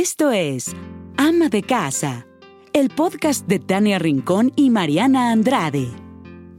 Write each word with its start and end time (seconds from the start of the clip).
Esto 0.00 0.30
es 0.30 0.66
Ama 1.16 1.48
de 1.48 1.64
Casa, 1.64 2.24
el 2.72 2.88
podcast 2.88 3.48
de 3.48 3.58
Tania 3.58 3.98
Rincón 3.98 4.52
y 4.54 4.70
Mariana 4.70 5.32
Andrade. 5.32 5.88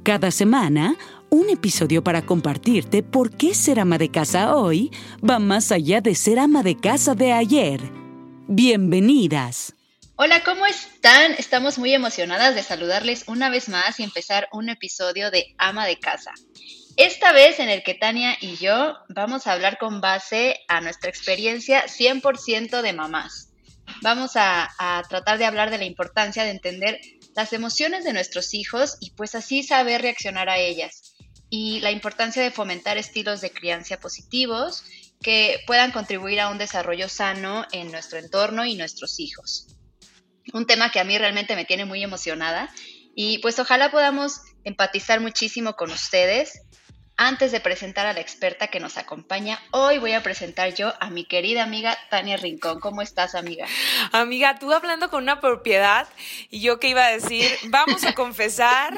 Cada 0.03 0.29
semana, 0.29 0.97
un 1.29 1.49
episodio 1.49 2.03
para 2.03 2.25
compartirte 2.25 3.01
por 3.01 3.31
qué 3.37 3.55
ser 3.55 3.79
ama 3.79 3.97
de 3.97 4.11
casa 4.11 4.57
hoy 4.57 4.91
va 5.23 5.39
más 5.39 5.71
allá 5.71 6.01
de 6.01 6.15
ser 6.15 6.37
ama 6.37 6.63
de 6.63 6.75
casa 6.75 7.15
de 7.15 7.31
ayer. 7.31 7.79
Bienvenidas. 8.49 9.73
Hola, 10.17 10.43
¿cómo 10.43 10.65
están? 10.65 11.31
Estamos 11.37 11.79
muy 11.79 11.93
emocionadas 11.93 12.55
de 12.55 12.63
saludarles 12.63 13.23
una 13.27 13.49
vez 13.49 13.69
más 13.69 14.01
y 14.01 14.03
empezar 14.03 14.49
un 14.51 14.67
episodio 14.67 15.31
de 15.31 15.55
Ama 15.57 15.85
de 15.85 15.97
Casa. 15.97 16.33
Esta 16.99 17.31
vez 17.31 17.61
en 17.61 17.69
el 17.69 17.81
que 17.81 17.93
Tania 17.93 18.35
y 18.41 18.57
yo 18.57 18.97
vamos 19.07 19.47
a 19.47 19.53
hablar 19.53 19.77
con 19.77 20.01
base 20.01 20.59
a 20.67 20.81
nuestra 20.81 21.09
experiencia 21.09 21.85
100% 21.85 22.81
de 22.81 22.91
mamás. 22.91 23.53
Vamos 24.01 24.35
a, 24.35 24.69
a, 24.77 25.01
tratar 25.03 25.37
de 25.37 25.45
hablar 25.45 25.71
de 25.71 25.77
la 25.77 25.85
importancia 25.85 26.43
de 26.43 26.49
entender 26.49 26.99
las 27.37 27.53
emociones 27.53 28.03
de 28.03 28.11
nuestros 28.11 28.53
hijos 28.53 28.97
y 28.99 29.11
pues 29.11 29.33
así 29.33 29.63
saber 29.63 30.01
reaccionar 30.01 30.49
a 30.49 30.57
ellas. 30.57 31.15
Y 31.49 31.79
la 31.79 31.91
importancia 31.91 32.43
de 32.43 32.51
fomentar 32.51 32.97
estilos 32.97 33.39
de 33.39 33.51
crianza 33.51 33.97
positivos 33.97 34.83
que 35.21 35.61
puedan 35.65 35.93
contribuir 35.93 36.41
a 36.41 36.49
un 36.49 36.57
desarrollo 36.57 37.07
sano 37.07 37.65
en 37.71 37.93
nuestro 37.93 38.19
entorno 38.19 38.65
y 38.65 38.75
nuestros 38.75 39.21
hijos. 39.21 39.67
Un 40.51 40.65
tema 40.65 40.91
que 40.91 40.99
a 40.99 41.05
mí 41.05 41.17
realmente 41.17 41.55
me 41.55 41.63
tiene 41.63 41.85
muy 41.85 42.03
emocionada 42.03 42.69
y 43.15 43.37
pues 43.37 43.57
ojalá 43.57 43.89
podamos 43.89 44.41
empatizar 44.65 45.21
muchísimo 45.21 45.77
con 45.77 45.91
ustedes 45.91 46.59
antes 47.19 47.51
de 47.51 47.59
presentar 47.59 48.07
a 48.07 48.13
la 48.13 48.21
experta 48.21 48.67
que 48.67 48.79
nos 48.79 48.97
acompaña, 48.97 49.59
hoy 49.71 49.97
voy 49.97 50.13
a 50.13 50.23
presentar 50.23 50.73
yo 50.73 50.93
a 51.01 51.09
mi 51.09 51.25
querida 51.25 51.63
amiga 51.63 51.97
Tania 52.09 52.37
Rincón. 52.37 52.79
¿Cómo 52.79 53.01
estás, 53.01 53.35
amiga? 53.35 53.67
Amiga, 54.13 54.57
tú 54.57 54.71
hablando 54.71 55.09
con 55.09 55.23
una 55.23 55.41
propiedad 55.41 56.07
y 56.49 56.61
yo 56.61 56.79
que 56.79 56.87
iba 56.87 57.05
a 57.05 57.11
decir, 57.11 57.45
vamos 57.65 58.05
a 58.05 58.13
confesar 58.13 58.93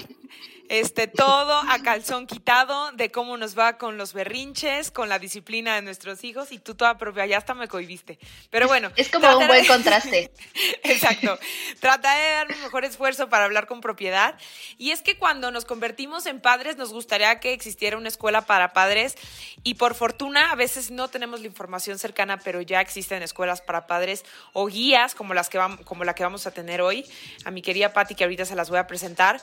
este, 0.72 1.08
todo 1.08 1.61
a 1.67 1.80
calzón 1.83 2.27
quitado 2.27 2.94
de 2.94 3.11
cómo 3.11 3.36
nos 3.36 3.59
va 3.59 3.77
con 3.77 3.97
los 3.97 4.14
berrinches, 4.14 4.89
con 4.89 5.09
la 5.09 5.19
disciplina 5.19 5.75
de 5.75 5.81
nuestros 5.81 6.23
hijos 6.23 6.53
y 6.53 6.59
tú 6.59 6.75
toda 6.75 6.97
propia, 6.97 7.25
ya 7.25 7.39
hasta 7.39 7.53
me 7.53 7.67
cohibiste. 7.67 8.17
Pero 8.50 8.69
bueno. 8.69 8.89
Es 8.95 9.09
como 9.09 9.38
un 9.38 9.47
buen 9.47 9.66
contraste. 9.66 10.31
Exacto. 10.83 11.38
Trata 11.81 12.16
de 12.16 12.31
dar 12.31 12.47
un 12.53 12.61
mejor 12.61 12.86
esfuerzo 12.86 13.27
para 13.27 13.44
hablar 13.44 13.67
con 13.67 13.81
propiedad. 13.81 14.38
Y 14.77 14.92
es 14.92 15.02
que 15.02 15.17
cuando 15.17 15.52
nos 15.52 15.66
convertimos 15.66 16.25
en 16.25 16.39
padres 16.39 16.77
nos 16.77 16.94
gustaría 16.94 17.42
que 17.42 17.52
existiera 17.52 17.97
una 17.97 18.08
escuela 18.08 18.39
para 18.39 18.72
padres 18.72 19.17
y 19.64 19.73
por 19.73 19.94
fortuna 19.94 20.52
a 20.52 20.55
veces 20.55 20.89
no 20.89 21.09
tenemos 21.09 21.42
la 21.42 21.47
información 21.47 21.99
cercana, 21.99 22.38
pero 22.38 22.61
ya 22.61 22.80
existen 22.80 23.23
escuelas 23.23 23.59
para 23.59 23.88
padres 23.88 24.23
o 24.53 24.67
guías 24.67 25.16
como, 25.16 25.33
las 25.33 25.49
que 25.49 25.58
vamos, 25.58 25.81
como 25.81 26.05
la 26.05 26.16
que 26.16 26.23
vamos 26.23 26.47
a 26.47 26.52
tener 26.52 26.80
hoy. 26.80 27.05
A 27.44 27.52
mi 27.52 27.61
querida 27.61 27.92
Patti 27.92 28.16
que 28.16 28.23
ahorita 28.23 28.45
se 28.45 28.55
las 28.55 28.69
voy 28.69 28.80
a 28.80 28.88
presentar. 28.88 29.42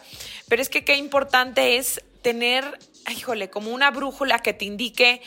Pero 0.48 0.62
es 0.62 0.70
que 0.70 0.86
qué 0.86 0.96
importante 0.96 1.17
importante 1.18 1.78
es 1.78 2.00
tener, 2.22 2.78
híjole, 3.10 3.50
como 3.50 3.72
una 3.72 3.90
brújula 3.90 4.38
que 4.38 4.52
te 4.52 4.66
indique 4.66 5.20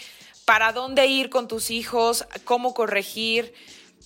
para 0.46 0.72
dónde 0.72 1.06
ir 1.08 1.30
con 1.30 1.50
tus 1.50 1.70
hijos, 1.70 2.26
cómo 2.46 2.74
corregir, 2.74 3.54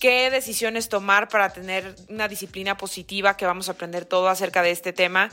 qué 0.00 0.28
decisiones 0.32 0.88
tomar 0.88 1.28
para 1.28 1.52
tener 1.52 1.94
una 2.08 2.26
disciplina 2.26 2.76
positiva, 2.76 3.36
que 3.36 3.46
vamos 3.46 3.68
a 3.68 3.72
aprender 3.72 4.04
todo 4.04 4.28
acerca 4.28 4.62
de 4.62 4.72
este 4.72 4.92
tema. 4.92 5.30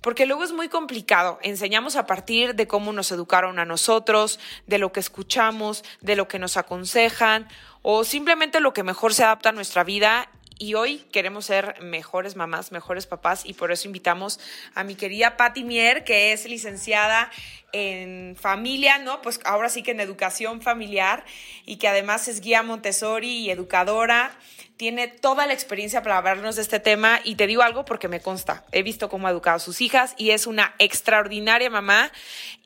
Porque 0.00 0.26
luego 0.26 0.44
es 0.44 0.52
muy 0.52 0.68
complicado. 0.68 1.40
Enseñamos 1.42 1.96
a 1.96 2.06
partir 2.06 2.54
de 2.54 2.68
cómo 2.68 2.92
nos 2.92 3.10
educaron 3.10 3.58
a 3.58 3.64
nosotros, 3.64 4.38
de 4.68 4.78
lo 4.78 4.92
que 4.92 5.00
escuchamos, 5.00 5.82
de 6.00 6.14
lo 6.14 6.28
que 6.28 6.38
nos 6.38 6.56
aconsejan 6.56 7.48
o 7.82 8.04
simplemente 8.04 8.60
lo 8.60 8.72
que 8.72 8.84
mejor 8.84 9.12
se 9.12 9.24
adapta 9.24 9.48
a 9.48 9.52
nuestra 9.52 9.82
vida 9.82 10.28
y 10.58 10.74
hoy 10.74 10.98
queremos 11.12 11.46
ser 11.46 11.80
mejores 11.82 12.36
mamás, 12.36 12.72
mejores 12.72 13.06
papás 13.06 13.44
y 13.44 13.54
por 13.54 13.72
eso 13.72 13.88
invitamos 13.88 14.38
a 14.74 14.84
mi 14.84 14.94
querida 14.94 15.36
Patti 15.36 15.64
Mier, 15.64 16.04
que 16.04 16.32
es 16.32 16.46
licenciada 16.46 17.30
en 17.72 18.36
familia, 18.38 18.98
¿no? 18.98 19.20
Pues 19.20 19.40
ahora 19.44 19.68
sí 19.68 19.82
que 19.82 19.90
en 19.90 20.00
educación 20.00 20.62
familiar 20.62 21.24
y 21.66 21.76
que 21.76 21.88
además 21.88 22.28
es 22.28 22.40
guía 22.40 22.62
Montessori 22.62 23.38
y 23.38 23.50
educadora. 23.50 24.30
Tiene 24.76 25.06
toda 25.06 25.46
la 25.46 25.52
experiencia 25.52 26.02
para 26.02 26.18
hablarnos 26.18 26.56
de 26.56 26.62
este 26.62 26.80
tema 26.80 27.20
y 27.22 27.36
te 27.36 27.46
digo 27.46 27.62
algo 27.62 27.84
porque 27.84 28.08
me 28.08 28.20
consta. 28.20 28.64
He 28.72 28.82
visto 28.82 29.08
cómo 29.08 29.26
ha 29.26 29.30
educado 29.30 29.56
a 29.56 29.60
sus 29.60 29.80
hijas 29.80 30.14
y 30.18 30.30
es 30.30 30.46
una 30.46 30.74
extraordinaria 30.78 31.70
mamá 31.70 32.10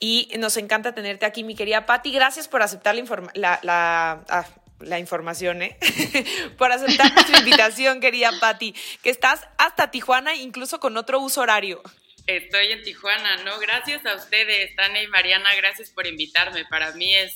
y 0.01 0.31
nos 0.39 0.57
encanta 0.57 0.95
tenerte 0.95 1.27
aquí, 1.27 1.45
mi 1.45 1.55
querida 1.55 1.87
Patti. 1.87 2.13
Gracias 2.13 2.49
por 2.49 2.63
aceptar 2.63 2.95
la, 2.95 3.05
la, 3.35 3.61
la 3.63 4.25
ah, 4.29 4.47
la 4.81 4.99
información, 4.99 5.63
¿eh? 5.63 5.77
por 6.59 6.73
aceptar 6.73 7.13
nuestra 7.13 7.39
invitación, 7.41 8.01
querida 8.01 8.31
Patti, 8.41 8.75
que 9.03 9.11
estás 9.11 9.47
hasta 9.59 9.91
Tijuana, 9.91 10.35
incluso 10.35 10.81
con 10.81 10.97
otro 10.97 11.21
uso 11.21 11.41
horario. 11.41 11.83
Estoy 12.27 12.73
en 12.73 12.83
Tijuana, 12.83 13.39
¿no? 13.45 13.59
Gracias 13.59 14.05
a 14.05 14.15
ustedes, 14.15 14.75
Tania 14.77 15.03
y 15.03 15.07
Mariana, 15.09 15.49
gracias 15.57 15.91
por 15.91 16.07
invitarme. 16.07 16.65
Para 16.67 16.93
mí 16.93 17.15
es 17.15 17.33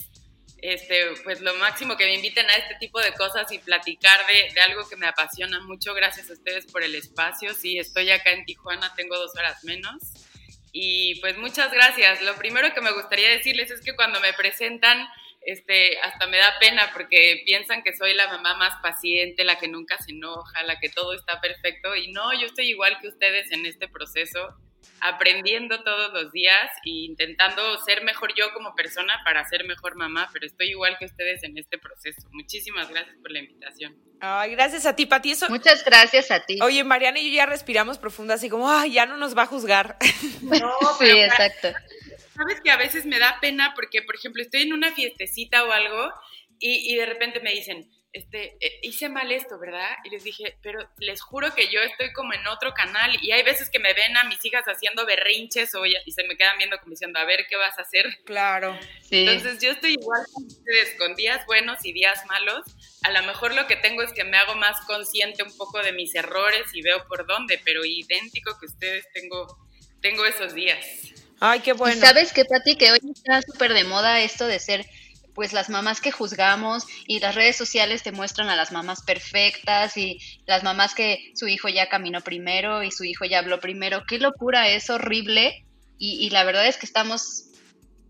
este, 0.62 1.06
pues 1.24 1.40
lo 1.40 1.54
máximo 1.54 1.96
que 1.96 2.04
me 2.04 2.14
inviten 2.14 2.48
a 2.48 2.54
este 2.54 2.76
tipo 2.76 3.00
de 3.00 3.12
cosas 3.14 3.50
y 3.50 3.58
platicar 3.58 4.20
de, 4.26 4.54
de, 4.54 4.60
algo 4.60 4.88
que 4.88 4.96
me 4.96 5.06
apasiona 5.06 5.60
mucho. 5.60 5.94
Gracias 5.94 6.30
a 6.30 6.34
ustedes 6.34 6.66
por 6.66 6.82
el 6.82 6.94
espacio. 6.94 7.52
Sí, 7.54 7.78
estoy 7.78 8.10
acá 8.10 8.30
en 8.30 8.44
Tijuana, 8.44 8.94
tengo 8.94 9.16
dos 9.16 9.32
horas 9.36 9.64
menos. 9.64 9.96
Y 10.72 11.20
pues 11.20 11.36
muchas 11.36 11.72
gracias. 11.72 12.22
Lo 12.22 12.34
primero 12.36 12.72
que 12.72 12.80
me 12.80 12.92
gustaría 12.92 13.28
decirles 13.28 13.70
es 13.70 13.80
que 13.80 13.94
cuando 13.94 14.20
me 14.20 14.32
presentan 14.32 15.06
este, 15.46 15.98
hasta 16.00 16.26
me 16.26 16.38
da 16.38 16.58
pena 16.60 16.90
porque 16.92 17.42
piensan 17.44 17.82
que 17.82 17.96
soy 17.96 18.14
la 18.14 18.28
mamá 18.28 18.54
más 18.56 18.80
paciente, 18.82 19.44
la 19.44 19.58
que 19.58 19.68
nunca 19.68 19.98
se 19.98 20.12
enoja, 20.12 20.62
la 20.62 20.78
que 20.78 20.88
todo 20.88 21.14
está 21.14 21.40
perfecto. 21.40 21.94
Y 21.96 22.12
no, 22.12 22.32
yo 22.32 22.46
estoy 22.46 22.70
igual 22.70 22.98
que 23.00 23.08
ustedes 23.08 23.50
en 23.50 23.66
este 23.66 23.88
proceso, 23.88 24.56
aprendiendo 25.00 25.82
todos 25.82 26.12
los 26.12 26.32
días 26.32 26.70
e 26.84 26.90
intentando 26.90 27.78
ser 27.78 28.04
mejor 28.04 28.34
yo 28.36 28.52
como 28.52 28.74
persona 28.74 29.14
para 29.24 29.44
ser 29.48 29.64
mejor 29.64 29.96
mamá, 29.96 30.28
pero 30.32 30.46
estoy 30.46 30.70
igual 30.70 30.96
que 30.98 31.06
ustedes 31.06 31.42
en 31.42 31.58
este 31.58 31.78
proceso. 31.78 32.20
Muchísimas 32.30 32.88
gracias 32.88 33.16
por 33.20 33.32
la 33.32 33.40
invitación. 33.40 33.96
Ay, 34.20 34.52
gracias 34.52 34.86
a 34.86 34.94
ti, 34.94 35.06
Pati. 35.06 35.32
Eso... 35.32 35.48
Muchas 35.48 35.84
gracias 35.84 36.30
a 36.30 36.44
ti. 36.44 36.58
Oye, 36.62 36.84
Mariana 36.84 37.18
y 37.18 37.30
yo 37.30 37.36
ya 37.36 37.46
respiramos 37.46 37.98
profundo, 37.98 38.34
así 38.34 38.48
como, 38.48 38.70
ay, 38.70 38.92
ya 38.92 39.06
no 39.06 39.16
nos 39.16 39.36
va 39.36 39.42
a 39.42 39.46
juzgar. 39.46 39.96
No, 40.42 40.72
sí, 40.98 41.10
exacto 41.10 41.68
sabes 42.34 42.60
que 42.60 42.70
a 42.70 42.76
veces 42.76 43.06
me 43.06 43.18
da 43.18 43.38
pena 43.40 43.72
porque, 43.74 44.02
por 44.02 44.14
ejemplo, 44.14 44.42
estoy 44.42 44.62
en 44.62 44.72
una 44.72 44.92
fiestecita 44.92 45.64
o 45.64 45.72
algo 45.72 46.12
y, 46.58 46.92
y 46.92 46.96
de 46.96 47.06
repente 47.06 47.40
me 47.40 47.52
dicen, 47.52 47.88
este, 48.12 48.58
eh, 48.60 48.78
hice 48.82 49.08
mal 49.08 49.32
esto, 49.32 49.58
¿verdad? 49.58 49.88
Y 50.04 50.10
les 50.10 50.22
dije, 50.22 50.58
pero 50.62 50.86
les 50.98 51.22
juro 51.22 51.54
que 51.54 51.68
yo 51.68 51.80
estoy 51.80 52.12
como 52.12 52.34
en 52.34 52.46
otro 52.46 52.74
canal 52.74 53.16
y 53.22 53.32
hay 53.32 53.42
veces 53.42 53.70
que 53.70 53.78
me 53.78 53.94
ven 53.94 54.16
a 54.18 54.24
mis 54.24 54.44
hijas 54.44 54.64
haciendo 54.66 55.06
berrinches 55.06 55.74
o 55.74 55.86
y 55.86 56.12
se 56.12 56.24
me 56.24 56.36
quedan 56.36 56.58
viendo 56.58 56.78
como 56.78 56.90
diciendo, 56.90 57.18
a 57.18 57.24
ver, 57.24 57.46
¿qué 57.48 57.56
vas 57.56 57.78
a 57.78 57.82
hacer? 57.82 58.18
Claro. 58.26 58.78
Entonces 59.10 59.62
yo 59.62 59.70
estoy 59.70 59.94
igual 59.94 60.20
con 60.32 60.44
ustedes, 60.44 60.94
con 60.98 61.14
días 61.14 61.46
buenos 61.46 61.84
y 61.84 61.94
días 61.94 62.24
malos. 62.26 62.62
A 63.02 63.10
lo 63.10 63.22
mejor 63.26 63.54
lo 63.54 63.66
que 63.66 63.76
tengo 63.76 64.02
es 64.02 64.12
que 64.12 64.24
me 64.24 64.36
hago 64.36 64.56
más 64.56 64.78
consciente 64.86 65.42
un 65.42 65.56
poco 65.56 65.82
de 65.82 65.92
mis 65.92 66.14
errores 66.14 66.66
y 66.74 66.82
veo 66.82 67.06
por 67.08 67.26
dónde, 67.26 67.60
pero 67.64 67.82
idéntico 67.82 68.58
que 68.60 68.66
ustedes 68.66 69.06
tengo, 69.14 69.46
tengo 70.02 70.26
esos 70.26 70.54
días. 70.54 71.21
Ay, 71.44 71.58
qué 71.58 71.72
bueno. 71.72 72.00
¿Sabes 72.00 72.32
qué, 72.32 72.44
Pati? 72.44 72.76
Que 72.76 72.92
hoy 72.92 73.00
está 73.12 73.42
súper 73.42 73.74
de 73.74 73.82
moda 73.82 74.20
esto 74.20 74.46
de 74.46 74.60
ser 74.60 74.86
pues 75.34 75.52
las 75.52 75.70
mamás 75.70 76.00
que 76.00 76.12
juzgamos 76.12 76.84
y 77.08 77.18
las 77.18 77.34
redes 77.34 77.56
sociales 77.56 78.04
te 78.04 78.12
muestran 78.12 78.48
a 78.48 78.54
las 78.54 78.70
mamás 78.70 79.02
perfectas 79.02 79.96
y 79.96 80.18
las 80.46 80.62
mamás 80.62 80.94
que 80.94 81.32
su 81.34 81.48
hijo 81.48 81.68
ya 81.68 81.88
caminó 81.88 82.20
primero 82.20 82.84
y 82.84 82.92
su 82.92 83.02
hijo 83.02 83.24
ya 83.24 83.40
habló 83.40 83.58
primero. 83.58 84.04
Qué 84.06 84.20
locura, 84.20 84.68
es 84.68 84.88
horrible 84.88 85.66
y, 85.98 86.24
y 86.24 86.30
la 86.30 86.44
verdad 86.44 86.68
es 86.68 86.76
que 86.76 86.86
estamos 86.86 87.46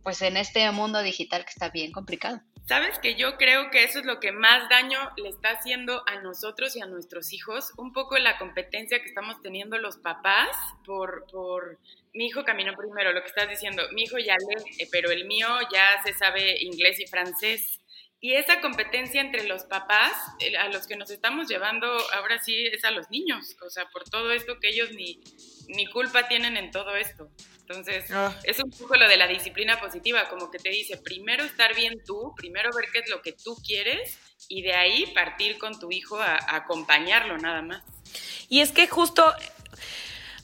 pues 0.03 0.23
en 0.23 0.37
este 0.37 0.71
mundo 0.71 1.03
digital 1.03 1.45
que 1.45 1.51
está 1.51 1.69
bien 1.71 1.93
complicado. 1.93 2.41
Sabes 2.69 2.99
que 3.01 3.17
yo 3.17 3.37
creo 3.39 3.71
que 3.71 3.83
eso 3.83 3.99
es 3.99 4.05
lo 4.05 4.21
que 4.21 4.31
más 4.31 4.69
daño 4.69 4.99
le 5.17 5.29
está 5.29 5.51
haciendo 5.51 6.05
a 6.07 6.21
nosotros 6.21 6.77
y 6.77 6.81
a 6.81 6.87
nuestros 6.87 7.33
hijos, 7.33 7.73
un 7.77 7.93
poco 7.93 8.17
la 8.19 8.39
competencia 8.39 9.01
que 9.03 9.09
estamos 9.09 9.43
teniendo 9.43 9.79
los 9.79 9.97
papás 9.97 10.49
por, 10.85 11.27
por 11.31 11.81
mi 12.15 12.27
hijo 12.27 12.45
caminó 12.45 12.75
primero, 12.77 13.13
lo 13.13 13.21
que 13.21 13.29
estás 13.29 13.49
diciendo, 13.49 13.83
mi 13.95 14.05
hijo 14.05 14.17
ya 14.19 14.37
lee, 14.37 14.65
eh, 14.79 14.89
pero 14.93 15.11
el 15.11 15.27
mío 15.27 15.49
ya 15.73 16.03
se 16.05 16.15
sabe 16.15 16.63
inglés 16.63 17.01
y 17.01 17.07
francés. 17.07 17.81
Y 18.21 18.35
esa 18.35 18.61
competencia 18.61 19.21
entre 19.21 19.49
los 19.49 19.65
papás, 19.65 20.13
a 20.61 20.69
los 20.69 20.87
que 20.87 20.95
nos 20.95 21.11
estamos 21.11 21.49
llevando 21.49 21.89
ahora 22.13 22.39
sí 22.39 22.67
es 22.67 22.85
a 22.85 22.93
los 22.93 23.11
niños, 23.11 23.57
o 23.61 23.69
sea, 23.71 23.89
por 23.89 24.05
todo 24.05 24.31
esto 24.31 24.61
que 24.61 24.69
ellos 24.69 24.93
ni, 24.93 25.21
ni 25.67 25.87
culpa 25.87 26.29
tienen 26.29 26.57
en 26.57 26.71
todo 26.71 26.95
esto. 26.95 27.29
Entonces, 27.67 28.05
ah. 28.11 28.35
es 28.45 28.63
un 28.63 28.71
poco 28.71 28.97
lo 28.97 29.09
de 29.09 29.17
la 29.17 29.27
disciplina 29.27 29.81
positiva, 29.81 30.29
como 30.29 30.51
que 30.51 30.59
te 30.59 30.69
dice, 30.69 30.99
primero 30.99 31.45
estar 31.45 31.75
bien 31.75 32.03
tú, 32.05 32.35
primero 32.37 32.71
ver 32.75 32.87
qué 32.93 32.99
es 32.99 33.09
lo 33.09 33.23
que 33.23 33.33
tú 33.33 33.57
quieres 33.65 34.19
y 34.49 34.63
de 34.63 34.75
ahí 34.75 35.07
partir 35.15 35.59
con 35.59 35.79
tu 35.79 35.91
hijo 35.91 36.19
a, 36.21 36.39
acompañarlo 36.55 37.39
nada 37.39 37.63
más. 37.63 37.83
Y 38.49 38.61
es 38.61 38.73
que 38.73 38.87
justo 38.89 39.33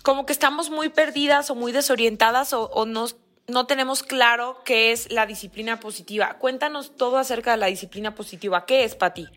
como 0.02 0.24
que 0.24 0.32
estamos 0.32 0.70
muy 0.70 0.88
perdidas 0.88 1.50
o 1.50 1.54
muy 1.54 1.72
desorientadas 1.72 2.52
o, 2.52 2.70
o 2.70 2.86
no 2.86 3.66
tenemos 3.66 4.02
claro 4.02 4.62
qué 4.64 4.92
es 4.92 5.10
la 5.10 5.26
disciplina 5.26 5.80
positiva. 5.80 6.38
Cuéntanos 6.38 6.96
todo 6.96 7.18
acerca 7.18 7.52
de 7.52 7.56
la 7.58 7.66
disciplina 7.66 8.14
positiva. 8.14 8.64
¿Qué 8.64 8.84
es 8.84 8.94
para 8.94 9.14
ti? 9.14 9.28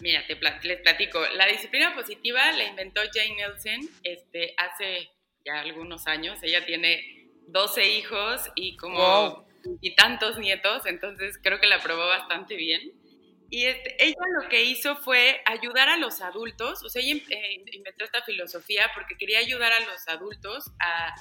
Mira, 0.00 0.26
te 0.26 0.38
les 0.62 0.80
platico. 0.80 1.20
La 1.36 1.46
disciplina 1.46 1.94
positiva 1.94 2.52
la 2.52 2.64
inventó 2.64 3.00
Jane 3.12 3.36
Nelson 3.36 3.88
este, 4.02 4.54
hace 4.56 5.10
ya 5.44 5.60
algunos 5.60 6.06
años. 6.06 6.38
Ella 6.42 6.66
tiene 6.66 7.15
12 7.46 7.88
hijos 7.98 8.50
y 8.54 8.76
como 8.76 9.46
y 9.80 9.96
tantos 9.96 10.38
nietos, 10.38 10.86
entonces 10.86 11.38
creo 11.42 11.58
que 11.58 11.66
la 11.66 11.80
probó 11.80 12.06
bastante 12.06 12.56
bien. 12.56 12.92
Y 13.48 13.64
este, 13.64 14.04
ella 14.04 14.16
lo 14.40 14.48
que 14.48 14.64
hizo 14.64 14.96
fue 14.96 15.40
ayudar 15.44 15.88
a 15.88 15.96
los 15.96 16.20
adultos, 16.20 16.82
o 16.84 16.88
sea, 16.88 17.02
ella 17.02 17.20
eh, 17.30 17.64
inventó 17.72 18.04
esta 18.04 18.22
filosofía 18.22 18.90
porque 18.94 19.16
quería 19.16 19.38
ayudar 19.38 19.72
a 19.72 19.80
los 19.80 20.08
adultos 20.08 20.70
a, 20.80 21.14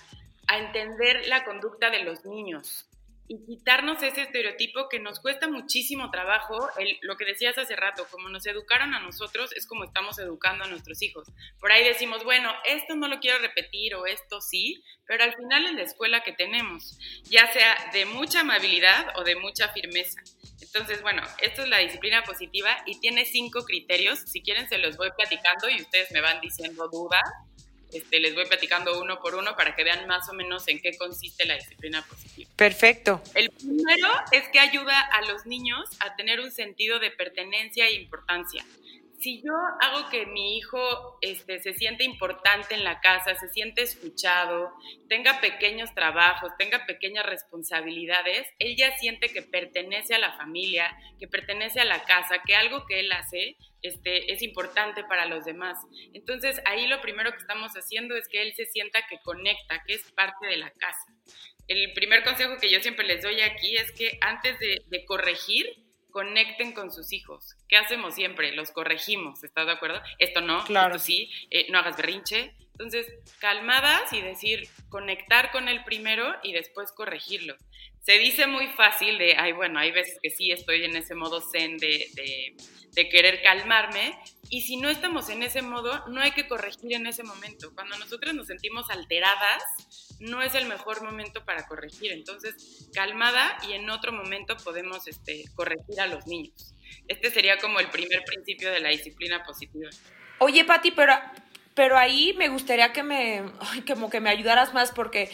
a 0.48 0.58
entender 0.58 1.28
la 1.28 1.44
conducta 1.44 1.90
de 1.90 2.04
los 2.04 2.26
niños 2.26 2.88
y 3.28 3.44
quitarnos 3.46 4.02
ese 4.04 4.22
estereotipo 4.22 4.88
que 4.90 5.00
nos 5.00 5.20
cuesta 5.20 5.48
muchísimo 5.48 6.12
trabajo, 6.12 6.70
lo 7.02 7.18
que 7.18 7.26
decías 7.26 7.58
hace 7.58 7.76
rato, 7.76 8.06
como 8.12 8.30
nos 8.30 8.46
educaron 8.46 8.94
a 8.94 9.00
nosotros, 9.00 9.52
es 9.54 9.66
como 9.68 9.84
estamos 9.84 10.20
educando 10.20 10.66
a 10.66 10.68
nuestros 10.68 11.02
hijos. 11.02 11.28
Por 11.60 11.72
ahí 11.72 11.84
decimos, 11.84 12.24
bueno, 12.24 12.52
esto 12.66 12.96
no 12.96 13.08
lo 13.08 13.20
quiero 13.20 13.40
repetir 13.40 13.96
o 13.96 14.06
esto 14.06 14.42
sí, 14.42 14.84
pero 15.06 15.24
al 15.24 15.36
final 15.36 15.66
es 15.66 15.74
la 15.74 15.82
escuela 15.84 16.24
que 16.24 16.34
tenemos, 16.34 16.98
ya 17.24 17.52
sea 17.52 17.76
de 17.94 18.06
mucha 18.06 18.42
amabilidad 18.42 19.08
o 19.16 19.24
de 19.24 19.36
mucha 19.36 19.70
firmeza. 19.70 20.22
Entonces, 20.62 21.02
bueno, 21.02 21.24
esto 21.42 21.64
es 21.64 21.70
la 21.70 21.80
disciplina 21.80 22.24
positiva 22.24 22.78
y 22.86 23.00
tiene 23.00 23.26
cinco 23.26 23.64
criterios. 23.64 24.20
Si 24.20 24.42
quieren, 24.42 24.70
se 24.70 24.78
los 24.78 24.98
voy 24.98 25.10
platicando 25.12 25.70
y 25.70 25.82
ustedes 25.82 26.12
me 26.12 26.22
van 26.22 26.42
diciendo 26.42 26.88
dudas 26.90 27.24
este, 27.96 28.20
les 28.20 28.36
voy 28.36 28.46
platicando 28.46 29.02
uno 29.02 29.20
por 29.20 29.36
uno 29.36 29.56
para 29.56 29.76
que 29.76 29.84
vean 29.84 30.06
más 30.08 30.28
o 30.30 30.34
menos 30.34 30.68
en 30.68 30.82
qué 30.82 30.98
consiste 30.98 31.46
la 31.46 31.56
disciplina 31.56 32.06
positiva. 32.06 32.50
Perfecto. 32.56 33.22
El 33.34 33.50
primero 33.52 34.08
es 34.32 34.48
que 34.50 34.60
ayuda 34.60 35.00
a 35.00 35.22
los 35.24 35.46
niños 35.46 35.90
a 36.00 36.16
tener 36.16 36.40
un 36.40 36.52
sentido 36.52 37.00
de 37.00 37.12
pertenencia 37.12 37.88
e 37.88 37.96
importancia 37.96 38.66
si 39.26 39.42
yo 39.42 39.56
hago 39.82 40.08
que 40.12 40.28
mi 40.28 40.56
hijo 40.56 41.18
este, 41.20 41.60
se 41.60 41.74
siente 41.74 42.04
importante 42.04 42.76
en 42.76 42.84
la 42.84 43.02
casa, 43.02 43.34
se 43.34 43.50
siente 43.50 43.82
escuchado, 43.82 44.72
tenga 45.10 45.42
pequeños 45.42 45.96
trabajos, 45.96 46.52
tenga 46.60 46.86
pequeñas 46.86 47.26
responsabilidades, 47.26 48.48
él 48.60 48.76
ya 48.78 48.96
siente 49.00 49.30
que 49.30 49.42
pertenece 49.42 50.14
a 50.14 50.20
la 50.20 50.38
familia, 50.38 50.96
que 51.18 51.28
pertenece 51.28 51.80
a 51.80 51.86
la 51.86 52.04
casa, 52.04 52.44
que 52.46 52.56
algo 52.56 52.86
que 52.86 53.00
él 53.00 53.12
hace 53.14 53.58
este, 53.82 54.32
es 54.32 54.44
importante 54.44 55.04
para 55.04 55.26
los 55.26 55.44
demás. 55.44 55.80
Entonces 56.14 56.62
ahí 56.66 56.86
lo 56.86 57.02
primero 57.02 57.32
que 57.32 57.40
estamos 57.40 57.72
haciendo 57.72 58.16
es 58.16 58.28
que 58.28 58.44
él 58.44 58.54
se 58.54 58.68
sienta 58.68 59.08
que 59.10 59.18
conecta, 59.24 59.82
que 59.88 59.96
es 59.96 60.12
parte 60.12 60.46
de 60.46 60.58
la 60.58 60.70
casa. 60.70 61.12
El 61.68 61.94
primer 61.94 62.24
consejo 62.24 62.58
que 62.62 62.70
yo 62.70 62.80
siempre 62.80 63.08
les 63.08 63.24
doy 63.24 63.42
aquí 63.42 63.76
es 63.76 63.92
que 63.92 64.20
antes 64.22 64.60
de, 64.60 64.84
de 64.86 65.04
corregir, 65.04 65.84
conecten 66.16 66.72
con 66.72 66.94
sus 66.94 67.12
hijos. 67.12 67.58
¿Qué 67.68 67.76
hacemos 67.76 68.16
siempre? 68.16 68.54
Los 68.54 68.72
corregimos, 68.72 69.44
¿estás 69.44 69.66
de 69.66 69.74
acuerdo? 69.74 70.02
Esto 70.18 70.40
no, 70.40 70.64
claro. 70.64 70.96
esto 70.96 71.08
sí, 71.08 71.30
eh, 71.50 71.68
no 71.70 71.80
hagas 71.80 71.98
berrinche. 71.98 72.56
Entonces, 72.72 73.06
calmadas 73.40 74.14
y 74.14 74.22
decir, 74.22 74.70
conectar 74.88 75.52
con 75.52 75.68
el 75.68 75.84
primero 75.84 76.34
y 76.42 76.54
después 76.54 76.94
corregirlo. 76.94 77.58
Se 78.06 78.20
dice 78.20 78.46
muy 78.46 78.68
fácil 78.68 79.18
de, 79.18 79.36
ay, 79.36 79.54
bueno, 79.54 79.80
hay 79.80 79.92
veces 79.92 80.20
que 80.22 80.30
sí 80.30 80.52
estoy 80.52 80.84
en 80.84 80.96
ese 80.96 81.16
modo 81.16 81.42
zen 81.42 81.78
de, 81.78 82.08
de, 82.14 82.56
de 82.92 83.10
querer 83.10 83.42
calmarme, 83.42 84.16
y 84.50 84.62
si 84.62 84.78
no 84.78 84.90
estamos 84.90 85.30
en 85.30 85.42
ese 85.42 85.64
modo, 85.64 86.08
no 86.08 86.22
hay 86.22 86.32
que 86.32 86.48
corregir 86.48 86.94
en 86.94 87.08
ese 87.08 87.24
momento. 87.24 87.74
Cuando 87.74 87.98
nosotros 87.98 88.36
nos 88.36 88.46
sentimos 88.46 88.92
alteradas, 88.92 89.64
no 90.20 90.44
es 90.44 90.54
el 90.54 90.66
mejor 90.68 91.04
momento 91.04 91.44
para 91.46 91.66
corregir. 91.66 92.12
Entonces, 92.12 92.88
calmada 92.94 93.58
y 93.68 93.74
en 93.74 93.90
otro 93.90 94.12
momento 94.12 94.56
podemos 94.58 95.08
este, 95.08 95.46
corregir 95.56 96.00
a 96.00 96.06
los 96.06 96.28
niños. 96.28 96.76
Este 97.08 97.32
sería 97.32 97.58
como 97.58 97.80
el 97.80 97.90
primer 97.90 98.24
principio 98.24 98.72
de 98.72 98.82
la 98.82 98.90
disciplina 98.90 99.44
positiva. 99.44 99.90
Oye, 100.38 100.64
Pati, 100.64 100.92
pero, 100.92 101.16
pero 101.74 101.98
ahí 101.98 102.34
me 102.38 102.50
gustaría 102.50 102.94
que 102.94 103.02
me, 103.02 103.44
como 103.88 104.12
que 104.12 104.20
me 104.20 104.30
ayudaras 104.30 104.76
más 104.76 104.92
porque 104.92 105.32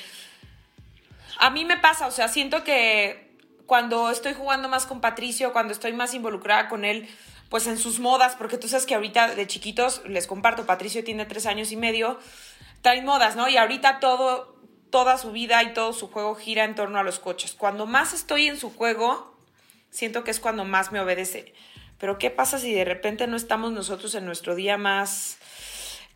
a 1.39 1.49
mí 1.49 1.65
me 1.65 1.77
pasa, 1.77 2.07
o 2.07 2.11
sea, 2.11 2.27
siento 2.27 2.63
que 2.63 3.31
cuando 3.65 4.09
estoy 4.09 4.33
jugando 4.33 4.67
más 4.67 4.85
con 4.85 5.01
Patricio, 5.01 5.53
cuando 5.53 5.73
estoy 5.73 5.93
más 5.93 6.13
involucrada 6.13 6.67
con 6.67 6.83
él, 6.83 7.09
pues 7.49 7.67
en 7.67 7.77
sus 7.77 7.99
modas, 7.99 8.35
porque 8.35 8.57
tú 8.57 8.67
sabes 8.67 8.85
que 8.85 8.95
ahorita 8.95 9.35
de 9.35 9.47
chiquitos, 9.47 10.01
les 10.05 10.27
comparto, 10.27 10.65
Patricio 10.65 11.03
tiene 11.03 11.25
tres 11.25 11.45
años 11.45 11.71
y 11.71 11.75
medio, 11.75 12.19
traen 12.81 13.05
modas, 13.05 13.35
¿no? 13.35 13.49
Y 13.49 13.57
ahorita 13.57 13.99
todo, 13.99 14.55
toda 14.89 15.17
su 15.17 15.31
vida 15.31 15.61
y 15.63 15.73
todo 15.73 15.93
su 15.93 16.09
juego 16.09 16.35
gira 16.35 16.63
en 16.63 16.75
torno 16.75 16.99
a 16.99 17.03
los 17.03 17.19
coches. 17.19 17.53
Cuando 17.53 17.85
más 17.85 18.13
estoy 18.13 18.47
en 18.47 18.57
su 18.57 18.73
juego, 18.73 19.37
siento 19.89 20.23
que 20.23 20.31
es 20.31 20.39
cuando 20.39 20.65
más 20.65 20.91
me 20.91 20.99
obedece. 20.99 21.53
Pero 21.97 22.17
¿qué 22.17 22.29
pasa 22.29 22.57
si 22.57 22.73
de 22.73 22.85
repente 22.85 23.27
no 23.27 23.37
estamos 23.37 23.71
nosotros 23.71 24.15
en 24.15 24.25
nuestro 24.25 24.55
día 24.55 24.77
más 24.77 25.37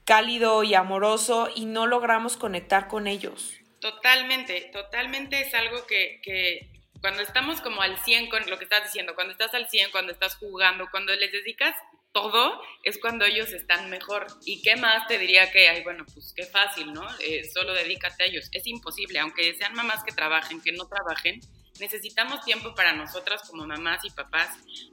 cálido 0.03 0.63
y 0.63 0.73
amoroso 0.73 1.49
y 1.53 1.65
no 1.65 1.85
logramos 1.85 2.37
conectar 2.37 2.87
con 2.87 3.07
ellos? 3.07 3.55
Totalmente, 3.85 4.71
totalmente 4.73 5.41
es 5.41 5.53
algo 5.53 5.85
que, 5.85 6.71
cuando 7.01 7.21
estamos 7.21 7.61
como 7.61 7.83
al 7.83 7.99
100 7.99 8.29
con 8.29 8.49
lo 8.49 8.57
que 8.57 8.63
estás 8.63 8.83
diciendo, 8.83 9.13
cuando 9.13 9.31
estás 9.31 9.53
al 9.53 9.69
100, 9.69 9.91
cuando 9.91 10.11
estás 10.11 10.37
jugando, 10.37 10.87
cuando 10.89 11.13
les 11.13 11.31
dedicas 11.31 11.75
todo, 12.11 12.59
es 12.81 12.97
cuando 12.99 13.25
ellos 13.25 13.53
están 13.53 13.91
mejor. 13.91 14.25
¿Y 14.43 14.63
qué 14.63 14.75
más 14.75 15.05
te 15.07 15.19
diría 15.19 15.51
que, 15.51 15.69
ay, 15.69 15.83
bueno, 15.83 16.03
pues 16.11 16.33
qué 16.35 16.47
fácil, 16.47 16.93
¿no? 16.93 17.07
Eh, 17.19 17.43
solo 17.53 17.75
dedícate 17.75 18.23
a 18.23 18.25
ellos. 18.25 18.49
Es 18.53 18.65
imposible, 18.65 19.19
aunque 19.19 19.53
sean 19.53 19.75
mamás 19.75 20.03
que 20.03 20.13
trabajen, 20.13 20.63
que 20.63 20.71
no 20.71 20.87
trabajen, 20.87 21.39
necesitamos 21.79 22.43
tiempo 22.43 22.73
para 22.73 22.93
nosotras 22.93 23.47
como 23.47 23.67
mamás 23.67 24.03
y 24.03 24.09
papás. 24.09 24.49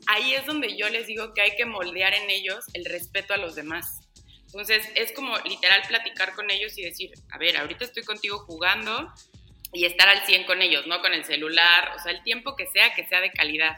Ahí 0.07 0.35
es 0.35 0.45
donde 0.45 0.77
yo 0.77 0.91
les 0.91 1.07
digo 1.07 1.33
que 1.33 1.41
hay 1.41 1.57
que 1.57 1.65
moldear 1.65 2.13
en 2.13 2.29
ellos 2.29 2.67
el 2.75 2.85
respeto 2.85 3.33
a 3.33 3.39
los 3.39 3.55
demás. 3.55 4.02
Entonces, 4.53 4.87
es 4.95 5.13
como 5.13 5.37
literal 5.39 5.83
platicar 5.89 6.35
con 6.35 6.51
ellos 6.51 6.77
y 6.77 6.83
decir, 6.83 7.11
a 7.31 7.39
ver, 7.39 7.57
ahorita 7.57 7.85
estoy 7.85 8.03
contigo 8.03 8.39
jugando, 8.41 9.11
y 9.73 9.87
estar 9.87 10.09
al 10.09 10.25
100 10.25 10.45
con 10.45 10.61
ellos, 10.61 10.87
¿no? 10.87 11.01
Con 11.01 11.15
el 11.15 11.25
celular, 11.25 11.93
o 11.97 11.99
sea, 11.99 12.13
el 12.13 12.23
tiempo 12.23 12.57
que 12.57 12.67
sea, 12.67 12.95
que 12.95 13.07
sea 13.07 13.21
de 13.21 13.33
calidad. 13.33 13.77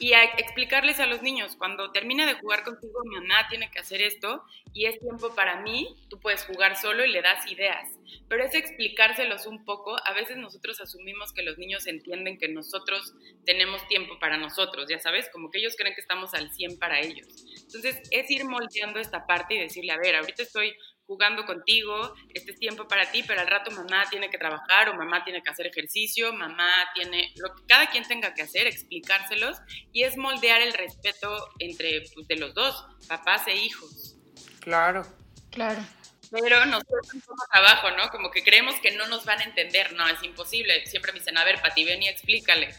Y 0.00 0.12
explicarles 0.12 1.00
a 1.00 1.06
los 1.06 1.22
niños, 1.22 1.56
cuando 1.56 1.90
termine 1.90 2.24
de 2.24 2.34
jugar 2.34 2.62
contigo, 2.62 3.02
mi 3.04 3.16
mamá 3.16 3.48
tiene 3.48 3.68
que 3.68 3.80
hacer 3.80 4.00
esto 4.00 4.44
y 4.72 4.86
es 4.86 5.00
tiempo 5.00 5.34
para 5.34 5.60
mí, 5.60 5.96
tú 6.08 6.20
puedes 6.20 6.44
jugar 6.44 6.76
solo 6.76 7.04
y 7.04 7.10
le 7.10 7.20
das 7.20 7.50
ideas. 7.50 7.88
Pero 8.28 8.44
es 8.44 8.54
explicárselos 8.54 9.46
un 9.46 9.64
poco, 9.64 9.96
a 10.04 10.12
veces 10.12 10.36
nosotros 10.36 10.80
asumimos 10.80 11.32
que 11.32 11.42
los 11.42 11.58
niños 11.58 11.88
entienden 11.88 12.38
que 12.38 12.46
nosotros 12.46 13.12
tenemos 13.44 13.86
tiempo 13.88 14.20
para 14.20 14.36
nosotros, 14.36 14.88
ya 14.88 15.00
sabes, 15.00 15.28
como 15.32 15.50
que 15.50 15.58
ellos 15.58 15.74
creen 15.76 15.94
que 15.94 16.00
estamos 16.00 16.32
al 16.34 16.52
100 16.52 16.78
para 16.78 17.00
ellos. 17.00 17.26
Entonces 17.68 18.00
es 18.10 18.30
ir 18.30 18.46
moldeando 18.46 18.98
esta 18.98 19.26
parte 19.26 19.54
y 19.54 19.60
decirle, 19.60 19.92
a 19.92 19.98
ver, 19.98 20.16
ahorita 20.16 20.42
estoy 20.42 20.74
jugando 21.06 21.44
contigo, 21.44 22.14
este 22.32 22.52
es 22.52 22.58
tiempo 22.58 22.88
para 22.88 23.10
ti, 23.10 23.22
pero 23.26 23.42
al 23.42 23.46
rato 23.46 23.70
mamá 23.70 24.04
tiene 24.10 24.30
que 24.30 24.38
trabajar 24.38 24.88
o 24.88 24.94
mamá 24.94 25.22
tiene 25.22 25.42
que 25.42 25.50
hacer 25.50 25.66
ejercicio, 25.66 26.32
mamá 26.32 26.70
tiene 26.94 27.30
lo 27.36 27.54
que 27.54 27.66
cada 27.66 27.90
quien 27.90 28.08
tenga 28.08 28.32
que 28.32 28.40
hacer, 28.40 28.66
explicárselos 28.66 29.58
y 29.92 30.04
es 30.04 30.16
moldear 30.16 30.62
el 30.62 30.72
respeto 30.72 31.50
entre 31.58 32.04
pues, 32.14 32.26
de 32.26 32.36
los 32.36 32.54
dos, 32.54 32.86
papás 33.06 33.46
e 33.48 33.56
hijos. 33.56 34.16
Claro. 34.60 35.06
Claro. 35.50 35.82
Pero 36.30 36.64
nosotros 36.64 37.12
un 37.12 37.20
poco 37.20 37.44
trabajo, 37.52 37.90
¿no? 37.90 38.08
Como 38.10 38.30
que 38.30 38.42
creemos 38.42 38.76
que 38.80 38.92
no 38.92 39.06
nos 39.08 39.26
van 39.26 39.40
a 39.40 39.44
entender, 39.44 39.92
no, 39.92 40.08
es 40.08 40.22
imposible. 40.22 40.86
Siempre 40.86 41.12
me 41.12 41.18
dicen, 41.18 41.36
a 41.36 41.44
ver, 41.44 41.60
Pati, 41.60 41.84
ven 41.84 42.02
y 42.02 42.08
explícale 42.08 42.74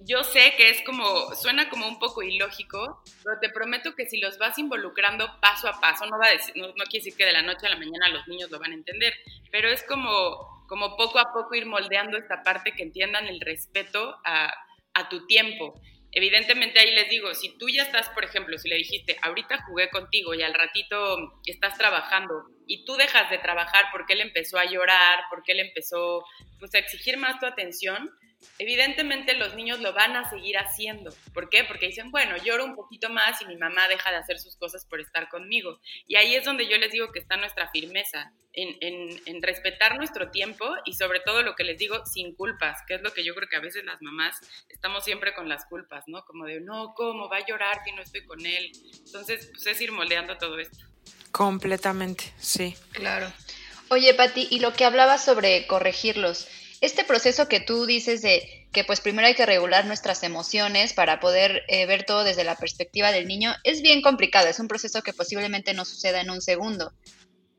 yo 0.00 0.22
sé 0.22 0.54
que 0.56 0.70
es 0.70 0.82
como, 0.82 1.34
suena 1.34 1.68
como 1.68 1.88
un 1.88 1.98
poco 1.98 2.22
ilógico, 2.22 3.02
pero 3.24 3.38
te 3.40 3.48
prometo 3.48 3.94
que 3.94 4.06
si 4.06 4.20
los 4.20 4.38
vas 4.38 4.58
involucrando 4.58 5.40
paso 5.40 5.68
a 5.68 5.80
paso, 5.80 6.06
no, 6.06 6.18
va 6.18 6.26
a 6.26 6.32
decir, 6.32 6.54
no, 6.56 6.72
quiere 6.72 7.04
decir 7.04 7.16
que 7.16 7.26
de 7.26 7.32
la 7.32 7.42
noche 7.42 7.66
a 7.66 7.70
la 7.70 7.76
mañana 7.76 8.08
los 8.08 8.26
niños 8.28 8.50
lo 8.50 8.58
van 8.58 8.72
a 8.72 8.76
entender, 8.76 9.14
pero 9.50 9.68
es 9.68 9.82
como, 9.82 10.64
como 10.68 10.96
poco 10.96 11.18
a 11.18 11.32
poco 11.32 11.54
ir 11.54 11.66
moldeando 11.66 12.16
esta 12.16 12.42
parte 12.42 12.72
que 12.72 12.82
entiendan 12.82 13.26
el 13.26 13.40
respeto 13.40 14.16
a, 14.24 14.52
a 14.94 15.08
tu 15.08 15.26
tiempo. 15.26 15.80
Evidentemente 16.12 16.80
ahí 16.80 16.94
les 16.94 17.10
digo, 17.10 17.34
si 17.34 17.58
tú 17.58 17.68
ya 17.68 17.82
estás, 17.82 18.08
por 18.10 18.24
ejemplo, 18.24 18.56
si 18.56 18.68
le 18.68 18.76
dijiste, 18.76 19.18
ahorita 19.22 19.62
jugué 19.64 19.90
contigo 19.90 20.32
y 20.32 20.42
al 20.42 20.54
ratito 20.54 21.38
estás 21.44 21.76
trabajando 21.76 22.46
y 22.66 22.84
tú 22.84 22.96
dejas 22.96 23.28
de 23.30 23.38
trabajar 23.38 23.86
porque 23.92 24.14
él 24.14 24.22
empezó 24.22 24.58
a 24.58 24.64
llorar, 24.64 25.24
porque 25.28 25.52
él 25.52 25.60
empezó 25.60 26.24
pues, 26.58 26.74
a 26.74 26.78
exigir 26.78 27.18
más 27.18 27.38
tu 27.38 27.46
atención, 27.46 28.10
evidentemente 28.58 29.34
los 29.34 29.54
niños 29.54 29.80
lo 29.80 29.92
van 29.92 30.16
a 30.16 30.28
seguir 30.28 30.58
haciendo. 30.58 31.14
¿Por 31.32 31.48
qué? 31.48 31.64
Porque 31.64 31.86
dicen, 31.86 32.10
bueno, 32.10 32.36
lloro 32.38 32.64
un 32.64 32.74
poquito 32.74 33.08
más 33.08 33.40
y 33.42 33.46
mi 33.46 33.56
mamá 33.56 33.88
deja 33.88 34.10
de 34.10 34.16
hacer 34.16 34.38
sus 34.38 34.56
cosas 34.56 34.84
por 34.84 35.00
estar 35.00 35.28
conmigo. 35.28 35.80
Y 36.06 36.16
ahí 36.16 36.34
es 36.34 36.44
donde 36.44 36.68
yo 36.68 36.76
les 36.76 36.92
digo 36.92 37.12
que 37.12 37.18
está 37.18 37.36
nuestra 37.36 37.70
firmeza, 37.70 38.32
en, 38.58 39.42
respetar 39.42 39.96
nuestro 39.96 40.30
tiempo 40.30 40.66
y 40.84 40.94
sobre 40.94 41.20
todo 41.20 41.42
lo 41.42 41.54
que 41.54 41.64
les 41.64 41.78
digo, 41.78 42.04
sin 42.06 42.34
culpas, 42.34 42.78
que 42.86 42.94
es 42.94 43.02
lo 43.02 43.12
que 43.12 43.24
yo 43.24 43.34
creo 43.34 43.48
que 43.48 43.56
a 43.56 43.60
veces 43.60 43.84
las 43.84 44.02
mamás 44.02 44.36
estamos 44.68 45.04
siempre 45.04 45.34
con 45.34 45.48
las 45.48 45.64
culpas, 45.66 46.04
¿no? 46.06 46.24
Como 46.24 46.44
de, 46.44 46.60
no, 46.60 46.94
¿cómo? 46.94 47.28
Va 47.28 47.38
a 47.38 47.46
llorar 47.46 47.82
si 47.84 47.92
no 47.92 48.02
estoy 48.02 48.24
con 48.24 48.44
él. 48.44 48.72
Entonces, 49.06 49.50
pues 49.52 49.66
es 49.66 49.80
ir 49.80 49.92
moldeando 49.92 50.36
todo 50.38 50.58
esto. 50.58 50.78
Completamente, 51.30 52.32
sí. 52.38 52.74
Claro. 52.92 53.32
Oye, 53.90 54.12
Pati, 54.14 54.48
y 54.50 54.60
lo 54.60 54.74
que 54.74 54.84
hablabas 54.84 55.24
sobre 55.24 55.66
corregirlos, 55.66 56.48
este 56.80 57.04
proceso 57.04 57.48
que 57.48 57.60
tú 57.60 57.86
dices 57.86 58.22
de 58.22 58.68
que 58.72 58.84
pues 58.84 59.00
primero 59.00 59.26
hay 59.26 59.34
que 59.34 59.46
regular 59.46 59.86
nuestras 59.86 60.22
emociones 60.22 60.92
para 60.92 61.20
poder 61.20 61.64
eh, 61.68 61.86
ver 61.86 62.04
todo 62.04 62.24
desde 62.24 62.44
la 62.44 62.56
perspectiva 62.56 63.10
del 63.10 63.26
niño, 63.26 63.54
es 63.64 63.82
bien 63.82 64.02
complicado, 64.02 64.48
es 64.48 64.60
un 64.60 64.68
proceso 64.68 65.02
que 65.02 65.12
posiblemente 65.12 65.74
no 65.74 65.84
suceda 65.84 66.20
en 66.20 66.30
un 66.30 66.40
segundo. 66.40 66.92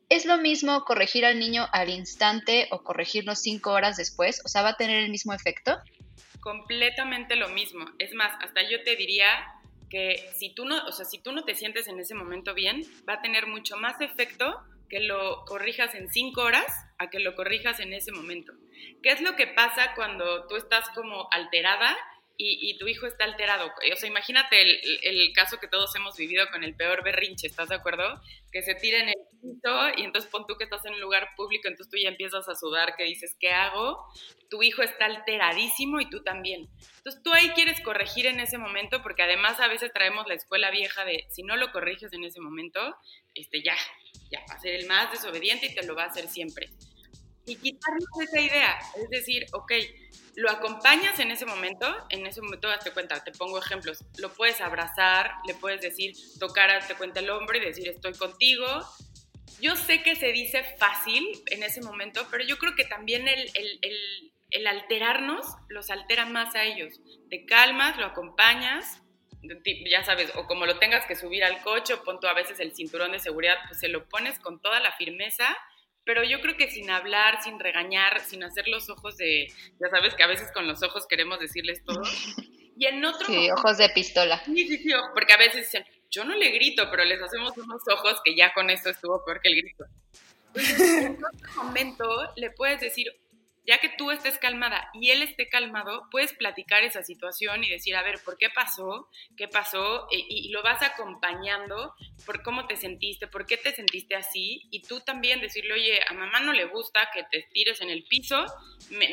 ¿Es 0.07 0.25
lo 0.25 0.37
mismo 0.37 0.85
corregir 0.85 1.25
al 1.25 1.39
niño 1.39 1.67
al 1.71 1.89
instante 1.89 2.67
o 2.71 2.83
corregirlo 2.83 3.35
cinco 3.35 3.71
horas 3.71 3.97
después? 3.97 4.41
O 4.43 4.47
sea, 4.47 4.63
¿va 4.63 4.69
a 4.69 4.77
tener 4.77 5.03
el 5.03 5.11
mismo 5.11 5.33
efecto? 5.33 5.77
Completamente 6.39 7.35
lo 7.35 7.49
mismo. 7.49 7.85
Es 7.99 8.13
más, 8.13 8.31
hasta 8.41 8.67
yo 8.67 8.81
te 8.83 8.95
diría 8.95 9.27
que 9.89 10.31
si 10.35 10.53
tú 10.53 10.65
no, 10.65 10.83
o 10.85 10.91
sea, 10.91 11.05
si 11.05 11.19
tú 11.19 11.31
no 11.31 11.43
te 11.43 11.55
sientes 11.55 11.87
en 11.87 11.99
ese 11.99 12.15
momento 12.15 12.53
bien, 12.53 12.81
va 13.07 13.15
a 13.15 13.21
tener 13.21 13.45
mucho 13.45 13.77
más 13.77 14.01
efecto 14.01 14.59
que 14.89 14.99
lo 14.99 15.45
corrijas 15.45 15.93
en 15.93 16.09
cinco 16.09 16.41
horas 16.41 16.65
a 16.97 17.09
que 17.09 17.19
lo 17.19 17.35
corrijas 17.35 17.79
en 17.79 17.93
ese 17.93 18.11
momento. 18.11 18.53
¿Qué 19.01 19.11
es 19.11 19.21
lo 19.21 19.35
que 19.35 19.47
pasa 19.47 19.93
cuando 19.95 20.47
tú 20.47 20.55
estás 20.55 20.89
como 20.89 21.27
alterada 21.31 21.97
y, 22.41 22.77
tu 22.77 22.87
hijo 22.87 23.05
está 23.05 23.25
alterado. 23.25 23.67
O 23.67 23.95
sea, 23.97 24.07
imagínate 24.07 24.61
el, 24.61 25.33
caso 25.33 25.59
que 25.59 25.67
todos 25.67 25.93
hemos 25.97 26.15
vivido 26.15 26.49
con 26.49 26.63
el 26.63 26.73
peor 26.73 27.03
berrinche, 27.03 27.47
¿estás 27.47 27.67
de 27.67 27.75
acuerdo? 27.75 28.21
Que 28.53 28.61
se 28.61 28.75
tira 28.75 28.99
en 28.99 29.09
el 29.09 29.15
piso 29.41 29.89
y 29.97 30.05
entonces 30.05 30.31
pon 30.31 30.45
tú 30.47 30.55
que 30.55 30.63
estás 30.63 30.85
en 30.85 30.93
un 30.93 31.01
lugar 31.01 31.27
público, 31.35 31.67
entonces 31.67 31.91
tú 31.91 31.97
ya 32.01 32.07
empiezas 32.07 32.47
a 32.47 32.55
sudar, 32.55 32.95
que 32.95 33.03
dices, 33.03 33.35
¿qué 33.41 33.51
hago? 33.51 34.05
Tu 34.49 34.63
hijo 34.63 34.81
está 34.81 35.05
alteradísimo 35.05 35.99
y 35.99 36.09
tú 36.09 36.23
también. 36.23 36.69
Entonces 36.97 37.21
tú 37.21 37.33
ahí 37.33 37.49
quieres 37.49 37.81
corregir 37.81 38.25
en 38.25 38.39
ese 38.39 38.57
momento, 38.57 39.03
porque 39.03 39.23
además 39.23 39.59
a 39.59 39.67
veces 39.67 39.91
traemos 39.91 40.25
la 40.27 40.35
escuela 40.35 40.71
vieja 40.71 41.03
de 41.03 41.25
si 41.29 41.43
no 41.43 41.57
lo 41.57 41.73
corriges 41.73 42.13
en 42.13 42.23
ese 42.23 42.39
momento, 42.39 42.95
este 43.35 43.61
ya, 43.61 43.75
ya 44.31 44.39
va 44.49 44.55
a 44.55 44.59
ser 44.59 44.75
el 44.75 44.87
más 44.87 45.11
desobediente 45.11 45.65
y 45.65 45.75
te 45.75 45.85
lo 45.85 45.93
va 45.93 46.03
a 46.03 46.07
hacer 46.07 46.29
siempre. 46.29 46.69
Y 47.49 47.55
quitarnos 47.55 48.07
esa 48.21 48.39
idea, 48.39 48.79
es 48.95 49.09
decir, 49.09 49.47
ok, 49.53 49.73
lo 50.35 50.49
acompañas 50.51 51.19
en 51.19 51.31
ese 51.31 51.45
momento, 51.45 51.87
en 52.09 52.25
ese 52.25 52.41
momento 52.41 52.67
date 52.67 52.91
cuenta, 52.91 53.23
te 53.23 53.31
pongo 53.31 53.57
ejemplos, 53.57 54.05
lo 54.19 54.31
puedes 54.31 54.61
abrazar, 54.61 55.33
le 55.47 55.55
puedes 55.55 55.81
decir, 55.81 56.15
tocar, 56.39 56.87
te 56.87 56.95
cuenta 56.95 57.19
el 57.19 57.29
hombro 57.29 57.57
y 57.57 57.59
decir 57.59 57.87
estoy 57.89 58.13
contigo. 58.13 58.65
Yo 59.59 59.75
sé 59.75 60.03
que 60.03 60.15
se 60.15 60.31
dice 60.31 60.63
fácil 60.77 61.27
en 61.47 61.63
ese 61.63 61.81
momento, 61.81 62.27
pero 62.31 62.45
yo 62.45 62.57
creo 62.57 62.75
que 62.75 62.85
también 62.85 63.27
el, 63.27 64.67
alterarnos 64.67 65.45
los 65.67 65.89
altera 65.89 66.25
más 66.25 66.55
a 66.55 66.63
ellos. 66.63 67.01
Te 67.29 67.45
calmas, 67.45 67.97
lo 67.97 68.05
acompañas, 68.05 69.01
ya 69.89 70.03
sabes, 70.05 70.31
o 70.35 70.45
como 70.45 70.65
lo 70.65 70.77
tengas 70.79 71.05
que 71.05 71.15
subir 71.15 71.43
al 71.43 71.61
coche, 71.63 71.95
o 71.95 72.03
pon 72.03 72.19
tú 72.19 72.27
a 72.27 72.33
veces 72.33 72.59
el 72.59 72.75
cinturón 72.75 73.11
de 73.11 73.19
seguridad, 73.19 73.55
pues 73.67 73.79
se 73.79 73.89
lo 73.89 74.07
pones 74.07 74.39
con 74.39 74.61
toda 74.61 74.79
la 74.79 74.91
firmeza 74.93 75.57
pero 76.09 76.23
yo 76.23 76.41
creo 76.41 76.57
que 76.57 76.71
sin 76.71 76.89
hablar, 76.89 77.43
sin 77.43 77.59
regañar, 77.59 78.19
sin 78.21 78.43
hacer 78.43 78.67
los 78.67 78.89
ojos 78.89 79.15
de, 79.17 79.45
ya 79.79 79.89
sabes 79.91 80.15
que 80.15 80.23
a 80.23 80.27
veces 80.27 80.51
con 80.51 80.67
los 80.67 80.81
ojos 80.81 81.05
queremos 81.07 81.39
decirles 81.39 81.83
todo. 81.85 82.01
Y 82.75 82.87
en 82.87 83.05
otro 83.05 83.27
Sí, 83.27 83.51
ojos 83.51 83.77
de 83.77 83.89
pistola. 83.89 84.41
Sí, 84.43 84.67
sí, 84.67 84.77
sí, 84.79 84.89
porque 85.13 85.33
a 85.33 85.37
veces 85.37 85.65
dicen, 85.65 85.85
yo 86.09 86.23
no 86.23 86.33
le 86.33 86.49
grito, 86.49 86.89
pero 86.89 87.05
les 87.05 87.21
hacemos 87.21 87.55
unos 87.57 87.83
ojos 87.93 88.21
que 88.25 88.35
ya 88.35 88.51
con 88.55 88.71
eso 88.71 88.89
estuvo 88.89 89.23
peor 89.23 89.39
que 89.39 89.49
el 89.49 89.55
grito. 89.57 89.85
en 90.55 91.23
otro 91.23 91.63
momento 91.63 92.09
le 92.37 92.49
puedes 92.49 92.81
decir, 92.81 93.05
ya 93.69 93.77
que 93.77 93.89
tú 93.89 94.09
estés 94.09 94.39
calmada 94.39 94.89
y 94.95 95.11
él 95.11 95.21
esté 95.21 95.47
calmado, 95.47 96.07
puedes 96.09 96.33
platicar 96.33 96.83
esa 96.83 97.03
situación 97.03 97.63
y 97.63 97.69
decir, 97.69 97.95
a 97.95 98.01
ver, 98.01 98.19
¿por 98.25 98.35
qué 98.39 98.49
pasó? 98.49 99.11
¿Qué 99.37 99.47
pasó? 99.47 100.07
Y, 100.09 100.49
lo 100.49 100.63
vas 100.63 100.81
acompañando 100.81 101.93
por 102.25 102.41
cómo 102.41 102.65
te 102.65 102.77
sentiste, 102.77 103.27
por 103.27 103.45
qué 103.45 103.57
te 103.57 103.71
sentiste 103.71 104.15
así. 104.15 104.67
Y 104.71 104.81
tú 104.81 105.01
también 105.01 105.39
decirle, 105.39 105.73
oye, 105.73 105.99
a 106.09 106.15
mamá 106.15 106.39
no 106.39 106.51
le 106.51 106.65
gusta 106.65 107.11
que 107.13 107.21
te 107.29 107.47
tires 107.53 107.79
en 107.81 107.91
el 107.91 108.05
piso, 108.05 108.43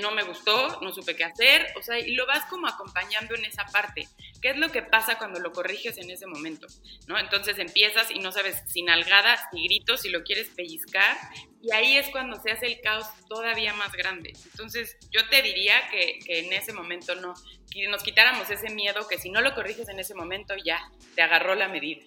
no 0.01 0.13
me 0.13 0.23
gustó, 0.23 0.81
no 0.81 0.91
supe 0.91 1.15
qué 1.15 1.25
hacer. 1.25 1.67
O 1.77 1.83
sea, 1.83 1.99
y 1.99 2.15
lo 2.15 2.25
vas 2.25 2.47
como 2.47 2.67
acompañando 2.67 3.35
en 3.35 3.45
esa 3.45 3.67
parte. 3.67 4.09
¿Qué 4.47 4.53
es 4.53 4.59
lo 4.59 4.71
que 4.71 4.83
pasa 4.83 5.19
cuando 5.19 5.41
lo 5.41 5.51
corriges 5.51 5.99
en 5.99 6.09
ese 6.09 6.25
momento? 6.25 6.69
¿No? 7.09 7.19
Entonces 7.19 7.59
empiezas 7.59 8.13
y 8.13 8.21
no 8.21 8.31
sabes 8.31 8.63
si 8.69 8.85
nalgadas, 8.85 9.41
si 9.51 9.65
gritos, 9.65 10.03
si 10.03 10.09
lo 10.09 10.23
quieres 10.23 10.51
pellizcar. 10.55 11.17
Y 11.61 11.73
ahí 11.73 11.97
es 11.97 12.07
cuando 12.11 12.41
se 12.41 12.53
hace 12.53 12.67
el 12.67 12.81
caos 12.81 13.09
todavía 13.29 13.75
más 13.75 13.91
grande. 13.91 14.35
Entonces, 14.53 14.99
yo 15.11 15.29
te 15.31 15.43
diría 15.43 15.75
que, 15.91 16.21
en 16.29 16.53
ese 16.53 16.73
momento 16.73 17.17
no, 17.17 17.35
que 17.73 17.89
nos 17.89 18.05
quitáramos 18.05 18.49
ese 18.49 18.73
miedo, 18.73 19.09
que 19.09 19.19
si 19.19 19.31
no 19.31 19.41
lo 19.41 19.53
corriges 19.53 19.89
en 19.89 19.99
ese 19.99 20.15
momento, 20.15 20.55
ya, 20.65 20.79
te 21.17 21.23
agarró 21.23 21.57
la 21.57 21.67
medida. 21.67 22.05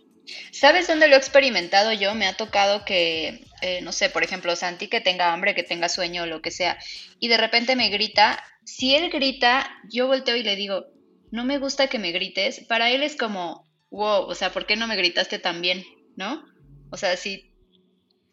¿Sabes 0.54 0.88
dónde 0.88 1.10
lo 1.10 1.16
he 1.16 1.20
experimentado 1.20 1.92
yo? 1.92 2.16
Me 2.16 2.26
ha 2.26 2.38
tocado 2.38 2.86
que, 2.86 3.44
eh, 3.62 3.82
no 3.82 3.92
sé, 3.92 4.10
por 4.10 4.24
ejemplo, 4.24 4.56
Santi 4.56 4.88
que 4.88 5.02
tenga 5.02 5.34
hambre, 5.34 5.56
que 5.56 5.64
tenga 5.64 5.90
sueño 5.90 6.26
lo 6.26 6.42
que 6.42 6.52
sea, 6.52 6.78
y 7.20 7.28
de 7.28 7.36
repente 7.36 7.76
me 7.76 7.90
grita. 7.90 8.42
Si 8.64 8.96
él 8.96 9.10
grita, 9.10 9.70
yo 9.90 10.08
volteo 10.08 10.38
y 10.38 10.44
le 10.44 10.56
digo, 10.56 10.86
no 11.32 11.46
me 11.46 11.58
gusta 11.58 11.88
que 11.88 12.00
me 12.00 12.12
grites. 12.12 12.62
Para 12.68 12.90
él 12.90 13.04
es 13.04 13.16
como, 13.16 13.66
wow, 13.92 14.24
o 14.24 14.36
sea, 14.36 14.52
¿por 14.52 14.66
qué 14.66 14.76
no 14.76 14.88
me 14.88 14.96
gritaste 14.96 15.40
tan 15.40 15.62
bien? 15.62 15.84
¿No? 16.16 16.44
O 16.92 16.98
sea, 16.98 17.16
sí. 17.18 17.54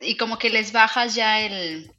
Y 0.01 0.17
como 0.17 0.39
que 0.39 0.51
les 0.51 0.73
bajas 0.73 1.15
ya 1.15 1.41
el, 1.41 1.91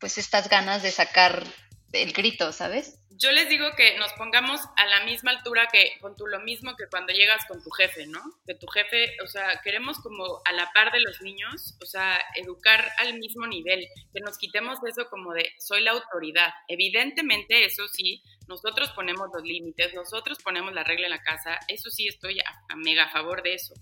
pues 0.00 0.18
estas 0.18 0.48
ganas 0.48 0.82
de 0.82 0.90
sacar 0.90 1.44
el 1.92 2.12
grito, 2.12 2.52
¿sabes? 2.52 2.98
Yo 3.20 3.32
les 3.32 3.48
digo 3.48 3.66
que 3.76 3.98
nos 3.98 4.12
pongamos 4.12 4.60
a 4.76 4.86
la 4.86 5.04
misma 5.04 5.32
altura 5.32 5.66
que 5.72 5.98
con 6.00 6.14
tú 6.14 6.28
lo 6.28 6.38
mismo 6.38 6.76
que 6.76 6.86
cuando 6.88 7.12
llegas 7.12 7.44
con 7.46 7.60
tu 7.64 7.70
jefe, 7.70 8.06
¿no? 8.06 8.20
Que 8.46 8.54
tu 8.54 8.68
jefe, 8.68 9.16
o 9.24 9.26
sea, 9.26 9.60
queremos 9.64 9.98
como 9.98 10.40
a 10.44 10.52
la 10.52 10.70
par 10.72 10.92
de 10.92 11.00
los 11.00 11.20
niños, 11.20 11.76
o 11.82 11.86
sea, 11.86 12.16
educar 12.36 12.92
al 12.98 13.18
mismo 13.18 13.44
nivel, 13.48 13.88
que 14.14 14.20
nos 14.20 14.38
quitemos 14.38 14.78
eso 14.86 15.08
como 15.10 15.32
de 15.32 15.50
soy 15.58 15.82
la 15.82 15.90
autoridad. 15.90 16.52
Evidentemente, 16.68 17.64
eso 17.64 17.88
sí, 17.88 18.22
nosotros 18.46 18.92
ponemos 18.92 19.28
los 19.34 19.42
límites, 19.42 19.94
nosotros 19.94 20.38
ponemos 20.40 20.72
la 20.72 20.84
regla 20.84 21.06
en 21.06 21.10
la 21.10 21.22
casa, 21.22 21.58
eso 21.66 21.90
sí 21.90 22.06
estoy 22.06 22.38
a, 22.38 22.76
mega 22.76 23.06
a 23.06 23.10
favor 23.10 23.42
de 23.42 23.54
eso. 23.54 23.74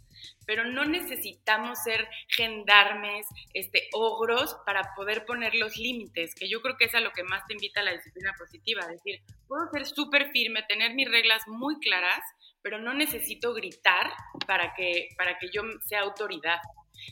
Pero 0.46 0.64
no 0.64 0.84
necesitamos 0.84 1.82
ser 1.82 2.08
gendarmes, 2.28 3.26
este, 3.54 3.88
ogros 3.92 4.56
para 4.64 4.94
poder 4.94 5.24
poner 5.24 5.54
los 5.54 5.76
límites, 5.76 6.34
que 6.34 6.48
yo 6.48 6.60
creo 6.62 6.76
que 6.76 6.86
es 6.86 6.94
a 6.94 7.00
lo 7.00 7.12
que 7.12 7.24
más 7.24 7.46
te 7.46 7.54
invita 7.54 7.82
la 7.82 7.92
disciplina 7.92 8.34
positiva, 8.38 8.86
decir, 8.86 9.20
puedo 9.48 9.68
ser 9.72 9.86
súper 9.86 10.30
firme, 10.30 10.62
tener 10.62 10.94
mis 10.94 11.10
reglas 11.10 11.42
muy 11.46 11.78
claras, 11.80 12.22
pero 12.62 12.78
no 12.78 12.94
necesito 12.94 13.54
gritar 13.54 14.12
para 14.46 14.74
que, 14.74 15.08
para 15.16 15.38
que 15.38 15.48
yo 15.52 15.62
sea 15.84 16.00
autoridad. 16.00 16.58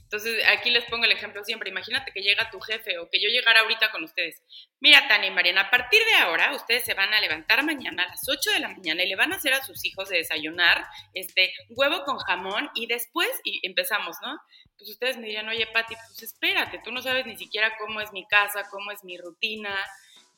Entonces, 0.03 0.43
aquí 0.49 0.71
les 0.71 0.85
pongo 0.85 1.05
el 1.05 1.13
ejemplo 1.13 1.45
siempre. 1.45 1.71
Imagínate 1.71 2.13
que 2.13 2.23
llega 2.23 2.51
tu 2.51 2.61
jefe 2.61 2.99
o 2.99 3.09
que 3.11 3.21
yo 3.21 3.29
llegara 3.29 3.61
ahorita 3.61 3.91
con 3.91 4.05
ustedes. 4.05 4.43
Mira, 4.81 5.07
Tania 5.09 5.29
y 5.29 5.33
Mariana, 5.33 5.63
a 5.63 5.71
partir 5.71 6.03
de 6.05 6.15
ahora, 6.15 6.55
ustedes 6.55 6.85
se 6.85 6.95
van 6.95 7.13
a 7.15 7.21
levantar 7.21 7.65
mañana 7.65 8.05
a 8.05 8.09
las 8.09 8.29
8 8.29 8.51
de 8.53 8.61
la 8.61 8.69
mañana 8.69 9.03
y 9.03 9.09
le 9.09 9.17
van 9.17 9.33
a 9.33 9.37
hacer 9.37 9.55
a 9.55 9.65
sus 9.65 9.85
hijos 9.85 10.09
de 10.09 10.19
desayunar 10.19 10.85
este 11.15 11.53
huevo 11.71 12.05
con 12.05 12.19
jamón 12.19 12.71
y 12.75 12.87
después, 12.87 13.31
y 13.45 13.67
empezamos, 13.67 14.17
¿no? 14.23 14.39
Pues 14.77 14.91
ustedes 14.91 15.17
me 15.17 15.27
dirían, 15.27 15.49
oye, 15.49 15.67
Pati, 15.69 15.95
pues 15.95 16.23
espérate, 16.23 16.81
tú 16.85 16.93
no 16.93 17.01
sabes 17.01 17.27
ni 17.27 17.37
siquiera 17.37 17.77
cómo 17.79 18.01
es 18.01 18.13
mi 18.13 18.27
casa, 18.27 18.69
cómo 18.71 18.91
es 18.91 19.05
mi 19.05 19.17
rutina, 19.17 19.75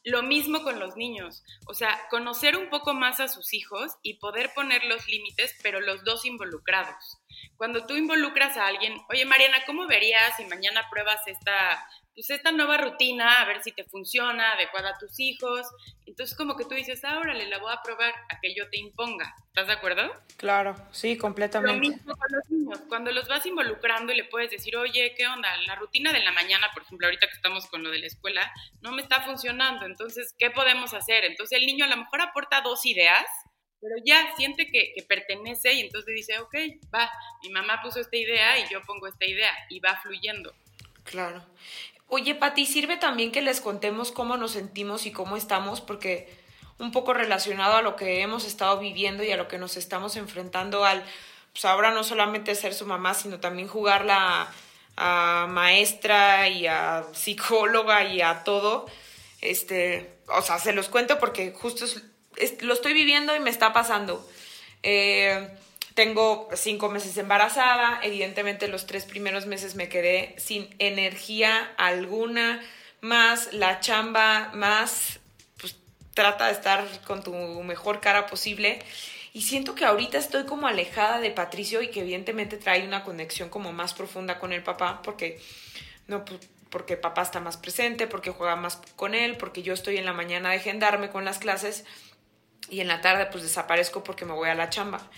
lo 0.07 0.23
mismo 0.23 0.63
con 0.63 0.79
los 0.79 0.97
niños, 0.97 1.43
o 1.67 1.75
sea, 1.75 2.07
conocer 2.11 2.57
un 2.57 2.71
poco 2.71 2.95
más 2.95 3.19
a 3.19 3.27
sus 3.27 3.53
hijos 3.53 3.97
y 4.03 4.15
poder 4.15 4.53
poner 4.55 4.85
los 4.85 5.07
límites, 5.09 5.57
pero 5.63 5.81
los 5.81 6.05
dos 6.05 6.25
involucrados. 6.25 7.19
Cuando 7.57 7.87
tú 7.87 7.95
involucras 7.95 8.57
a 8.57 8.67
alguien, 8.67 8.97
oye 9.09 9.25
Mariana, 9.25 9.59
¿cómo 9.67 9.87
verías 9.87 10.37
si 10.37 10.45
mañana 10.45 10.89
pruebas 10.91 11.21
esta 11.27 11.87
pues 12.17 12.31
esta 12.31 12.51
nueva 12.51 12.79
rutina, 12.79 13.43
a 13.43 13.45
ver 13.45 13.63
si 13.63 13.73
te 13.73 13.85
funciona, 13.85 14.53
adecuada 14.53 14.91
a 14.91 14.99
tus 14.99 15.21
hijos. 15.21 15.67
Entonces 16.07 16.35
como 16.35 16.57
que 16.57 16.65
tú 16.65 16.75
dices, 16.75 17.05
ah, 17.05 17.19
órale, 17.19 17.47
la 17.47 17.59
voy 17.59 17.71
a 17.71 17.83
probar 17.83 18.15
a 18.31 18.41
que 18.41 18.55
yo 18.55 18.71
te 18.71 18.79
imponga. 18.79 19.35
¿Estás 19.49 19.67
de 19.67 19.75
acuerdo? 19.75 20.11
Claro, 20.39 20.75
sí, 20.93 21.19
completamente. 21.19 21.75
Lo 21.75 21.81
mismo 21.95 22.17
con 22.17 22.29
los 22.31 22.51
niños. 22.51 22.81
Cuando 22.89 23.13
los 23.13 23.29
vas 23.29 23.45
involucrando 23.45 24.15
y 24.15 24.17
le 24.17 24.25
puedes 24.25 24.51
decir, 24.51 24.75
oye, 24.79 25.15
¿qué 25.15 25.27
onda? 25.27 25.55
La 25.67 25.75
rutina 25.75 26.11
de 26.11 26.21
la 26.21 26.33
mañana, 26.33 26.69
por 26.73 26.85
ejemplo, 26.85 27.07
ahorita 27.07 27.27
que 27.27 27.35
estamos 27.35 27.67
con 27.67 27.83
lo 27.83 27.91
de 27.91 27.99
la 27.99 28.07
escuela, 28.07 28.51
no 28.81 28.93
me 28.93 29.03
está 29.03 29.21
funcionando. 29.21 29.85
Entonces, 29.85 30.35
¿qué 30.39 30.51
podemos 30.51 30.95
hacer? 30.95 31.27
Entonces 31.27 31.59
el 31.59 31.67
niño 31.67 31.85
a 31.85 31.89
lo 31.89 31.99
mejor 31.99 32.23
aporta 32.23 32.63
dos 32.63 32.87
ideas, 32.87 33.27
pero 33.89 34.03
ya 34.05 34.35
siente 34.37 34.69
que, 34.69 34.95
pertenece 35.09 35.73
y 35.75 35.81
entonces 35.81 36.13
dice, 36.13 36.39
ok, 36.41 36.55
va, 36.93 37.09
mi 37.43 37.51
mamá 37.51 37.81
puso 37.83 38.01
esta 38.01 38.17
idea 38.17 38.59
y 38.59 38.69
yo 38.69 38.83
pongo 38.83 39.07
esta 39.07 39.25
idea 39.25 39.53
y 39.71 39.79
va 39.79 39.97
fluyendo. 40.03 40.53
Claro. 41.05 41.45
Oye, 42.09 42.35
Pati, 42.35 42.67
sirve 42.67 42.97
también 42.97 43.31
que 43.31 43.43
les 43.43 43.61
contemos 43.61 44.11
cómo 44.11 44.37
nos 44.37 44.53
sentimos 44.53 45.07
y 45.07 45.13
cómo 45.13 45.37
estamos, 45.37 45.81
porque 45.81 46.29
un 46.79 46.91
poco 46.91 47.15
relacionado 47.15 47.77
a 47.77 47.83
lo 47.83 47.95
que 47.95 48.23
hemos 48.23 48.45
estado 48.45 48.79
viviendo 48.81 49.23
y 49.23 49.31
a 49.31 49.37
lo 49.37 49.47
que 49.47 49.59
nos 49.59 49.77
estamos 49.77 50.17
enfrentando 50.17 50.85
al, 50.85 51.05
pues 51.53 51.65
ahora 51.65 51.93
no 51.93 52.03
solamente 52.03 52.57
ser 52.57 52.75
su 52.75 52.87
mamá, 52.87 53.15
sino 53.15 53.39
también 53.39 53.69
jugarla 53.69 54.49
a, 54.97 55.47
maestra 55.49 56.49
y 56.49 56.67
a 56.67 57.05
psicóloga 57.13 58.05
y 58.05 58.21
a 58.21 58.43
todo. 58.43 58.87
Este, 59.41 60.19
o 60.27 60.43
sea, 60.43 60.59
se 60.59 60.73
los 60.73 60.89
cuento 60.89 61.21
porque 61.21 61.53
justo 61.53 61.85
lo 62.61 62.75
estoy 62.75 62.93
viviendo 62.93 63.35
y 63.35 63.41
me 63.41 63.51
está 63.51 63.73
pasando. 63.73 64.27
Eh, 64.83 65.49
tengo 65.95 66.49
cinco 66.55 66.91
meses 66.91 67.17
embarazada, 67.17 68.01
evidentemente 68.03 68.69
los 68.69 68.87
tres 68.87 69.05
primeros 69.07 69.47
meses 69.47 69.77
me 69.77 69.89
quedé 69.89 70.35
sin 70.39 70.69
energía 70.79 71.73
alguna, 71.79 72.63
más 73.01 73.53
la 73.55 73.81
chamba, 73.81 74.51
más 74.53 75.21
pues, 75.59 75.77
trata 76.13 76.47
de 76.47 76.53
estar 76.53 76.87
con 77.07 77.23
tu 77.23 77.33
mejor 77.63 78.01
cara 78.01 78.27
posible. 78.27 78.79
Y 79.33 79.43
siento 79.43 79.75
que 79.75 79.85
ahorita 79.85 80.19
estoy 80.19 80.45
como 80.45 80.67
alejada 80.67 81.21
de 81.21 81.31
Patricio 81.31 81.83
y 81.83 81.89
que 81.89 82.01
evidentemente 82.01 82.57
trae 82.57 82.87
una 82.87 83.03
conexión 83.03 83.49
como 83.49 83.73
más 83.73 83.95
profunda 83.95 84.39
con 84.39 84.53
el 84.53 84.63
papá, 84.63 85.01
porque 85.03 85.41
no, 86.09 86.25
pues, 86.25 86.41
porque 86.71 86.97
papá 86.97 87.23
está 87.23 87.41
más 87.41 87.57
presente, 87.57 88.07
porque 88.07 88.31
juega 88.33 88.57
más 88.57 88.77
con 88.97 89.15
él, 89.15 89.37
porque 89.39 89.63
yo 89.63 89.73
estoy 89.73 89.97
en 89.97 90.05
la 90.05 90.13
mañana 90.13 90.51
de 90.51 90.59
gendarme 90.59 91.09
con 91.09 91.25
las 91.25 91.39
clases 91.39 91.85
y 92.69 92.81
en 92.81 92.89
la 92.89 93.01
tarde 93.01 93.27
pues 93.27 93.43
desaparezco 93.43 94.03
porque 94.05 94.25
me 94.25 94.33
voy 94.33 94.49
a 94.49 94.55
la 94.55 94.71
chamba. 94.71 95.11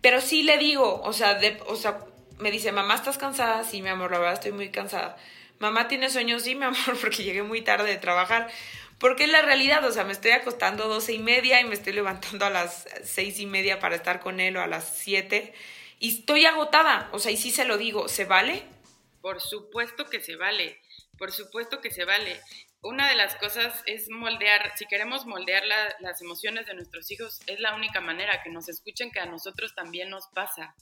Pero 0.00 0.20
sí 0.20 0.42
le 0.42 0.58
digo, 0.58 1.00
o 1.02 1.12
sea, 1.12 1.40
o 1.66 1.76
sea, 1.76 2.04
me 2.38 2.50
dice, 2.50 2.72
mamá, 2.72 2.94
¿estás 2.94 3.18
cansada? 3.18 3.64
Sí, 3.64 3.82
mi 3.82 3.88
amor, 3.88 4.10
la 4.10 4.18
verdad 4.18 4.34
estoy 4.34 4.52
muy 4.52 4.70
cansada. 4.70 5.16
Mamá, 5.58 5.86
¿tiene 5.86 6.10
sueños? 6.10 6.42
Sí, 6.42 6.54
mi 6.54 6.64
amor, 6.64 6.96
porque 7.00 7.22
llegué 7.22 7.42
muy 7.42 7.62
tarde 7.62 7.88
de 7.88 7.98
trabajar. 7.98 8.50
Porque 8.98 9.24
es 9.24 9.30
la 9.30 9.42
realidad, 9.42 9.84
o 9.84 9.92
sea, 9.92 10.04
me 10.04 10.12
estoy 10.12 10.32
acostando 10.32 10.84
a 10.84 10.88
doce 10.88 11.12
y 11.12 11.18
media 11.18 11.60
y 11.60 11.64
me 11.64 11.74
estoy 11.74 11.92
levantando 11.92 12.46
a 12.46 12.50
las 12.50 12.86
seis 13.04 13.40
y 13.40 13.46
media 13.46 13.80
para 13.80 13.96
estar 13.96 14.20
con 14.20 14.38
él 14.38 14.56
o 14.56 14.62
a 14.62 14.66
las 14.66 14.96
siete 14.96 15.54
y 16.02 16.18
estoy 16.18 16.46
agotada, 16.46 17.08
o 17.12 17.20
sea, 17.20 17.30
y 17.30 17.36
sí 17.36 17.52
se 17.52 17.64
lo 17.64 17.78
digo, 17.78 18.08
¿se 18.08 18.24
vale? 18.24 18.64
Por 19.20 19.40
supuesto 19.40 20.06
que 20.10 20.20
se 20.20 20.34
vale, 20.34 20.80
por 21.16 21.30
supuesto 21.30 21.80
que 21.80 21.92
se 21.92 22.04
vale 22.04 22.40
una 22.82 23.08
de 23.08 23.14
las 23.14 23.36
cosas 23.36 23.80
es 23.86 24.10
moldear, 24.10 24.72
si 24.76 24.86
queremos 24.86 25.24
moldear 25.24 25.62
las 26.00 26.20
emociones 26.20 26.66
de 26.66 26.74
nuestros 26.74 27.08
hijos, 27.12 27.40
es 27.46 27.60
la 27.60 27.76
única 27.76 28.00
manera 28.00 28.42
que 28.42 28.50
nos 28.50 28.68
escuchen 28.68 29.12
que 29.12 29.20
a 29.20 29.26
nosotros 29.26 29.72
también 29.76 30.10
nos 30.10 30.26
pasa. 30.34 30.74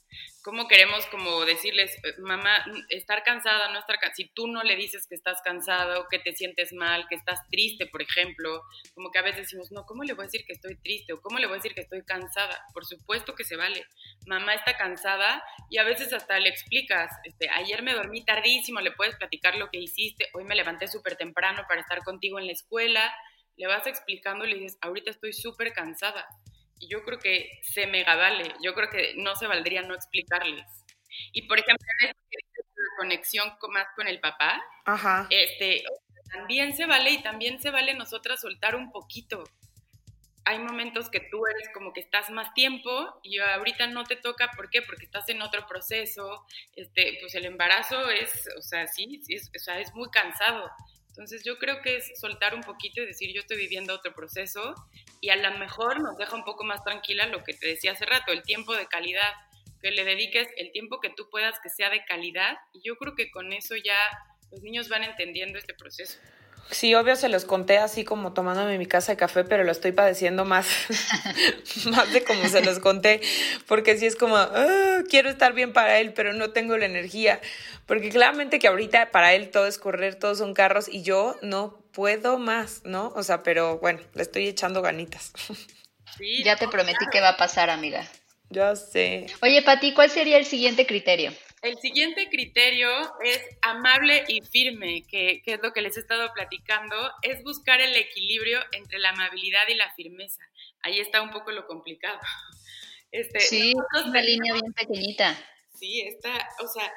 ¿Cómo 0.43 0.67
queremos 0.67 1.05
como 1.07 1.45
decirles, 1.45 1.95
eh, 2.03 2.15
mamá, 2.17 2.65
estar 2.89 3.21
cansada, 3.21 3.71
no 3.71 3.77
estar 3.77 3.99
cansada? 3.99 4.15
Si 4.15 4.29
tú 4.29 4.47
no 4.47 4.63
le 4.63 4.75
dices 4.75 5.05
que 5.07 5.13
estás 5.13 5.43
cansado, 5.43 6.07
que 6.09 6.17
te 6.17 6.33
sientes 6.33 6.73
mal, 6.73 7.05
que 7.07 7.13
estás 7.13 7.47
triste, 7.49 7.85
por 7.85 8.01
ejemplo, 8.01 8.63
como 8.95 9.11
que 9.11 9.19
a 9.19 9.21
veces 9.21 9.41
decimos, 9.41 9.71
no, 9.71 9.85
¿cómo 9.85 10.03
le 10.03 10.13
voy 10.13 10.23
a 10.23 10.25
decir 10.25 10.43
que 10.47 10.53
estoy 10.53 10.77
triste? 10.77 11.13
¿O 11.13 11.21
cómo 11.21 11.37
le 11.37 11.45
voy 11.45 11.53
a 11.53 11.57
decir 11.57 11.75
que 11.75 11.81
estoy 11.81 12.03
cansada? 12.03 12.65
Por 12.73 12.83
supuesto 12.83 13.35
que 13.35 13.43
se 13.43 13.55
vale. 13.55 13.85
Mamá 14.25 14.55
está 14.55 14.75
cansada 14.75 15.43
y 15.69 15.77
a 15.77 15.83
veces 15.83 16.11
hasta 16.13 16.39
le 16.39 16.49
explicas, 16.49 17.11
este, 17.25 17.47
ayer 17.51 17.83
me 17.83 17.93
dormí 17.93 18.25
tardísimo, 18.25 18.81
le 18.81 18.91
puedes 18.91 19.15
platicar 19.17 19.55
lo 19.55 19.69
que 19.69 19.77
hiciste, 19.77 20.29
hoy 20.33 20.45
me 20.45 20.55
levanté 20.55 20.87
súper 20.87 21.15
temprano 21.15 21.63
para 21.67 21.81
estar 21.81 21.90
contigo 21.99 22.39
en 22.39 22.47
la 22.47 22.53
escuela, 22.53 23.13
le 23.57 23.67
vas 23.67 23.85
explicando 23.87 24.45
y 24.45 24.49
le 24.49 24.59
dices, 24.59 24.77
ahorita 24.81 25.11
estoy 25.11 25.33
súper 25.33 25.73
cansada. 25.73 26.27
Y 26.79 26.87
yo 26.87 27.03
creo 27.03 27.19
que 27.19 27.59
se 27.61 27.85
mega 27.85 28.15
vale, 28.15 28.55
yo 28.63 28.73
creo 28.73 28.89
que 28.89 29.13
no 29.17 29.35
se 29.35 29.47
valdría 29.47 29.83
no 29.83 29.93
explicarles. 29.93 30.65
Y 31.31 31.43
por 31.43 31.59
ejemplo, 31.59 31.85
la 32.01 32.13
conexión 32.97 33.53
más 33.69 33.87
con 33.95 34.07
el 34.07 34.19
papá, 34.19 34.61
este 35.29 35.83
también 36.31 36.75
se 36.75 36.85
vale 36.85 37.11
y 37.11 37.21
también 37.21 37.61
se 37.61 37.71
vale 37.71 37.93
nosotras 37.93 38.41
soltar 38.41 38.75
un 38.75 38.91
poquito. 38.91 39.43
Hay 40.45 40.57
momentos 40.57 41.09
que 41.09 41.19
tú 41.19 41.45
eres 41.45 41.69
como 41.73 41.93
que 41.93 41.99
estás 41.99 42.29
más 42.31 42.53
tiempo 42.53 43.19
y 43.21 43.37
ahorita 43.37 43.87
no 43.87 44.05
te 44.05 44.15
toca, 44.15 44.49
¿por 44.55 44.69
qué? 44.69 44.81
Porque 44.81 45.05
estás 45.05 45.29
en 45.29 45.41
otro 45.41 45.67
proceso, 45.67 46.45
este, 46.75 47.17
pues 47.21 47.35
el 47.35 47.45
embarazo 47.45 48.09
es, 48.09 48.49
o 48.57 48.61
sea, 48.61 48.87
sí, 48.87 49.21
es, 49.27 49.51
o 49.55 49.59
sea, 49.59 49.79
es 49.79 49.93
muy 49.93 50.09
cansado. 50.09 50.71
Entonces 51.11 51.43
yo 51.43 51.57
creo 51.59 51.81
que 51.81 51.97
es 51.97 52.19
soltar 52.19 52.55
un 52.55 52.61
poquito 52.61 53.01
y 53.01 53.05
decir 53.05 53.33
yo 53.33 53.41
estoy 53.41 53.57
viviendo 53.57 53.93
otro 53.93 54.13
proceso 54.13 54.73
y 55.19 55.29
a 55.29 55.35
lo 55.35 55.57
mejor 55.57 56.01
nos 56.01 56.17
deja 56.17 56.35
un 56.35 56.45
poco 56.45 56.63
más 56.63 56.83
tranquila 56.85 57.27
lo 57.27 57.43
que 57.43 57.53
te 57.53 57.67
decía 57.67 57.91
hace 57.91 58.05
rato, 58.05 58.31
el 58.31 58.43
tiempo 58.43 58.73
de 58.75 58.87
calidad, 58.87 59.33
que 59.81 59.91
le 59.91 60.05
dediques 60.05 60.47
el 60.55 60.71
tiempo 60.71 61.01
que 61.01 61.09
tú 61.09 61.29
puedas 61.29 61.59
que 61.61 61.69
sea 61.69 61.89
de 61.89 62.05
calidad 62.05 62.57
y 62.73 62.81
yo 62.81 62.95
creo 62.95 63.13
que 63.15 63.29
con 63.29 63.51
eso 63.51 63.75
ya 63.75 63.97
los 64.51 64.61
niños 64.61 64.87
van 64.87 65.03
entendiendo 65.03 65.57
este 65.57 65.73
proceso. 65.73 66.17
Sí, 66.69 66.95
obvio 66.95 67.15
se 67.15 67.27
los 67.27 67.45
conté 67.45 67.77
así 67.79 68.03
como 68.03 68.33
tomándome 68.33 68.77
mi 68.77 68.85
casa 68.85 69.11
de 69.11 69.17
café, 69.17 69.43
pero 69.43 69.63
lo 69.63 69.71
estoy 69.71 69.91
padeciendo 69.91 70.45
más, 70.45 70.67
más 71.85 72.13
de 72.13 72.23
como 72.23 72.47
se 72.47 72.63
los 72.63 72.79
conté, 72.79 73.21
porque 73.67 73.97
sí 73.97 74.05
es 74.05 74.15
como, 74.15 74.37
ah, 74.37 74.99
quiero 75.09 75.29
estar 75.29 75.53
bien 75.53 75.73
para 75.73 75.99
él, 75.99 76.13
pero 76.13 76.31
no 76.33 76.51
tengo 76.51 76.77
la 76.77 76.85
energía, 76.85 77.41
porque 77.87 78.09
claramente 78.09 78.59
que 78.59 78.67
ahorita 78.67 79.11
para 79.11 79.33
él 79.33 79.49
todo 79.49 79.67
es 79.67 79.77
correr, 79.77 80.15
todos 80.15 80.37
son 80.37 80.53
carros 80.53 80.87
y 80.87 81.01
yo 81.03 81.35
no 81.41 81.81
puedo 81.91 82.37
más, 82.37 82.81
¿no? 82.85 83.11
O 83.15 83.23
sea, 83.23 83.43
pero 83.43 83.79
bueno, 83.79 83.99
le 84.13 84.21
estoy 84.21 84.47
echando 84.47 84.81
ganitas. 84.81 85.33
ya 86.43 86.55
te 86.55 86.67
prometí 86.67 87.05
que 87.11 87.19
va 87.19 87.29
a 87.29 87.37
pasar, 87.37 87.69
amiga. 87.69 88.07
Ya 88.49 88.75
sé. 88.75 89.27
Oye, 89.41 89.61
Pati, 89.61 89.93
¿cuál 89.93 90.09
sería 90.09 90.37
el 90.37 90.45
siguiente 90.45 90.85
criterio? 90.85 91.31
El 91.61 91.77
siguiente 91.77 92.27
criterio 92.29 92.89
es 93.23 93.39
amable 93.61 94.23
y 94.27 94.41
firme, 94.41 95.05
que, 95.07 95.43
es 95.45 95.59
lo 95.61 95.73
que 95.73 95.81
les 95.81 95.95
he 95.95 95.99
estado 95.99 96.33
platicando, 96.33 96.95
es 97.21 97.43
buscar 97.43 97.79
el 97.81 97.95
equilibrio 97.95 98.59
entre 98.71 98.97
la 98.97 99.09
amabilidad 99.09 99.67
y 99.69 99.75
la 99.75 99.93
firmeza. 99.93 100.41
Ahí 100.81 100.99
está 100.99 101.21
un 101.21 101.29
poco 101.29 101.51
lo 101.51 101.65
complicado. 101.67 102.19
Este, 103.13 103.41
sí, 103.41 103.73
una 104.05 104.21
línea 104.21 104.53
bien 104.53 104.71
pequeñita. 104.71 105.37
Sí, 105.77 105.99
está, 105.99 106.47
o 106.63 106.67
sea, 106.69 106.89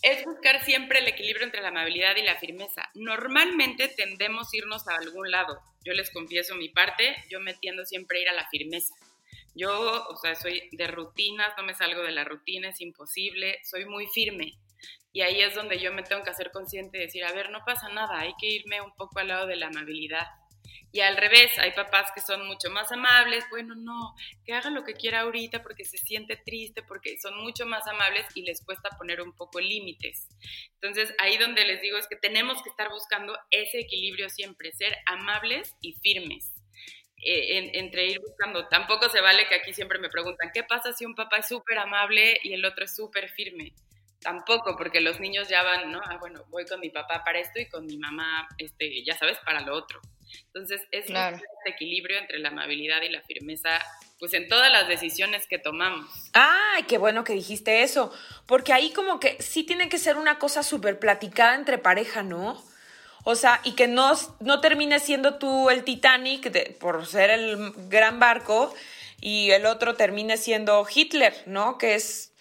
es 0.00 0.24
buscar 0.24 0.64
siempre 0.64 1.00
el 1.00 1.08
equilibrio 1.08 1.44
entre 1.44 1.60
la 1.60 1.68
amabilidad 1.68 2.16
y 2.16 2.22
la 2.22 2.36
firmeza. 2.36 2.88
Normalmente 2.94 3.88
tendemos 3.88 4.50
a 4.50 4.56
irnos 4.56 4.88
a 4.88 4.96
algún 4.96 5.30
lado. 5.30 5.60
Yo 5.84 5.92
les 5.92 6.10
confieso 6.10 6.54
mi 6.54 6.70
parte, 6.70 7.16
yo 7.28 7.38
me 7.40 7.52
tiendo 7.52 7.84
siempre 7.84 8.18
a 8.18 8.22
ir 8.22 8.28
a 8.30 8.32
la 8.32 8.48
firmeza. 8.48 8.94
Yo, 9.54 10.06
o 10.08 10.16
sea, 10.16 10.34
soy 10.34 10.68
de 10.72 10.86
rutinas, 10.86 11.52
no 11.56 11.62
me 11.62 11.74
salgo 11.74 12.02
de 12.02 12.12
la 12.12 12.24
rutina, 12.24 12.70
es 12.70 12.80
imposible, 12.80 13.58
soy 13.64 13.84
muy 13.84 14.06
firme. 14.06 14.58
Y 15.12 15.20
ahí 15.20 15.42
es 15.42 15.54
donde 15.54 15.78
yo 15.78 15.92
me 15.92 16.02
tengo 16.02 16.22
que 16.22 16.30
hacer 16.30 16.50
consciente 16.52 16.98
y 16.98 17.02
decir, 17.02 17.24
a 17.24 17.32
ver, 17.32 17.50
no 17.50 17.64
pasa 17.66 17.88
nada, 17.90 18.20
hay 18.20 18.32
que 18.40 18.48
irme 18.48 18.80
un 18.80 18.94
poco 18.96 19.18
al 19.18 19.28
lado 19.28 19.46
de 19.46 19.56
la 19.56 19.66
amabilidad. 19.66 20.26
Y 20.94 21.00
al 21.00 21.16
revés, 21.16 21.58
hay 21.58 21.72
papás 21.72 22.12
que 22.14 22.20
son 22.20 22.46
mucho 22.46 22.70
más 22.70 22.92
amables, 22.92 23.44
bueno, 23.50 23.74
no, 23.74 24.14
que 24.44 24.52
haga 24.52 24.68
lo 24.68 24.84
que 24.84 24.92
quiera 24.92 25.20
ahorita 25.20 25.62
porque 25.62 25.86
se 25.86 25.96
siente 25.96 26.36
triste, 26.36 26.82
porque 26.82 27.18
son 27.18 27.42
mucho 27.42 27.64
más 27.64 27.86
amables 27.86 28.26
y 28.34 28.42
les 28.42 28.62
cuesta 28.62 28.90
poner 28.98 29.22
un 29.22 29.32
poco 29.32 29.58
límites. 29.58 30.28
Entonces, 30.74 31.14
ahí 31.18 31.38
donde 31.38 31.64
les 31.64 31.80
digo 31.80 31.96
es 31.96 32.06
que 32.08 32.16
tenemos 32.16 32.62
que 32.62 32.68
estar 32.68 32.90
buscando 32.90 33.38
ese 33.50 33.80
equilibrio 33.80 34.28
siempre, 34.28 34.72
ser 34.72 34.94
amables 35.06 35.74
y 35.80 35.94
firmes. 35.94 36.51
Eh, 37.24 37.78
entre 37.78 38.06
ir 38.06 38.20
buscando. 38.20 38.66
Tampoco 38.66 39.08
se 39.08 39.20
vale 39.20 39.46
que 39.48 39.54
aquí 39.54 39.72
siempre 39.72 40.00
me 40.00 40.08
preguntan, 40.08 40.50
¿qué 40.52 40.64
pasa 40.64 40.92
si 40.92 41.04
un 41.04 41.14
papá 41.14 41.36
es 41.36 41.46
súper 41.46 41.78
amable 41.78 42.36
y 42.42 42.52
el 42.52 42.64
otro 42.64 42.84
es 42.84 42.96
súper 42.96 43.28
firme? 43.30 43.72
Tampoco, 44.20 44.76
porque 44.76 45.00
los 45.00 45.20
niños 45.20 45.48
ya 45.48 45.62
van, 45.62 45.92
¿no? 45.92 46.00
Ah, 46.04 46.16
bueno, 46.18 46.44
voy 46.48 46.64
con 46.64 46.80
mi 46.80 46.90
papá 46.90 47.22
para 47.24 47.38
esto 47.38 47.60
y 47.60 47.66
con 47.68 47.86
mi 47.86 47.96
mamá, 47.96 48.48
este, 48.58 49.04
ya 49.04 49.16
sabes, 49.16 49.38
para 49.44 49.60
lo 49.60 49.74
otro. 49.74 50.00
Entonces, 50.46 50.80
es 50.90 51.06
claro. 51.06 51.36
este 51.36 51.70
equilibrio 51.70 52.18
entre 52.18 52.40
la 52.40 52.48
amabilidad 52.48 53.02
y 53.02 53.08
la 53.08 53.22
firmeza, 53.22 53.80
pues 54.18 54.34
en 54.34 54.48
todas 54.48 54.72
las 54.72 54.88
decisiones 54.88 55.46
que 55.46 55.58
tomamos. 55.58 56.08
Ay, 56.32 56.84
qué 56.84 56.98
bueno 56.98 57.22
que 57.22 57.34
dijiste 57.34 57.82
eso, 57.82 58.12
porque 58.46 58.72
ahí 58.72 58.92
como 58.92 59.20
que 59.20 59.40
sí 59.40 59.62
tiene 59.62 59.88
que 59.88 59.98
ser 59.98 60.16
una 60.16 60.38
cosa 60.38 60.62
súper 60.64 60.98
platicada 60.98 61.54
entre 61.54 61.78
pareja, 61.78 62.22
¿no? 62.22 62.60
O 63.24 63.34
sea, 63.36 63.60
y 63.64 63.72
que 63.72 63.86
no, 63.86 64.12
no 64.40 64.60
termine 64.60 64.98
siendo 64.98 65.34
tú 65.34 65.70
el 65.70 65.84
Titanic 65.84 66.78
por 66.78 67.06
ser 67.06 67.30
el 67.30 67.72
gran 67.88 68.18
barco 68.18 68.74
y 69.20 69.50
el 69.52 69.66
otro 69.66 69.94
termine 69.94 70.36
siendo 70.36 70.84
Hitler, 70.92 71.34
¿no? 71.46 71.78
Que 71.78 71.94
es 71.94 72.32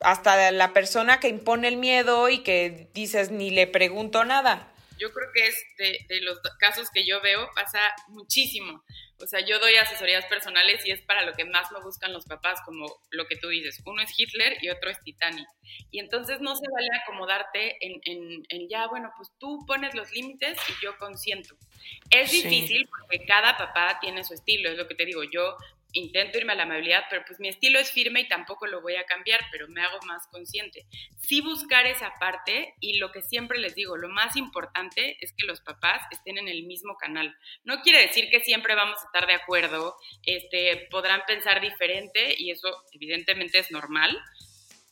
hasta 0.00 0.50
la 0.50 0.72
persona 0.72 1.20
que 1.20 1.28
impone 1.28 1.68
el 1.68 1.76
miedo 1.76 2.28
y 2.28 2.38
que 2.38 2.88
dices 2.94 3.30
ni 3.30 3.50
le 3.50 3.66
pregunto 3.66 4.24
nada. 4.24 4.73
Yo 4.98 5.12
creo 5.12 5.28
que 5.32 5.48
es 5.48 5.64
de, 5.78 6.04
de 6.08 6.20
los 6.20 6.38
casos 6.58 6.90
que 6.90 7.06
yo 7.06 7.20
veo, 7.20 7.50
pasa 7.54 7.94
muchísimo. 8.08 8.82
O 9.20 9.26
sea, 9.26 9.40
yo 9.40 9.58
doy 9.60 9.74
asesorías 9.76 10.26
personales 10.26 10.84
y 10.84 10.90
es 10.90 11.00
para 11.02 11.24
lo 11.24 11.32
que 11.34 11.44
más 11.44 11.70
lo 11.70 11.80
buscan 11.82 12.12
los 12.12 12.24
papás, 12.26 12.60
como 12.64 12.86
lo 13.10 13.26
que 13.26 13.36
tú 13.36 13.48
dices. 13.48 13.80
Uno 13.86 14.02
es 14.02 14.18
Hitler 14.18 14.56
y 14.60 14.70
otro 14.70 14.90
es 14.90 15.00
Titanic. 15.02 15.46
Y 15.90 16.00
entonces 16.00 16.40
no 16.40 16.56
se 16.56 16.66
vale 16.70 16.88
acomodarte 17.02 17.76
en, 17.80 18.44
en, 18.48 18.68
ya, 18.68 18.86
bueno, 18.88 19.12
pues 19.16 19.30
tú 19.38 19.64
pones 19.66 19.94
los 19.94 20.10
límites 20.12 20.58
y 20.68 20.84
yo 20.84 20.98
consiento. 20.98 21.56
Es 22.10 22.32
difícil 22.32 22.88
porque 22.88 23.24
cada 23.24 23.56
papá 23.56 23.98
tiene 24.00 24.24
su 24.24 24.34
estilo, 24.34 24.70
es 24.70 24.76
lo 24.76 24.88
que 24.88 24.94
te 24.94 25.06
digo. 25.06 25.22
Yo 25.22 25.56
intento 25.94 26.38
irme 26.38 26.52
a 26.52 26.56
la 26.56 26.64
amabilidad, 26.64 27.04
pero 27.08 27.24
pues 27.26 27.40
mi 27.40 27.48
estilo 27.48 27.78
es 27.78 27.90
firme 27.90 28.20
y 28.20 28.28
tampoco 28.28 28.66
lo 28.66 28.82
voy 28.82 28.96
a 28.96 29.04
cambiar, 29.04 29.40
pero 29.50 29.68
me 29.68 29.82
hago 29.82 29.98
más 30.06 30.26
consciente. 30.28 30.86
Sí 31.20 31.40
buscar 31.40 31.86
esa 31.86 32.12
parte 32.20 32.74
y 32.80 32.98
lo 32.98 33.10
que 33.10 33.22
siempre 33.22 33.58
les 33.58 33.74
digo, 33.74 33.96
lo 33.96 34.08
más 34.08 34.36
importante 34.36 35.16
es 35.20 35.32
que 35.32 35.46
los 35.46 35.60
papás 35.60 36.02
estén 36.10 36.38
en 36.38 36.48
el 36.48 36.64
mismo 36.64 36.96
canal. 36.96 37.36
No 37.64 37.80
quiere 37.80 38.02
decir 38.02 38.28
que 38.30 38.40
siempre 38.40 38.74
vamos 38.74 38.98
a 39.00 39.06
estar 39.06 39.26
de 39.26 39.34
acuerdo, 39.34 39.96
este, 40.24 40.88
podrán 40.90 41.22
pensar 41.26 41.60
diferente 41.60 42.34
y 42.36 42.50
eso 42.50 42.68
evidentemente 42.92 43.58
es 43.58 43.70
normal, 43.70 44.18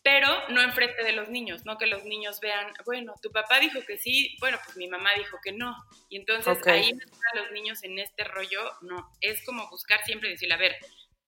pero 0.03 0.29
no 0.49 0.61
enfrente 0.61 1.05
de 1.05 1.13
los 1.13 1.29
niños, 1.29 1.65
no 1.65 1.79
que 1.79 1.87
los 1.87 2.05
niños 2.05 2.41
vean, 2.41 2.73
bueno, 2.85 3.15
tu 3.23 3.31
papá 3.31 3.61
dijo 3.61 3.81
que 3.87 3.99
sí, 3.99 4.37
bueno, 4.41 4.59
pues 4.65 4.77
mi 4.77 4.89
mamá 4.89 5.11
dijo 5.17 5.39
que 5.43 5.53
no. 5.53 5.77
Y 6.09 6.17
entonces 6.17 6.59
ahí 6.67 6.91
están 6.91 7.43
los 7.43 7.53
niños 7.53 7.83
en 7.85 7.99
este 7.99 8.25
rollo, 8.25 8.73
no, 8.83 9.09
es 9.21 9.45
como 9.45 9.69
buscar 9.71 10.03
siempre 10.05 10.31
decir, 10.31 10.53
a 10.53 10.57
ver, 10.57 10.77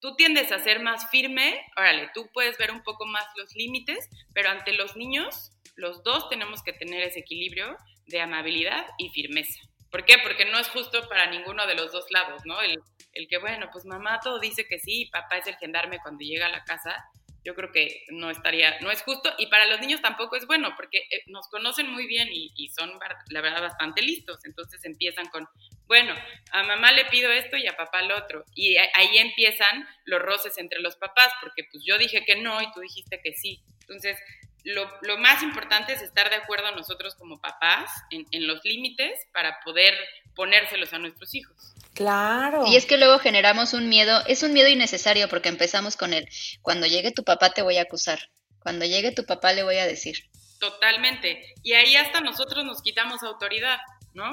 tú 0.01 0.17
tiendes 0.17 0.51
a 0.51 0.59
ser 0.59 0.81
más 0.81 1.09
firme, 1.11 1.65
órale, 1.77 2.11
tú 2.15 2.29
puedes 2.33 2.59
ver 2.59 2.73
un 2.73 2.83
poco 2.83 3.07
más 3.07 3.25
los 3.37 3.55
límites, 3.55 4.09
pero 4.33 4.51
ante 4.51 4.73
los 4.73 4.97
niños, 4.97 5.53
los 5.77 6.03
dos 6.03 6.29
tenemos 6.29 6.63
que 6.63 6.73
tener 6.73 7.03
ese 7.03 7.21
equilibrio 7.21 7.77
de 8.07 8.21
amabilidad 8.21 8.87
y 8.99 9.11
firmeza 9.11 9.61
¿Por 9.95 10.05
qué? 10.05 10.17
Porque 10.25 10.45
no 10.45 10.59
es 10.59 10.69
justo 10.71 11.09
para 11.09 11.31
ninguno 11.31 11.69
de 11.69 11.77
los 11.77 11.93
dos 11.93 12.07
lados, 12.11 12.43
¿no? 12.45 12.61
El, 12.61 12.83
el 13.13 13.29
que, 13.29 13.39
bueno, 13.39 13.69
pues 13.73 13.85
mamá 13.85 14.19
todo 14.19 14.41
dice 14.41 14.67
que 14.67 14.81
sí, 14.81 15.09
papá 15.13 15.39
es 15.39 15.47
el 15.47 15.55
gendarme 15.55 16.01
cuando 16.01 16.25
llega 16.25 16.47
a 16.47 16.49
la 16.49 16.65
casa, 16.65 17.05
yo 17.45 17.55
creo 17.55 17.71
que 17.73 18.07
no 18.09 18.31
estaría, 18.31 18.79
no 18.81 18.91
es 18.91 19.03
justo 19.03 19.33
y 19.39 19.47
para 19.47 19.67
los 19.67 19.81
niños 19.81 20.01
tampoco 20.01 20.37
es 20.37 20.47
bueno 20.47 20.75
porque 20.77 20.99
eh, 21.11 21.23
nos 21.27 21.47
conocen 21.49 21.91
muy 21.91 22.07
bien 22.07 22.29
y, 22.33 22.53
y, 22.57 22.71
son, 22.71 22.91
la 23.29 23.41
verdad, 23.43 23.61
bastante 23.61 24.01
listos. 24.03 24.45
Entonces 24.45 24.85
empiezan 24.85 25.27
con, 25.29 25.47
bueno, 25.87 26.15
a 26.53 26.63
mamá 26.63 26.93
le 26.93 27.05
pido 27.07 27.31
esto 27.31 27.57
y 27.57 27.67
a 27.67 27.77
papá 27.77 28.03
lo 28.03 28.17
otro. 28.17 28.45
Y 28.55 28.77
ahí 28.77 29.19
empiezan 29.19 29.87
los 30.07 30.23
roces 30.23 30.57
entre 30.59 30.81
los 30.81 30.97
papás 30.97 31.33
porque 31.43 31.65
pues 31.71 31.85
yo 31.85 31.99
dije 31.99 32.25
que 32.25 32.37
no 32.37 32.63
y 32.63 32.73
tú 32.73 32.81
dijiste 32.81 33.21
que 33.23 33.35
sí. 33.35 33.63
Entonces, 33.83 34.19
lo, 34.65 34.91
lo 35.03 35.19
más 35.19 35.43
importante 35.43 35.93
es 35.93 36.01
estar 36.01 36.31
de 36.31 36.37
acuerdo 36.37 36.75
nosotros 36.75 37.15
como 37.15 37.39
papás 37.41 37.91
en, 38.11 38.27
en 38.31 38.47
los 38.47 38.65
límites 38.65 39.21
para 39.33 39.61
poder 39.61 39.95
ponérselos 40.35 40.95
a 40.95 40.99
nuestros 40.99 41.35
hijos. 41.35 41.75
Claro. 41.95 42.67
Y 42.67 42.77
es 42.77 42.87
que 42.87 42.99
luego 42.99 43.19
generamos 43.19 43.73
un 43.73 43.89
miedo, 43.89 44.23
es 44.27 44.43
un 44.43 44.53
miedo 44.53 44.69
innecesario 44.69 45.29
porque 45.29 45.49
empezamos 45.49 45.97
con 45.97 46.13
el, 46.13 46.29
cuando 46.61 46.87
llegue 46.87 47.13
tu 47.13 47.25
papá 47.25 47.51
te 47.51 47.63
voy 47.63 47.79
a 47.79 47.83
acusar, 47.83 48.31
cuando 48.59 48.85
llegue 48.85 49.13
tu 49.13 49.25
papá 49.25 49.53
le 49.53 49.63
voy 49.63 49.77
a 49.77 49.87
decir. 49.87 50.29
Totalmente. 50.59 51.55
Y 51.63 51.75
ahí 51.75 51.95
hasta 51.97 52.21
nosotros 52.21 52.65
nos 52.65 52.83
quitamos 52.83 53.23
autoridad, 53.23 53.79
¿no? 54.13 54.31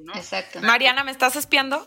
¿no? 0.00 0.14
Exacto. 0.14 0.60
Mariana, 0.60 1.04
¿me 1.04 1.12
estás 1.12 1.36
espiando? 1.36 1.86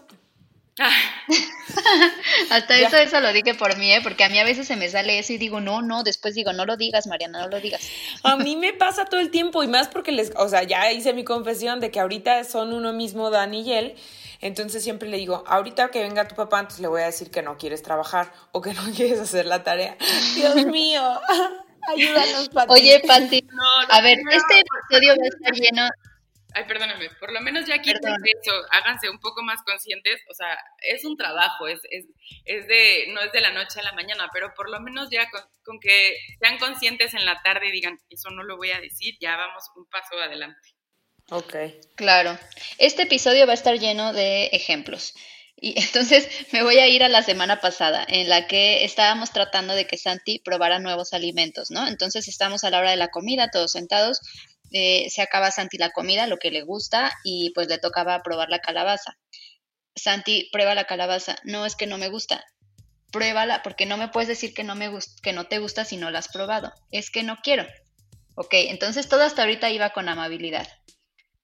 Hasta 2.49 2.79
eso, 2.79 2.97
eso 2.97 3.19
lo 3.19 3.31
dije 3.31 3.53
por 3.53 3.77
mí, 3.77 3.93
¿eh? 3.93 4.01
porque 4.01 4.23
a 4.23 4.29
mí 4.29 4.39
a 4.39 4.43
veces 4.43 4.67
se 4.67 4.75
me 4.75 4.89
sale 4.89 5.19
eso 5.19 5.33
y 5.33 5.37
digo, 5.37 5.61
no, 5.61 5.83
no, 5.83 6.03
después 6.03 6.33
digo, 6.33 6.51
no 6.51 6.65
lo 6.65 6.77
digas, 6.77 7.05
Mariana, 7.05 7.41
no 7.41 7.47
lo 7.47 7.59
digas. 7.59 7.87
A 8.23 8.37
mí 8.37 8.55
me 8.55 8.73
pasa 8.73 9.05
todo 9.05 9.19
el 9.19 9.29
tiempo 9.29 9.63
y 9.63 9.67
más 9.67 9.87
porque 9.87 10.11
les, 10.11 10.31
o 10.35 10.49
sea, 10.49 10.63
ya 10.63 10.91
hice 10.91 11.13
mi 11.13 11.23
confesión 11.23 11.79
de 11.79 11.91
que 11.91 11.99
ahorita 11.99 12.43
son 12.43 12.73
uno 12.73 12.91
mismo, 12.91 13.29
Dani 13.29 13.61
y 13.61 13.73
él, 13.73 13.95
entonces 14.43 14.83
siempre 14.83 15.09
le 15.09 15.17
digo, 15.17 15.43
ahorita 15.47 15.89
que 15.89 16.01
venga 16.01 16.27
tu 16.27 16.35
papá, 16.35 16.59
entonces 16.59 16.81
le 16.81 16.87
voy 16.87 17.01
a 17.01 17.05
decir 17.05 17.31
que 17.31 17.41
no 17.41 17.57
quieres 17.57 17.81
trabajar 17.81 18.31
o 18.51 18.61
que 18.61 18.73
no 18.73 18.81
quieres 18.95 19.19
hacer 19.19 19.45
la 19.45 19.63
tarea. 19.63 19.97
Dios 20.35 20.55
mío, 20.65 21.01
ayúdanos, 21.87 22.49
Pati. 22.49 22.73
Oye, 22.73 23.01
Pati, 23.07 23.47
a 23.89 24.01
ver, 24.01 24.19
este 24.29 24.59
episodio 24.59 25.15
va 25.17 25.23
a 25.23 25.27
estar 25.27 25.53
lleno 25.53 25.89
ay, 26.55 26.65
perdóname, 26.65 27.09
por 27.19 27.31
lo 27.31 27.41
menos 27.41 27.65
ya 27.65 27.81
quiten 27.81 28.13
eso, 28.23 28.51
háganse 28.69 29.09
un 29.09 29.19
poco 29.19 29.43
más 29.43 29.61
conscientes, 29.63 30.21
o 30.29 30.33
sea, 30.33 30.57
es 30.79 31.03
un 31.05 31.17
trabajo, 31.17 31.67
es, 31.67 31.79
es, 31.89 32.05
es, 32.45 32.67
de, 32.67 33.05
no 33.09 33.21
es 33.21 33.31
de 33.31 33.41
la 33.41 33.51
noche 33.51 33.79
a 33.79 33.83
la 33.83 33.93
mañana, 33.93 34.29
pero 34.31 34.53
por 34.53 34.69
lo 34.69 34.79
menos 34.79 35.09
ya 35.09 35.29
con, 35.29 35.41
con, 35.63 35.79
que 35.79 36.15
sean 36.39 36.57
conscientes 36.59 37.13
en 37.13 37.25
la 37.25 37.41
tarde 37.41 37.69
y 37.69 37.71
digan, 37.71 37.97
eso 38.09 38.29
no 38.29 38.43
lo 38.43 38.57
voy 38.57 38.71
a 38.71 38.79
decir, 38.79 39.15
ya 39.19 39.35
vamos 39.35 39.63
un 39.75 39.85
paso 39.89 40.15
adelante. 40.15 40.72
Ok. 41.29 41.55
Claro, 41.95 42.37
este 42.77 43.03
episodio 43.03 43.45
va 43.45 43.53
a 43.53 43.55
estar 43.55 43.79
lleno 43.79 44.13
de 44.13 44.47
ejemplos. 44.47 45.13
Y 45.55 45.79
entonces 45.79 46.27
me 46.51 46.63
voy 46.63 46.79
a 46.79 46.87
ir 46.87 47.03
a 47.03 47.09
la 47.09 47.23
semana 47.23 47.61
pasada, 47.61 48.05
en 48.07 48.29
la 48.29 48.47
que 48.47 48.83
estábamos 48.83 49.31
tratando 49.31 49.73
de 49.73 49.87
que 49.87 49.97
Santi 49.97 50.39
probara 50.39 50.79
nuevos 50.79 51.13
alimentos, 51.13 51.71
¿no? 51.71 51.87
Entonces 51.87 52.27
estamos 52.27 52.63
a 52.63 52.69
la 52.69 52.79
hora 52.79 52.91
de 52.91 52.97
la 52.97 53.07
comida, 53.07 53.49
todos 53.49 53.71
sentados, 53.71 54.19
eh, 54.71 55.09
se 55.09 55.21
acaba 55.21 55.51
Santi 55.51 55.77
la 55.77 55.91
comida, 55.91 56.27
lo 56.27 56.37
que 56.37 56.51
le 56.51 56.63
gusta, 56.63 57.13
y 57.23 57.51
pues 57.51 57.67
le 57.67 57.77
tocaba 57.77 58.21
probar 58.23 58.49
la 58.49 58.59
calabaza. 58.59 59.17
Santi, 59.95 60.49
prueba 60.51 60.75
la 60.75 60.85
calabaza. 60.85 61.35
No, 61.43 61.65
es 61.65 61.75
que 61.75 61.87
no 61.87 61.97
me 61.97 62.09
gusta. 62.09 62.43
Pruébala, 63.11 63.61
porque 63.61 63.85
no 63.85 63.97
me 63.97 64.07
puedes 64.07 64.27
decir 64.27 64.53
que 64.53 64.63
no, 64.63 64.73
me 64.75 64.89
que 65.21 65.33
no 65.33 65.45
te 65.45 65.59
gusta 65.59 65.85
si 65.85 65.97
no 65.97 66.09
la 66.09 66.19
has 66.19 66.27
probado. 66.27 66.73
Es 66.91 67.11
que 67.11 67.21
no 67.21 67.37
quiero. 67.43 67.67
Ok, 68.35 68.53
entonces 68.53 69.07
todo 69.07 69.21
hasta 69.21 69.43
ahorita 69.43 69.69
iba 69.69 69.91
con 69.91 70.09
amabilidad. 70.09 70.67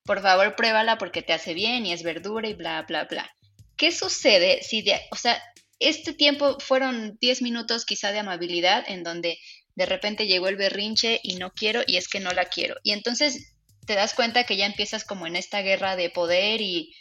Por 0.10 0.24
favor, 0.24 0.56
pruébala 0.56 0.98
porque 0.98 1.22
te 1.22 1.34
hace 1.34 1.54
bien 1.54 1.86
y 1.86 1.94
es 1.94 2.02
verdura 2.02 2.50
y 2.50 2.56
bla, 2.56 2.82
bla, 2.82 3.04
bla. 3.04 3.32
¿Qué 3.78 3.92
sucede 3.92 4.64
si 4.64 4.82
de, 4.82 5.00
o 5.12 5.16
sea, 5.16 5.40
este 5.78 6.14
tiempo 6.14 6.58
fueron 6.60 7.20
10 7.22 7.44
minutos 7.44 7.86
quizá 7.86 8.12
de 8.12 8.18
amabilidad 8.18 8.84
en 8.88 9.04
donde 9.04 9.38
de 9.76 9.86
repente 9.86 10.26
llegó 10.26 10.48
el 10.48 10.56
berrinche 10.56 11.20
y 11.22 11.36
no 11.36 11.52
quiero 11.52 11.84
y 11.86 11.98
es 11.98 12.08
que 12.08 12.20
no 12.20 12.32
la 12.32 12.46
quiero. 12.46 12.74
Y 12.82 12.94
entonces 12.94 13.54
te 13.86 13.94
das 13.94 14.16
cuenta 14.16 14.46
que 14.46 14.58
ya 14.58 14.66
empiezas 14.66 15.06
como 15.06 15.28
en 15.28 15.36
esta 15.36 15.62
guerra 15.62 15.96
de 15.96 16.10
poder 16.10 16.60
y 16.60 16.92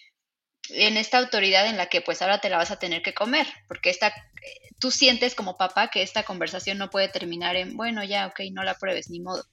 en 0.69 0.99
esta 0.99 1.17
autoridad 1.17 1.67
en 1.67 1.79
la 1.79 1.87
que 1.87 2.03
pues 2.03 2.21
ahora 2.21 2.43
te 2.43 2.51
la 2.51 2.59
vas 2.59 2.73
a 2.73 2.79
tener 2.79 3.01
que 3.01 3.15
comer, 3.15 3.47
porque 3.69 3.89
esta, 3.89 4.13
tú 4.79 4.91
sientes 4.91 5.35
como 5.35 5.57
papá 5.57 5.89
que 5.89 6.03
esta 6.03 6.25
conversación 6.25 6.77
no 6.77 6.91
puede 6.91 7.09
terminar 7.09 7.57
en, 7.57 7.75
bueno, 7.75 8.05
ya, 8.05 8.27
ok, 8.27 8.41
no 8.53 8.65
la 8.65 8.75
pruebes, 8.75 9.09
ni 9.09 9.21
modo. 9.21 9.47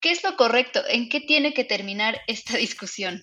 ¿Qué 0.00 0.10
es 0.12 0.24
lo 0.24 0.36
correcto? 0.36 0.82
¿En 0.88 1.08
qué 1.08 1.20
tiene 1.20 1.52
que 1.52 1.64
terminar 1.64 2.20
esta 2.26 2.56
discusión? 2.56 3.22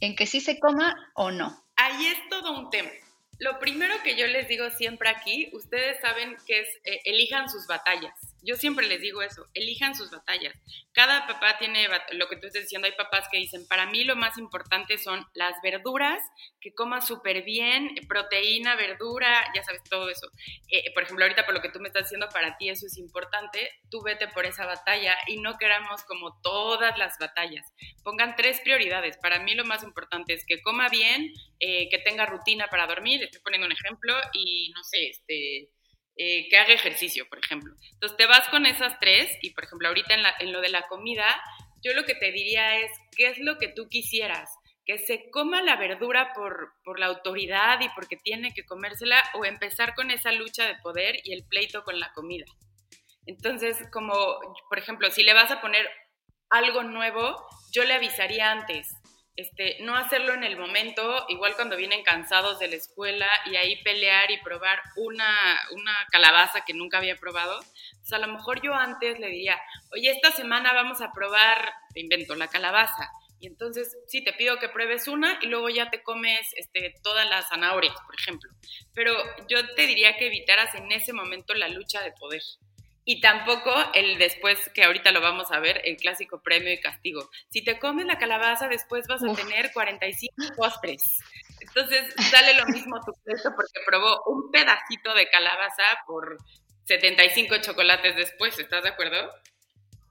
¿En 0.00 0.14
que 0.14 0.26
sí 0.26 0.40
se 0.40 0.58
coma 0.58 0.94
o 1.14 1.30
no? 1.30 1.64
Ahí 1.76 2.06
es 2.06 2.18
todo 2.28 2.58
un 2.58 2.70
tema. 2.70 2.90
Lo 3.38 3.58
primero 3.58 3.94
que 4.02 4.16
yo 4.16 4.26
les 4.26 4.48
digo 4.48 4.68
siempre 4.70 5.08
aquí, 5.08 5.48
ustedes 5.52 6.00
saben 6.00 6.36
que 6.46 6.60
es 6.60 6.68
eh, 6.84 7.00
elijan 7.04 7.48
sus 7.48 7.66
batallas. 7.66 8.12
Yo 8.42 8.56
siempre 8.56 8.86
les 8.86 9.00
digo 9.00 9.22
eso, 9.22 9.46
elijan 9.54 9.94
sus 9.94 10.10
batallas. 10.10 10.54
Cada 10.92 11.26
papá 11.26 11.58
tiene, 11.58 11.88
lo 12.12 12.28
que 12.28 12.36
tú 12.36 12.46
estás 12.46 12.62
diciendo, 12.62 12.86
hay 12.86 12.94
papás 12.94 13.28
que 13.30 13.38
dicen, 13.38 13.66
para 13.68 13.86
mí 13.86 14.04
lo 14.04 14.16
más 14.16 14.38
importante 14.38 14.98
son 14.98 15.26
las 15.34 15.54
verduras, 15.62 16.20
que 16.60 16.72
comas 16.72 17.06
súper 17.06 17.42
bien, 17.42 17.94
proteína, 18.08 18.76
verdura, 18.76 19.44
ya 19.54 19.62
sabes, 19.62 19.82
todo 19.88 20.08
eso. 20.08 20.28
Eh, 20.70 20.92
por 20.94 21.02
ejemplo, 21.02 21.24
ahorita 21.24 21.46
por 21.46 21.54
lo 21.54 21.60
que 21.60 21.70
tú 21.70 21.80
me 21.80 21.88
estás 21.88 22.04
diciendo, 22.04 22.28
para 22.32 22.56
ti 22.56 22.68
eso 22.68 22.86
es 22.86 22.96
importante, 22.98 23.70
tú 23.90 24.02
vete 24.02 24.28
por 24.28 24.46
esa 24.46 24.66
batalla 24.66 25.16
y 25.26 25.40
no 25.40 25.58
queramos 25.58 26.04
como 26.04 26.40
todas 26.40 26.96
las 26.98 27.18
batallas. 27.18 27.66
Pongan 28.02 28.36
tres 28.36 28.60
prioridades. 28.60 29.16
Para 29.18 29.40
mí 29.40 29.54
lo 29.54 29.64
más 29.64 29.82
importante 29.82 30.34
es 30.34 30.44
que 30.46 30.62
coma 30.62 30.88
bien, 30.88 31.32
eh, 31.60 31.88
que 31.88 31.98
tenga 31.98 32.26
rutina 32.26 32.68
para 32.68 32.86
dormir, 32.86 33.22
estoy 33.22 33.40
poniendo 33.42 33.66
un 33.66 33.72
ejemplo, 33.72 34.14
y 34.32 34.70
no 34.74 34.82
sé, 34.84 35.08
este 35.08 35.70
eh, 36.18 36.48
que 36.48 36.58
haga 36.58 36.74
ejercicio, 36.74 37.26
por 37.28 37.38
ejemplo. 37.38 37.72
Entonces 37.92 38.16
te 38.16 38.26
vas 38.26 38.48
con 38.48 38.66
esas 38.66 38.98
tres 39.00 39.30
y, 39.40 39.50
por 39.50 39.64
ejemplo, 39.64 39.88
ahorita 39.88 40.14
en, 40.14 40.20
en 40.40 40.52
lo 40.52 40.60
de 40.60 40.68
la 40.68 40.82
comida, 40.88 41.40
yo 41.82 41.94
lo 41.94 42.04
que 42.04 42.14
te 42.14 42.32
diría 42.32 42.80
es, 42.80 42.90
¿qué 43.16 43.28
es 43.28 43.38
lo 43.38 43.58
que 43.58 43.68
tú 43.68 43.88
quisieras? 43.88 44.50
que 44.88 44.96
se 44.96 45.28
coma 45.30 45.60
la 45.60 45.76
verdura 45.76 46.32
por, 46.34 46.72
por, 46.82 46.98
la 46.98 47.06
autoridad 47.06 47.78
y 47.82 47.90
porque 47.90 48.16
tiene 48.16 48.54
que 48.54 48.64
comérsela 48.64 49.22
o 49.34 49.44
empezar 49.44 49.94
con 49.94 50.10
esa 50.10 50.32
lucha 50.32 50.66
de 50.66 50.76
poder 50.76 51.16
y 51.24 51.34
el 51.34 51.44
pleito 51.44 51.84
con 51.84 52.00
la 52.00 52.10
comida. 52.14 52.46
Entonces, 53.26 53.76
como, 53.92 54.14
por 54.70 54.78
ejemplo, 54.78 55.10
si 55.10 55.22
le 55.24 55.34
vas 55.34 55.50
a 55.50 55.60
poner 55.60 55.86
algo 56.48 56.84
nuevo, 56.84 57.36
yo 57.70 57.84
le 57.84 57.92
avisaría 57.92 58.50
antes. 58.50 58.88
Este, 59.38 59.76
no 59.82 59.94
hacerlo 59.94 60.34
en 60.34 60.42
el 60.42 60.56
momento, 60.56 61.24
igual 61.28 61.54
cuando 61.54 61.76
vienen 61.76 62.02
cansados 62.02 62.58
de 62.58 62.66
la 62.66 62.74
escuela 62.74 63.28
y 63.46 63.54
ahí 63.54 63.80
pelear 63.84 64.28
y 64.32 64.42
probar 64.42 64.82
una, 64.96 65.60
una 65.70 65.94
calabaza 66.10 66.64
que 66.64 66.74
nunca 66.74 66.98
había 66.98 67.14
probado. 67.14 67.60
Pues 68.00 68.12
a 68.12 68.18
lo 68.18 68.26
mejor 68.26 68.60
yo 68.62 68.74
antes 68.74 69.20
le 69.20 69.28
diría, 69.28 69.56
oye, 69.92 70.10
esta 70.10 70.32
semana 70.32 70.72
vamos 70.72 71.00
a 71.02 71.12
probar, 71.12 71.72
te 71.94 72.00
invento, 72.00 72.34
la 72.34 72.48
calabaza. 72.48 73.12
Y 73.38 73.46
entonces, 73.46 73.96
sí, 74.08 74.24
te 74.24 74.32
pido 74.32 74.58
que 74.58 74.70
pruebes 74.70 75.06
una 75.06 75.38
y 75.40 75.46
luego 75.46 75.68
ya 75.68 75.88
te 75.88 76.02
comes 76.02 76.44
este, 76.56 76.94
todas 77.04 77.30
las 77.30 77.48
zanahorias, 77.48 77.94
por 78.06 78.16
ejemplo. 78.18 78.50
Pero 78.92 79.14
yo 79.48 79.72
te 79.76 79.86
diría 79.86 80.16
que 80.16 80.26
evitaras 80.26 80.74
en 80.74 80.90
ese 80.90 81.12
momento 81.12 81.54
la 81.54 81.68
lucha 81.68 82.02
de 82.02 82.10
poder. 82.10 82.42
Y 83.10 83.22
tampoco 83.22 83.72
el 83.94 84.18
después, 84.18 84.68
que 84.74 84.84
ahorita 84.84 85.12
lo 85.12 85.22
vamos 85.22 85.50
a 85.50 85.60
ver, 85.60 85.80
el 85.86 85.96
clásico 85.96 86.42
premio 86.42 86.70
y 86.70 86.78
castigo. 86.78 87.30
Si 87.48 87.64
te 87.64 87.78
comes 87.78 88.04
la 88.04 88.18
calabaza, 88.18 88.68
después 88.68 89.06
vas 89.06 89.24
a 89.24 89.34
tener 89.34 89.72
45 89.72 90.34
postres. 90.54 91.02
Entonces 91.58 92.14
sale 92.30 92.52
lo 92.52 92.66
mismo 92.66 93.00
tu 93.00 93.14
plato 93.24 93.56
porque 93.56 93.80
probó 93.86 94.24
un 94.26 94.50
pedacito 94.50 95.14
de 95.14 95.26
calabaza 95.30 95.84
por 96.06 96.36
75 96.84 97.62
chocolates 97.62 98.14
después, 98.14 98.58
¿estás 98.58 98.82
de 98.82 98.90
acuerdo? 98.90 99.32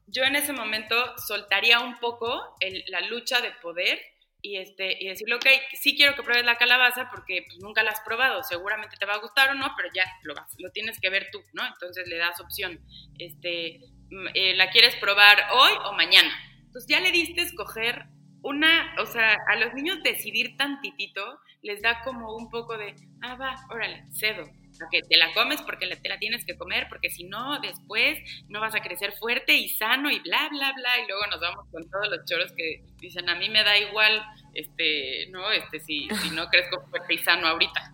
Yo 0.07 0.23
en 0.23 0.35
ese 0.35 0.51
momento 0.51 0.95
soltaría 1.19 1.79
un 1.81 1.99
poco 1.99 2.55
la 2.87 3.01
lucha 3.01 3.41
de 3.41 3.51
poder 3.61 4.01
y, 4.47 4.57
este, 4.57 4.97
y 5.03 5.09
decirle, 5.09 5.35
ok, 5.35 5.45
sí 5.73 5.95
quiero 5.97 6.15
que 6.15 6.23
pruebes 6.23 6.45
la 6.45 6.57
calabaza 6.57 7.09
porque 7.09 7.43
pues, 7.45 7.59
nunca 7.59 7.83
la 7.83 7.91
has 7.91 7.99
probado, 8.01 8.43
seguramente 8.43 8.95
te 8.95 9.05
va 9.05 9.15
a 9.15 9.19
gustar 9.19 9.49
o 9.49 9.55
no, 9.55 9.73
pero 9.75 9.89
ya 9.93 10.05
lo, 10.23 10.33
lo 10.59 10.71
tienes 10.71 10.99
que 11.01 11.09
ver 11.09 11.27
tú, 11.33 11.43
¿no? 11.51 11.65
Entonces 11.67 12.07
le 12.07 12.17
das 12.17 12.39
opción, 12.39 12.79
este, 13.19 13.81
mm, 14.09 14.27
eh, 14.33 14.55
¿la 14.55 14.69
quieres 14.69 14.95
probar 14.95 15.37
hoy 15.51 15.71
o 15.83 15.93
mañana? 15.93 16.31
Entonces 16.61 16.87
ya 16.87 17.01
le 17.01 17.11
diste 17.11 17.41
escoger 17.41 18.05
una, 18.41 18.95
o 18.99 19.05
sea, 19.05 19.35
a 19.49 19.55
los 19.57 19.73
niños 19.73 20.01
decidir 20.01 20.55
tantitito 20.55 21.41
les 21.61 21.81
da 21.81 22.01
como 22.03 22.33
un 22.33 22.49
poco 22.49 22.77
de, 22.77 22.95
ah, 23.21 23.35
va, 23.35 23.55
órale, 23.69 24.05
cedo, 24.13 24.49
que 24.91 25.01
te 25.01 25.17
la 25.17 25.33
comes 25.33 25.61
porque 25.61 25.87
te 25.87 26.09
la 26.09 26.19
tienes 26.19 26.45
que 26.45 26.57
comer, 26.57 26.87
porque 26.89 27.09
si 27.09 27.23
no, 27.23 27.59
después 27.59 28.19
no 28.49 28.59
vas 28.59 28.75
a 28.75 28.81
crecer 28.81 29.13
fuerte 29.13 29.53
y 29.53 29.69
sano 29.69 30.09
y 30.11 30.19
bla, 30.19 30.49
bla, 30.49 30.73
bla, 30.73 30.99
y 30.99 31.07
luego 31.07 31.27
nos 31.27 31.39
vamos 31.39 31.65
con 31.71 31.89
todos 31.89 32.09
los 32.09 32.25
choros 32.25 32.51
que 32.53 32.83
dicen, 32.99 33.29
a 33.29 33.35
mí 33.35 33.49
me 33.49 33.63
da 33.63 33.77
igual, 33.77 34.23
este, 34.53 35.27
¿no? 35.31 35.51
Este, 35.51 35.79
si, 35.79 36.07
si 36.21 36.29
no 36.31 36.47
crezco 36.47 36.81
fuerte 36.89 37.13
y 37.13 37.17
sano 37.19 37.47
ahorita. 37.47 37.93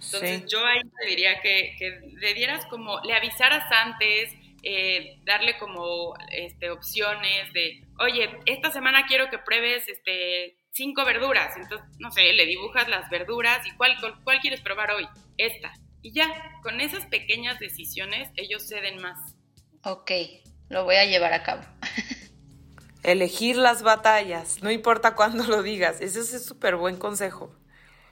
Entonces 0.00 0.46
yo 0.46 0.64
ahí 0.64 0.80
te 0.80 1.06
diría 1.08 1.40
que, 1.40 1.74
que, 1.78 2.00
le 2.18 2.34
dieras 2.34 2.64
como, 2.66 3.00
le 3.00 3.14
avisaras 3.14 3.64
antes, 3.70 4.32
eh, 4.62 5.18
darle 5.24 5.56
como 5.58 6.14
este, 6.32 6.70
opciones 6.70 7.52
de, 7.52 7.82
oye, 7.98 8.38
esta 8.46 8.70
semana 8.70 9.06
quiero 9.06 9.28
que 9.28 9.38
pruebes 9.38 9.88
este, 9.88 10.56
cinco 10.70 11.04
verduras. 11.04 11.56
Entonces, 11.56 11.86
no 11.98 12.10
sé, 12.10 12.32
le 12.32 12.46
dibujas 12.46 12.88
las 12.88 13.10
verduras 13.10 13.66
y 13.66 13.72
cuál, 13.72 13.96
cuál 14.24 14.40
quieres 14.40 14.60
probar 14.60 14.92
hoy. 14.92 15.06
Esta. 15.38 15.72
Y 16.02 16.12
ya, 16.12 16.28
con 16.62 16.80
esas 16.80 17.06
pequeñas 17.06 17.58
decisiones, 17.58 18.30
ellos 18.36 18.68
ceden 18.68 19.00
más. 19.00 19.34
Ok, 19.84 20.10
lo 20.68 20.84
voy 20.84 20.96
a 20.96 21.06
llevar 21.06 21.32
a 21.32 21.42
cabo. 21.42 21.62
Elegir 23.02 23.56
las 23.56 23.82
batallas, 23.82 24.62
no 24.62 24.70
importa 24.70 25.14
cuándo 25.14 25.44
lo 25.44 25.62
digas. 25.62 26.00
Ese 26.00 26.20
es 26.20 26.44
súper 26.44 26.76
buen 26.76 26.96
consejo. 26.96 27.57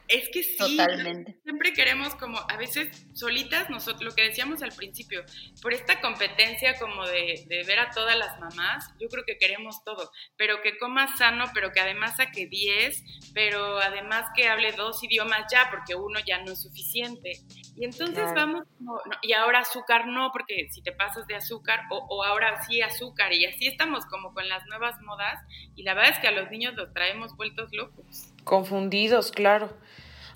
Es 0.09 0.29
que 0.29 0.42
sí, 0.42 0.57
Totalmente. 0.57 1.37
siempre 1.42 1.73
queremos 1.73 2.14
como, 2.14 2.38
a 2.38 2.57
veces 2.57 3.07
solitas, 3.12 3.69
nosotros, 3.71 4.03
lo 4.05 4.14
que 4.14 4.23
decíamos 4.23 4.62
al 4.62 4.73
principio, 4.73 5.25
por 5.61 5.75
esta 5.75 6.01
competencia 6.01 6.79
como 6.79 7.07
de, 7.07 7.45
de, 7.49 7.64
ver 7.64 7.81
a 7.81 7.90
todas 7.90 8.16
las 8.16 8.38
mamás, 8.38 8.88
yo 9.01 9.09
creo 9.09 9.25
que 9.25 9.37
queremos 9.37 9.83
todo, 9.85 10.12
pero 10.37 10.62
que 10.62 10.79
coma 10.79 11.16
sano, 11.16 11.47
pero 11.53 11.73
que 11.73 11.81
además 11.81 12.16
saque 12.16 12.47
10, 12.47 13.33
pero 13.35 13.79
además 13.79 14.27
que 14.37 14.47
hable 14.49 14.73
dos 14.73 15.03
idiomas 15.03 15.47
ya, 15.51 15.69
porque 15.71 15.97
uno 15.97 16.21
ya 16.25 16.42
no 16.42 16.53
es 16.53 16.62
suficiente. 16.62 17.40
Y 17.77 17.85
entonces 17.85 18.33
vamos 18.35 18.64
como, 18.79 19.01
y 19.23 19.33
ahora 19.33 19.61
azúcar 19.61 20.07
no, 20.07 20.31
porque 20.33 20.69
si 20.71 20.83
te 20.83 20.92
pasas 20.92 21.27
de 21.27 21.35
azúcar, 21.35 21.81
o, 21.90 21.99
o 22.09 22.23
ahora 22.23 22.64
sí 22.64 22.81
azúcar, 22.81 23.33
y 23.33 23.45
así 23.45 23.66
estamos 23.66 24.07
como 24.07 24.33
con 24.33 24.49
las 24.49 24.64
nuevas 24.66 25.01
modas, 25.03 25.40
y 25.75 25.83
la 25.83 25.95
verdad 25.95 26.12
es 26.12 26.19
que 26.21 26.29
a 26.29 26.33
los 26.33 26.51
niños 26.51 26.75
los 26.75 26.92
traemos 26.92 27.37
vueltos 27.37 27.71
locos. 27.73 28.26
Confundidos, 28.47 29.33
claro. 29.33 29.77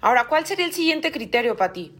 Ahora, 0.01 0.25
¿cuál 0.25 0.45
sería 0.45 0.67
el 0.67 0.73
siguiente 0.73 1.13
criterio 1.13 1.57
para 1.57 1.73
ti? 1.73 1.95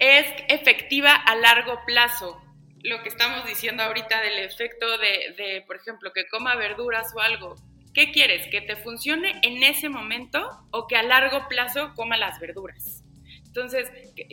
Es 0.00 0.26
efectiva 0.48 1.14
a 1.14 1.36
largo 1.36 1.78
plazo. 1.86 2.42
Lo 2.82 3.00
que 3.04 3.10
estamos 3.10 3.46
diciendo 3.46 3.84
ahorita 3.84 4.22
del 4.22 4.40
efecto 4.40 4.86
de, 4.98 5.62
por 5.68 5.76
ejemplo, 5.76 6.12
que 6.12 6.26
coma 6.26 6.56
verduras 6.56 7.14
o 7.14 7.20
algo. 7.20 7.54
¿Qué 7.94 8.10
quieres? 8.10 8.48
¿Que 8.50 8.60
te 8.60 8.74
funcione 8.74 9.40
en 9.44 9.62
ese 9.62 9.88
momento 9.88 10.50
o 10.72 10.88
que 10.88 10.96
a 10.96 11.04
largo 11.04 11.46
plazo 11.46 11.92
coma 11.94 12.16
las 12.16 12.40
verduras? 12.40 13.04
Entonces, 13.44 13.88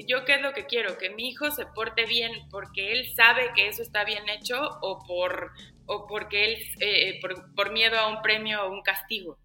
¿yo 0.07 0.25
qué 0.25 0.33
es 0.33 0.41
lo 0.41 0.53
que 0.53 0.65
quiero? 0.65 0.97
Que 0.97 1.11
mi 1.11 1.29
hijo 1.29 1.51
se 1.51 1.67
porte 1.67 2.07
bien 2.07 2.31
porque 2.49 2.91
él 2.91 3.13
sabe 3.15 3.51
que 3.53 3.67
eso 3.67 3.83
está 3.83 4.03
bien 4.03 4.27
hecho 4.29 4.59
o 4.81 5.05
por 5.05 5.51
o 5.85 6.07
porque 6.07 6.45
él, 6.45 6.57
eh, 6.79 7.19
por 7.55 7.71
miedo 7.71 7.99
a 7.99 8.07
un 8.07 8.23
premio 8.23 8.65
o 8.65 8.73
un 8.73 8.81
castigo. 8.81 9.37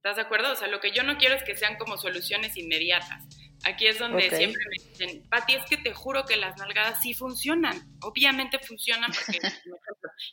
¿Estás 0.00 0.16
de 0.16 0.22
acuerdo? 0.22 0.50
O 0.50 0.56
sea, 0.56 0.66
lo 0.68 0.80
que 0.80 0.92
yo 0.92 1.02
no 1.02 1.18
quiero 1.18 1.34
es 1.34 1.44
que 1.44 1.54
sean 1.54 1.76
como 1.76 1.98
soluciones 1.98 2.56
inmediatas. 2.56 3.22
Aquí 3.64 3.86
es 3.86 3.98
donde 3.98 4.30
siempre 4.30 4.62
me 4.70 4.88
dicen, 4.88 5.28
Pati, 5.28 5.52
es 5.52 5.66
que 5.66 5.76
te 5.76 5.92
juro 5.92 6.24
que 6.24 6.38
las 6.38 6.56
nalgadas 6.56 7.02
sí 7.02 7.12
funcionan. 7.12 7.98
Obviamente 8.00 8.58
funcionan 8.58 9.10
porque, 9.12 9.38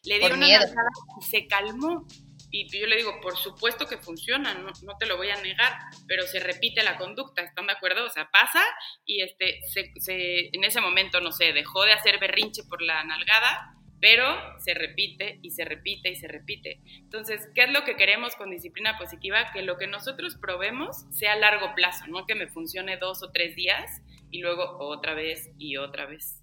le 0.03 0.19
dio 0.19 0.33
una 0.33 0.47
nalgada 0.47 0.89
y 1.19 1.25
se 1.25 1.47
calmó. 1.47 2.07
Y 2.49 2.69
yo 2.79 2.87
le 2.87 2.95
digo, 2.95 3.19
por 3.19 3.35
supuesto 3.35 3.87
que 3.87 3.97
funciona, 3.97 4.53
no, 4.53 4.71
no, 4.83 4.97
te 4.97 5.05
lo 5.05 5.17
voy 5.17 5.31
a 5.31 5.41
negar, 5.41 5.77
pero 6.07 6.25
se 6.25 6.39
repite 6.39 6.81
la 6.81 6.95
conducta, 6.95 7.41
¿están 7.41 7.67
de 7.67 7.73
acuerdo? 7.73 8.05
O 8.05 8.09
sea, 8.09 8.29
pasa 8.31 8.63
y 9.05 9.21
este, 9.21 9.59
se, 9.69 9.91
se, 9.99 10.47
en 10.55 10.63
ese 10.63 10.79
momento, 10.79 11.19
no 11.19 11.33
sé, 11.33 11.51
dejó 11.51 11.83
de 11.83 11.91
hacer 11.91 12.19
berrinche 12.19 12.63
por 12.63 12.81
la 12.81 13.03
nalgada, 13.03 13.75
pero 13.99 14.25
se 14.59 14.73
repite 14.73 15.39
y 15.41 15.51
se 15.51 15.65
repite 15.65 16.09
y 16.09 16.15
se 16.15 16.27
repite. 16.27 16.79
Entonces, 16.99 17.49
¿qué 17.55 17.63
es 17.63 17.71
lo 17.71 17.83
que 17.83 17.95
queremos 17.95 18.35
con 18.35 18.51
disciplina 18.51 18.97
positiva? 18.97 19.51
Que 19.53 19.63
lo 19.63 19.77
que 19.77 19.87
nosotros 19.87 20.35
probemos 20.39 21.05
sea 21.11 21.33
a 21.33 21.37
largo 21.37 21.73
plazo, 21.75 22.05
no 22.07 22.25
que 22.25 22.35
me 22.35 22.47
funcione 22.47 22.97
dos 22.97 23.23
o 23.23 23.31
tres 23.31 23.55
días 23.55 24.01
y 24.29 24.39
luego 24.39 24.77
otra 24.79 25.13
vez 25.13 25.49
y 25.57 25.77
otra 25.77 26.05
vez. 26.05 26.41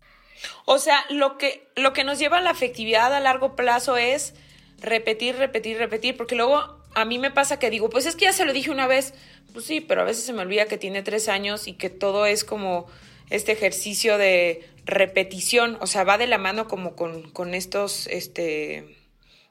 O 0.64 0.78
sea, 0.78 1.04
lo 1.10 1.38
que, 1.38 1.68
lo 1.76 1.92
que 1.92 2.04
nos 2.04 2.18
lleva 2.18 2.38
a 2.38 2.42
la 2.42 2.50
afectividad 2.50 3.14
a 3.14 3.20
largo 3.20 3.54
plazo 3.54 3.96
es 3.96 4.34
repetir, 4.80 5.36
repetir, 5.36 5.78
repetir, 5.78 6.16
porque 6.16 6.34
luego 6.34 6.82
a 6.94 7.04
mí 7.04 7.18
me 7.18 7.30
pasa 7.30 7.58
que 7.58 7.70
digo, 7.70 7.88
pues 7.88 8.06
es 8.06 8.16
que 8.16 8.26
ya 8.26 8.32
se 8.32 8.44
lo 8.44 8.52
dije 8.52 8.70
una 8.70 8.86
vez, 8.86 9.14
pues 9.52 9.64
sí, 9.64 9.80
pero 9.80 10.02
a 10.02 10.04
veces 10.04 10.24
se 10.24 10.32
me 10.32 10.42
olvida 10.42 10.66
que 10.66 10.78
tiene 10.78 11.02
tres 11.02 11.28
años 11.28 11.68
y 11.68 11.74
que 11.74 11.90
todo 11.90 12.26
es 12.26 12.44
como 12.44 12.86
este 13.30 13.52
ejercicio 13.52 14.18
de 14.18 14.68
repetición, 14.84 15.78
o 15.80 15.86
sea, 15.86 16.04
va 16.04 16.18
de 16.18 16.26
la 16.26 16.38
mano 16.38 16.68
como 16.68 16.94
con, 16.96 17.30
con 17.30 17.54
estos, 17.54 18.06
este, 18.06 18.96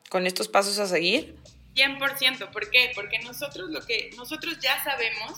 con 0.09 0.27
estos 0.27 0.47
pasos 0.47 0.79
a 0.79 0.87
seguir. 0.87 1.35
100%, 1.75 2.51
¿por 2.51 2.69
qué? 2.69 2.91
Porque 2.93 3.19
nosotros 3.19 3.69
lo 3.71 3.81
que, 3.85 4.11
nosotros 4.15 4.59
ya 4.59 4.83
sabemos, 4.83 5.31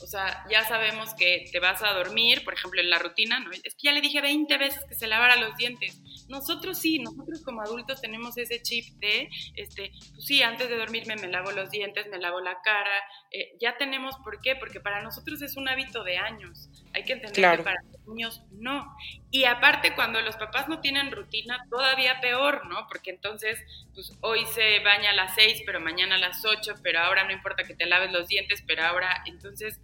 o 0.00 0.06
sea, 0.06 0.44
ya 0.50 0.66
sabemos 0.66 1.14
que 1.14 1.48
te 1.52 1.60
vas 1.60 1.82
a 1.82 1.92
dormir, 1.92 2.44
por 2.44 2.54
ejemplo, 2.54 2.80
en 2.80 2.90
la 2.90 2.98
rutina, 2.98 3.38
¿no? 3.40 3.52
Es 3.52 3.74
que 3.74 3.84
ya 3.84 3.92
le 3.92 4.00
dije 4.00 4.20
20 4.20 4.58
veces 4.58 4.84
que 4.88 4.94
se 4.94 5.06
lavara 5.06 5.36
los 5.36 5.56
dientes. 5.56 5.96
Nosotros 6.28 6.78
sí, 6.78 6.98
nosotros 6.98 7.42
como 7.44 7.62
adultos 7.62 8.00
tenemos 8.00 8.36
ese 8.36 8.60
chip 8.62 8.86
de, 8.98 9.28
este, 9.54 9.92
pues 10.12 10.24
sí, 10.24 10.42
antes 10.42 10.68
de 10.68 10.76
dormirme 10.76 11.16
me 11.16 11.28
lavo 11.28 11.52
los 11.52 11.70
dientes, 11.70 12.06
me 12.08 12.18
lavo 12.18 12.40
la 12.40 12.60
cara. 12.62 13.02
Eh, 13.30 13.56
ya 13.60 13.76
tenemos, 13.76 14.16
¿por 14.24 14.40
qué? 14.40 14.56
Porque 14.56 14.80
para 14.80 15.02
nosotros 15.02 15.42
es 15.42 15.56
un 15.56 15.68
hábito 15.68 16.04
de 16.04 16.18
años. 16.18 16.68
Hay 16.94 17.04
que 17.04 17.14
entender 17.14 17.58
que 17.58 17.62
para 17.62 17.82
los 17.82 18.06
niños 18.06 18.42
no. 18.52 18.96
Y 19.30 19.44
aparte, 19.44 19.94
cuando 19.94 20.20
los 20.20 20.36
papás 20.36 20.68
no 20.68 20.80
tienen 20.80 21.10
rutina, 21.10 21.66
todavía 21.70 22.20
peor, 22.20 22.66
¿no? 22.66 22.86
Porque 22.88 23.10
entonces, 23.10 23.58
pues 23.94 24.12
hoy 24.20 24.44
se 24.46 24.80
baña 24.80 25.10
a 25.10 25.14
las 25.14 25.34
6, 25.34 25.62
pero 25.66 25.80
mañana 25.80 26.14
a 26.14 26.18
las 26.18 26.44
8, 26.44 26.74
pero 26.82 27.00
ahora 27.00 27.24
no 27.24 27.32
importa 27.32 27.64
que 27.64 27.74
te 27.74 27.86
laves 27.86 28.12
los 28.12 28.28
dientes, 28.28 28.62
pero 28.66 28.84
ahora, 28.84 29.22
entonces, 29.26 29.80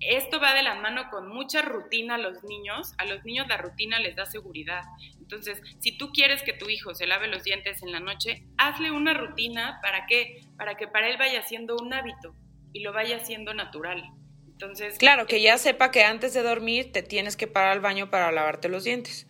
esto 0.00 0.40
va 0.40 0.54
de 0.54 0.62
la 0.62 0.74
mano 0.74 1.10
con 1.10 1.28
mucha 1.28 1.62
rutina 1.62 2.14
a 2.14 2.18
los 2.18 2.42
niños. 2.44 2.94
A 2.98 3.04
los 3.04 3.24
niños 3.24 3.46
la 3.48 3.58
rutina 3.58 3.98
les 3.98 4.16
da 4.16 4.26
seguridad. 4.26 4.82
Entonces, 5.18 5.60
si 5.78 5.96
tú 5.96 6.10
quieres 6.12 6.42
que 6.42 6.52
tu 6.52 6.68
hijo 6.68 6.94
se 6.94 7.06
lave 7.06 7.28
los 7.28 7.44
dientes 7.44 7.82
en 7.82 7.92
la 7.92 8.00
noche, 8.00 8.44
hazle 8.56 8.90
una 8.90 9.14
rutina 9.14 9.78
para 9.82 10.06
qué? 10.06 10.42
Para 10.56 10.76
que 10.76 10.88
para 10.88 11.08
él 11.08 11.16
vaya 11.18 11.42
siendo 11.42 11.76
un 11.76 11.92
hábito 11.92 12.34
y 12.72 12.80
lo 12.80 12.92
vaya 12.92 13.20
siendo 13.20 13.54
natural. 13.54 14.02
Entonces, 14.46 14.98
claro, 14.98 15.26
que 15.26 15.40
ya 15.40 15.56
sepa 15.56 15.90
que 15.90 16.04
antes 16.04 16.34
de 16.34 16.42
dormir 16.42 16.92
te 16.92 17.02
tienes 17.02 17.36
que 17.36 17.46
parar 17.46 17.72
al 17.72 17.80
baño 17.80 18.10
para 18.10 18.30
lavarte 18.30 18.68
los 18.68 18.84
dientes. 18.84 19.26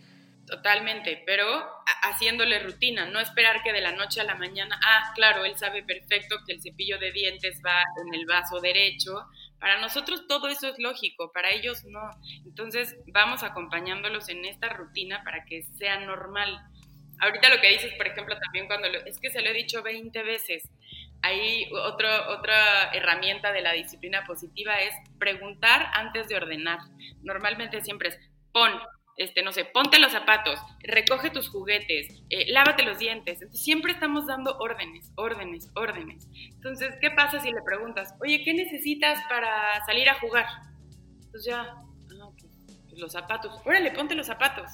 Totalmente, 0.50 1.22
pero 1.24 1.46
haciéndole 2.02 2.58
rutina, 2.58 3.06
no 3.06 3.20
esperar 3.20 3.62
que 3.62 3.72
de 3.72 3.80
la 3.80 3.92
noche 3.92 4.20
a 4.20 4.24
la 4.24 4.34
mañana, 4.34 4.80
ah, 4.84 5.12
claro, 5.14 5.44
él 5.44 5.56
sabe 5.56 5.84
perfecto 5.84 6.38
que 6.44 6.54
el 6.54 6.60
cepillo 6.62 6.98
de 6.98 7.12
dientes 7.12 7.60
va 7.64 7.84
en 8.04 8.14
el 8.14 8.26
vaso 8.26 8.58
derecho. 8.60 9.28
Para 9.60 9.80
nosotros 9.80 10.26
todo 10.26 10.48
eso 10.48 10.68
es 10.68 10.78
lógico, 10.78 11.32
para 11.32 11.50
ellos 11.50 11.84
no. 11.84 12.10
Entonces 12.46 12.96
vamos 13.06 13.42
acompañándolos 13.42 14.28
en 14.28 14.44
esta 14.44 14.70
rutina 14.70 15.22
para 15.22 15.44
que 15.44 15.62
sea 15.78 16.00
normal. 16.00 16.58
Ahorita 17.20 17.50
lo 17.50 17.60
que 17.60 17.68
dices, 17.68 17.92
por 17.94 18.06
ejemplo, 18.06 18.36
también 18.38 18.66
cuando 18.66 18.88
es 18.88 19.20
que 19.20 19.30
se 19.30 19.42
lo 19.42 19.50
he 19.50 19.52
dicho 19.52 19.82
20 19.82 20.22
veces, 20.22 20.70
Ahí 21.22 21.70
otro, 21.72 22.08
otra 22.30 22.90
herramienta 22.92 23.52
de 23.52 23.60
la 23.60 23.72
disciplina 23.72 24.24
positiva 24.26 24.80
es 24.80 24.94
preguntar 25.18 25.90
antes 25.92 26.28
de 26.28 26.36
ordenar. 26.36 26.78
Normalmente 27.22 27.82
siempre 27.82 28.08
es 28.08 28.18
pon, 28.52 28.72
este, 29.20 29.42
no 29.42 29.52
sé, 29.52 29.66
ponte 29.66 29.98
los 29.98 30.12
zapatos, 30.12 30.58
recoge 30.82 31.28
tus 31.28 31.50
juguetes, 31.50 32.22
eh, 32.30 32.50
lávate 32.50 32.84
los 32.84 32.98
dientes. 32.98 33.34
Entonces, 33.42 33.62
siempre 33.62 33.92
estamos 33.92 34.26
dando 34.26 34.56
órdenes, 34.56 35.12
órdenes, 35.14 35.70
órdenes. 35.74 36.26
Entonces, 36.54 36.94
¿qué 37.02 37.10
pasa 37.10 37.38
si 37.38 37.52
le 37.52 37.60
preguntas, 37.60 38.14
oye, 38.22 38.42
¿qué 38.42 38.54
necesitas 38.54 39.18
para 39.28 39.84
salir 39.84 40.08
a 40.08 40.18
jugar? 40.20 40.46
Pues 41.30 41.44
ya, 41.44 41.60
ah, 41.60 42.30
pues, 42.40 42.50
pues 42.88 42.98
los 42.98 43.12
zapatos. 43.12 43.60
Órale, 43.66 43.90
ponte 43.90 44.14
los 44.14 44.26
zapatos. 44.26 44.70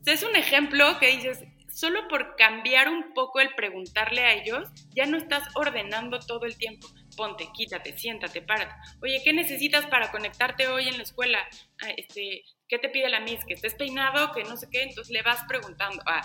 O 0.00 0.04
sea, 0.04 0.14
es 0.14 0.22
un 0.22 0.36
ejemplo 0.36 0.96
que 1.00 1.08
dices, 1.08 1.44
solo 1.68 2.06
por 2.06 2.36
cambiar 2.36 2.88
un 2.88 3.12
poco 3.12 3.40
el 3.40 3.52
preguntarle 3.56 4.20
a 4.20 4.34
ellos, 4.34 4.68
ya 4.94 5.06
no 5.06 5.16
estás 5.16 5.48
ordenando 5.56 6.20
todo 6.20 6.46
el 6.46 6.56
tiempo. 6.56 6.86
Ponte, 7.16 7.48
quítate, 7.52 7.96
siéntate, 7.98 8.42
párate. 8.42 8.74
Oye, 9.02 9.20
¿qué 9.24 9.32
necesitas 9.32 9.86
para 9.86 10.10
conectarte 10.10 10.68
hoy 10.68 10.88
en 10.88 10.96
la 10.96 11.02
escuela? 11.02 11.38
Ah, 11.82 11.90
este, 11.96 12.44
¿Qué 12.68 12.78
te 12.78 12.88
pide 12.88 13.08
la 13.08 13.20
Miss? 13.20 13.44
Que 13.44 13.54
estés 13.54 13.74
peinado, 13.74 14.32
que 14.32 14.44
no 14.44 14.56
sé 14.56 14.68
qué. 14.70 14.82
Entonces 14.82 15.12
le 15.12 15.22
vas 15.22 15.42
preguntando. 15.48 16.02
Ah, 16.06 16.22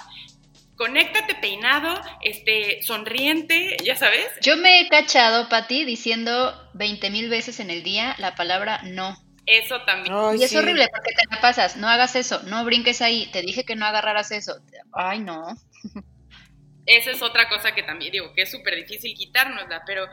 conéctate 0.75 1.35
peinado, 1.35 1.99
este, 2.21 2.81
sonriente, 2.83 3.77
ya 3.83 3.95
sabes. 3.95 4.27
Yo 4.41 4.57
me 4.57 4.81
he 4.81 4.89
cachado, 4.89 5.49
Pati, 5.49 5.85
diciendo 5.85 6.53
20 6.73 7.09
mil 7.09 7.29
veces 7.29 7.59
en 7.59 7.69
el 7.69 7.83
día 7.83 8.15
la 8.19 8.35
palabra 8.35 8.81
no. 8.83 9.17
Eso 9.45 9.81
también. 9.85 10.13
y 10.39 10.43
es 10.43 10.55
horrible 10.55 10.87
porque 10.91 11.11
te 11.13 11.23
la 11.29 11.39
pasas, 11.39 11.77
no 11.77 11.87
hagas 11.87 12.15
eso, 12.15 12.41
no 12.43 12.65
brinques 12.65 13.01
ahí, 13.01 13.29
te 13.31 13.41
dije 13.41 13.63
que 13.63 13.75
no 13.75 13.85
agarraras 13.85 14.31
eso. 14.31 14.55
Ay, 14.91 15.19
no. 15.19 15.55
Esa 16.87 17.11
es 17.11 17.21
otra 17.21 17.49
cosa 17.49 17.73
que 17.73 17.83
también 17.83 18.11
digo, 18.11 18.33
que 18.33 18.43
es 18.43 18.51
súper 18.51 18.75
difícil 18.75 19.15
quitárnosla, 19.15 19.83
pero 19.85 20.07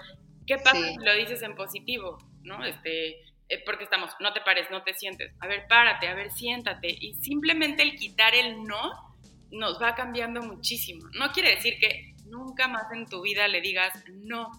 ¿qué 0.46 0.56
pasa 0.58 0.88
si 0.88 0.96
lo 0.96 1.14
dices 1.14 1.42
en 1.42 1.54
positivo? 1.54 2.18
¿No? 2.42 2.64
Este, 2.64 3.20
eh, 3.48 3.62
porque 3.64 3.84
estamos, 3.84 4.10
no 4.20 4.32
te 4.32 4.40
pares, 4.40 4.70
no 4.70 4.82
te 4.82 4.94
sientes. 4.94 5.32
A 5.40 5.46
ver, 5.46 5.66
párate, 5.68 6.08
a 6.08 6.14
ver, 6.14 6.30
siéntate. 6.32 6.88
Y 6.88 7.14
simplemente 7.14 7.82
el 7.82 7.96
quitar 7.96 8.34
el 8.34 8.62
no 8.64 8.90
nos 9.50 9.80
va 9.80 9.94
cambiando 9.94 10.40
muchísimo. 10.42 11.06
No 11.12 11.32
quiere 11.32 11.54
decir 11.54 11.78
que 11.78 12.14
nunca 12.26 12.68
más 12.68 12.84
en 12.92 13.06
tu 13.06 13.22
vida 13.22 13.46
le 13.48 13.60
digas 13.60 13.92
no, 14.10 14.50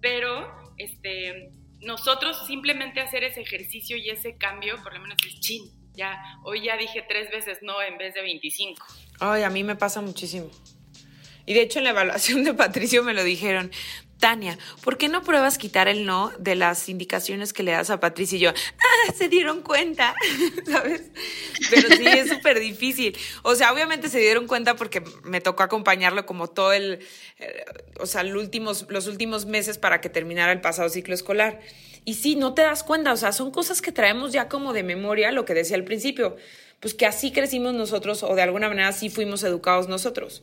pero 0.00 0.74
este 0.78 1.50
nosotros 1.80 2.46
simplemente 2.46 3.00
hacer 3.00 3.24
ese 3.24 3.42
ejercicio 3.42 3.96
y 3.96 4.08
ese 4.08 4.36
cambio, 4.38 4.82
por 4.82 4.94
lo 4.94 5.00
menos 5.00 5.18
es 5.26 5.40
chin. 5.40 5.64
Ya, 5.94 6.20
hoy 6.44 6.62
ya 6.62 6.76
dije 6.76 7.04
tres 7.08 7.30
veces 7.30 7.58
no 7.62 7.80
en 7.82 7.98
vez 7.98 8.14
de 8.14 8.22
25. 8.22 8.84
Ay, 9.20 9.42
a 9.42 9.50
mí 9.50 9.64
me 9.64 9.76
pasa 9.76 10.00
muchísimo. 10.00 10.50
Y 11.46 11.54
de 11.54 11.62
hecho 11.62 11.78
en 11.78 11.84
la 11.84 11.90
evaluación 11.90 12.44
de 12.44 12.54
Patricio 12.54 13.02
me 13.02 13.14
lo 13.14 13.24
dijeron. 13.24 13.70
Tania, 14.18 14.58
¿por 14.82 14.96
qué 14.96 15.08
no 15.08 15.22
pruebas 15.22 15.58
quitar 15.58 15.88
el 15.88 16.06
no 16.06 16.32
de 16.38 16.54
las 16.54 16.88
indicaciones 16.88 17.52
que 17.52 17.62
le 17.62 17.72
das 17.72 17.90
a 17.90 18.00
Patricia 18.00 18.36
y 18.36 18.40
yo? 18.40 18.50
Ah, 18.78 19.12
se 19.12 19.28
dieron 19.28 19.62
cuenta, 19.62 20.14
¿sabes? 20.66 21.10
Pero 21.70 21.88
sí, 21.96 22.06
es 22.06 22.28
súper 22.30 22.60
difícil. 22.60 23.16
O 23.42 23.54
sea, 23.54 23.72
obviamente 23.72 24.08
se 24.08 24.18
dieron 24.18 24.46
cuenta 24.46 24.74
porque 24.74 25.02
me 25.24 25.40
tocó 25.40 25.62
acompañarlo 25.62 26.24
como 26.24 26.48
todo 26.48 26.72
el, 26.72 27.00
eh, 27.38 27.64
o 28.00 28.06
sea, 28.06 28.22
últimos, 28.22 28.86
los 28.88 29.06
últimos 29.06 29.44
meses 29.44 29.76
para 29.76 30.00
que 30.00 30.08
terminara 30.08 30.52
el 30.52 30.60
pasado 30.60 30.88
ciclo 30.88 31.14
escolar. 31.14 31.60
Y 32.04 32.14
sí, 32.14 32.36
no 32.36 32.54
te 32.54 32.62
das 32.62 32.84
cuenta, 32.84 33.12
o 33.12 33.16
sea, 33.16 33.32
son 33.32 33.50
cosas 33.50 33.82
que 33.82 33.92
traemos 33.92 34.32
ya 34.32 34.48
como 34.48 34.72
de 34.72 34.82
memoria, 34.82 35.32
lo 35.32 35.44
que 35.44 35.54
decía 35.54 35.76
al 35.76 35.84
principio, 35.84 36.36
pues 36.80 36.94
que 36.94 37.06
así 37.06 37.32
crecimos 37.32 37.74
nosotros 37.74 38.22
o 38.22 38.34
de 38.34 38.42
alguna 38.42 38.68
manera 38.68 38.88
así 38.88 39.10
fuimos 39.10 39.42
educados 39.42 39.88
nosotros. 39.88 40.42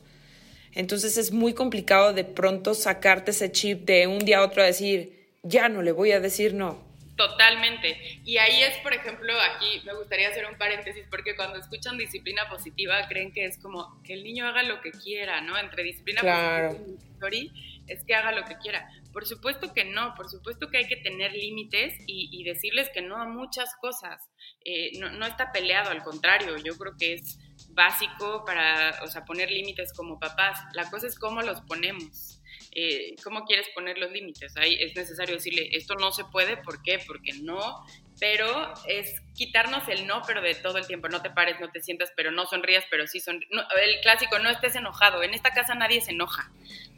Entonces 0.74 1.16
es 1.16 1.32
muy 1.32 1.54
complicado 1.54 2.12
de 2.12 2.24
pronto 2.24 2.74
sacarte 2.74 3.30
ese 3.30 3.52
chip 3.52 3.84
de 3.84 4.06
un 4.06 4.20
día 4.20 4.38
a 4.38 4.44
otro 4.44 4.62
a 4.62 4.66
decir, 4.66 5.28
ya 5.42 5.68
no 5.68 5.82
le 5.82 5.92
voy 5.92 6.12
a 6.12 6.20
decir 6.20 6.54
no. 6.54 6.82
Totalmente. 7.16 7.96
Y 8.24 8.38
ahí 8.38 8.62
es, 8.62 8.76
por 8.78 8.92
ejemplo, 8.92 9.32
aquí 9.40 9.82
me 9.84 9.94
gustaría 9.94 10.28
hacer 10.28 10.46
un 10.46 10.58
paréntesis 10.58 11.04
porque 11.08 11.36
cuando 11.36 11.58
escuchan 11.58 11.96
disciplina 11.96 12.48
positiva 12.48 13.06
creen 13.08 13.32
que 13.32 13.44
es 13.44 13.58
como 13.58 14.02
que 14.02 14.14
el 14.14 14.24
niño 14.24 14.46
haga 14.48 14.64
lo 14.64 14.80
que 14.80 14.90
quiera, 14.90 15.40
¿no? 15.40 15.56
Entre 15.56 15.84
disciplina 15.84 16.22
positiva 16.22 16.98
y 17.30 17.52
es 17.86 18.02
que 18.04 18.14
haga 18.14 18.32
lo 18.32 18.44
que 18.44 18.56
quiera. 18.58 18.88
Por 19.12 19.26
supuesto 19.26 19.72
que 19.72 19.84
no, 19.84 20.14
por 20.16 20.28
supuesto 20.28 20.68
que 20.70 20.78
hay 20.78 20.86
que 20.86 20.96
tener 20.96 21.32
límites 21.32 21.94
y, 22.06 22.42
decirles 22.44 22.90
que 22.92 23.00
no 23.00 23.16
a 23.16 23.26
muchas 23.26 23.74
cosas. 23.80 24.28
Eh, 24.64 24.98
no, 24.98 25.10
no 25.12 25.26
está 25.26 25.52
peleado, 25.52 25.90
al 25.90 26.02
contrario, 26.02 26.56
yo 26.58 26.76
creo 26.76 26.96
que 26.98 27.14
es 27.14 27.38
básico 27.70 28.44
para, 28.44 29.00
o 29.02 29.08
sea, 29.08 29.24
poner 29.24 29.50
límites 29.50 29.92
como 29.92 30.18
papás. 30.18 30.60
La 30.72 30.90
cosa 30.90 31.06
es 31.06 31.18
cómo 31.18 31.42
los 31.42 31.60
ponemos. 31.62 32.40
Eh, 32.76 33.14
¿Cómo 33.22 33.44
quieres 33.44 33.68
poner 33.74 33.98
los 33.98 34.10
límites? 34.10 34.56
Ahí 34.56 34.76
es 34.80 34.96
necesario 34.96 35.36
decirle, 35.36 35.68
esto 35.72 35.94
no 35.94 36.10
se 36.12 36.24
puede, 36.24 36.56
¿por 36.56 36.82
qué? 36.82 36.98
Porque 37.06 37.32
no, 37.34 37.84
pero 38.18 38.74
es 38.88 39.22
quitarnos 39.34 39.88
el 39.88 40.06
no, 40.06 40.22
pero 40.26 40.40
de 40.40 40.54
todo 40.54 40.78
el 40.78 40.86
tiempo. 40.86 41.08
No 41.08 41.22
te 41.22 41.30
pares, 41.30 41.60
no 41.60 41.70
te 41.70 41.80
sientas, 41.80 42.12
pero 42.16 42.30
no 42.32 42.46
sonrías, 42.46 42.84
pero 42.90 43.06
sí 43.06 43.20
sonríes. 43.20 43.50
el 43.80 44.00
clásico, 44.00 44.38
no 44.38 44.50
estés 44.50 44.74
enojado. 44.76 45.22
En 45.22 45.34
esta 45.34 45.52
casa 45.52 45.74
nadie 45.74 46.00
se 46.00 46.12
enoja. 46.12 46.50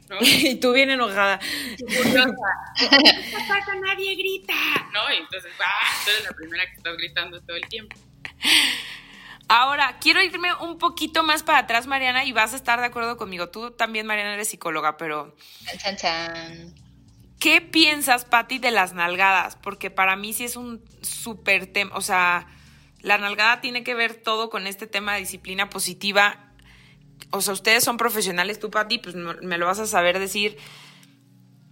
y 0.20 0.54
tú 0.56 0.72
bien 0.72 0.90
enojada. 0.90 1.40
En 1.78 1.88
esta 1.88 3.46
casa 3.48 3.74
nadie 3.84 4.14
grita. 4.14 4.54
¿No? 4.92 5.12
Y 5.12 5.16
entonces, 5.18 5.52
¡ah! 5.60 6.04
tú 6.04 6.10
eres 6.10 6.24
la 6.24 6.36
primera 6.36 6.66
que 6.66 6.76
estás 6.76 6.96
gritando 6.96 7.40
todo 7.42 7.56
el 7.56 7.68
tiempo. 7.68 7.96
Ahora, 9.48 9.98
quiero 10.00 10.22
irme 10.22 10.52
un 10.54 10.78
poquito 10.78 11.22
más 11.22 11.42
para 11.42 11.58
atrás, 11.58 11.86
Mariana, 11.86 12.24
y 12.24 12.32
vas 12.32 12.52
a 12.52 12.56
estar 12.56 12.80
de 12.80 12.86
acuerdo 12.86 13.16
conmigo. 13.16 13.48
Tú 13.48 13.70
también, 13.70 14.06
Mariana, 14.06 14.34
eres 14.34 14.48
psicóloga, 14.48 14.96
pero... 14.96 15.36
Chan, 15.78 15.96
chan. 15.96 16.74
¿Qué 17.38 17.60
piensas, 17.60 18.24
Patti, 18.24 18.58
de 18.58 18.70
las 18.70 18.92
nalgadas? 18.94 19.56
Porque 19.56 19.90
para 19.90 20.16
mí 20.16 20.32
sí 20.32 20.44
es 20.44 20.56
un 20.56 20.82
súper 21.02 21.66
tema, 21.66 21.94
o 21.94 22.00
sea, 22.00 22.48
la 23.00 23.18
nalgada 23.18 23.60
tiene 23.60 23.84
que 23.84 23.94
ver 23.94 24.14
todo 24.14 24.50
con 24.50 24.66
este 24.66 24.86
tema 24.86 25.14
de 25.14 25.20
disciplina 25.20 25.68
positiva. 25.68 26.50
O 27.30 27.42
sea, 27.42 27.52
ustedes 27.52 27.84
son 27.84 27.98
profesionales, 27.98 28.58
tú, 28.58 28.70
Patti, 28.70 28.98
pues 28.98 29.14
me 29.14 29.58
lo 29.58 29.66
vas 29.66 29.78
a 29.78 29.86
saber 29.86 30.18
decir. 30.18 30.56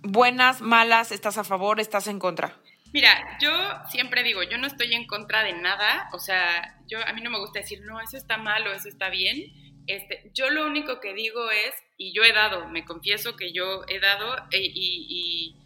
Buenas, 0.02 0.60
malas, 0.60 1.12
estás 1.12 1.38
a 1.38 1.44
favor, 1.44 1.80
estás 1.80 2.06
en 2.06 2.18
contra. 2.18 2.56
Mira, 2.94 3.38
yo 3.40 3.50
siempre 3.90 4.22
digo, 4.22 4.44
yo 4.44 4.56
no 4.56 4.68
estoy 4.68 4.94
en 4.94 5.08
contra 5.08 5.42
de 5.42 5.52
nada, 5.52 6.08
o 6.12 6.20
sea, 6.20 6.78
yo 6.86 7.04
a 7.04 7.12
mí 7.12 7.22
no 7.22 7.30
me 7.30 7.40
gusta 7.40 7.58
decir, 7.58 7.80
no, 7.80 8.00
eso 8.00 8.16
está 8.16 8.38
mal 8.38 8.64
o 8.68 8.72
eso 8.72 8.88
está 8.88 9.10
bien. 9.10 9.52
Este, 9.88 10.30
yo 10.32 10.48
lo 10.48 10.64
único 10.64 11.00
que 11.00 11.12
digo 11.12 11.50
es, 11.50 11.74
y 11.96 12.12
yo 12.12 12.22
he 12.22 12.32
dado, 12.32 12.68
me 12.68 12.84
confieso 12.84 13.34
que 13.34 13.52
yo 13.52 13.82
he 13.88 13.98
dado, 13.98 14.36
e, 14.52 14.60
y, 14.60 15.06
y, 15.08 15.56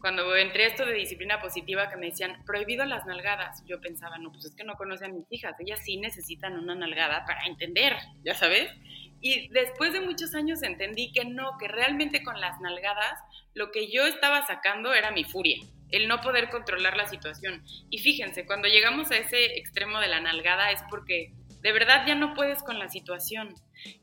cuando 0.00 0.34
entré 0.34 0.64
esto 0.64 0.86
de 0.86 0.94
disciplina 0.94 1.42
positiva 1.42 1.90
que 1.90 1.98
me 1.98 2.06
decían, 2.06 2.42
prohibido 2.46 2.86
las 2.86 3.04
nalgadas, 3.04 3.62
yo 3.66 3.82
pensaba, 3.82 4.16
no, 4.16 4.32
pues 4.32 4.46
es 4.46 4.54
que 4.54 4.64
no 4.64 4.76
conocen 4.76 5.10
a 5.10 5.14
mis 5.14 5.30
hijas, 5.30 5.60
ellas 5.60 5.80
sí 5.84 5.98
necesitan 5.98 6.58
una 6.58 6.74
nalgada 6.74 7.26
para 7.26 7.44
entender, 7.44 7.98
ya 8.24 8.34
sabes. 8.34 8.72
Y 9.20 9.48
después 9.48 9.92
de 9.92 10.00
muchos 10.00 10.34
años 10.34 10.62
entendí 10.62 11.12
que 11.12 11.26
no, 11.26 11.58
que 11.58 11.68
realmente 11.68 12.22
con 12.22 12.40
las 12.40 12.58
nalgadas 12.62 13.20
lo 13.52 13.72
que 13.72 13.92
yo 13.92 14.06
estaba 14.06 14.46
sacando 14.46 14.94
era 14.94 15.10
mi 15.10 15.24
furia 15.24 15.58
el 15.90 16.08
no 16.08 16.20
poder 16.20 16.50
controlar 16.50 16.96
la 16.96 17.08
situación. 17.08 17.64
Y 17.90 17.98
fíjense, 17.98 18.46
cuando 18.46 18.68
llegamos 18.68 19.10
a 19.10 19.18
ese 19.18 19.58
extremo 19.58 20.00
de 20.00 20.08
la 20.08 20.20
nalgada 20.20 20.70
es 20.70 20.82
porque 20.90 21.32
de 21.60 21.72
verdad 21.72 22.06
ya 22.06 22.14
no 22.14 22.34
puedes 22.34 22.62
con 22.62 22.78
la 22.78 22.88
situación. 22.88 23.54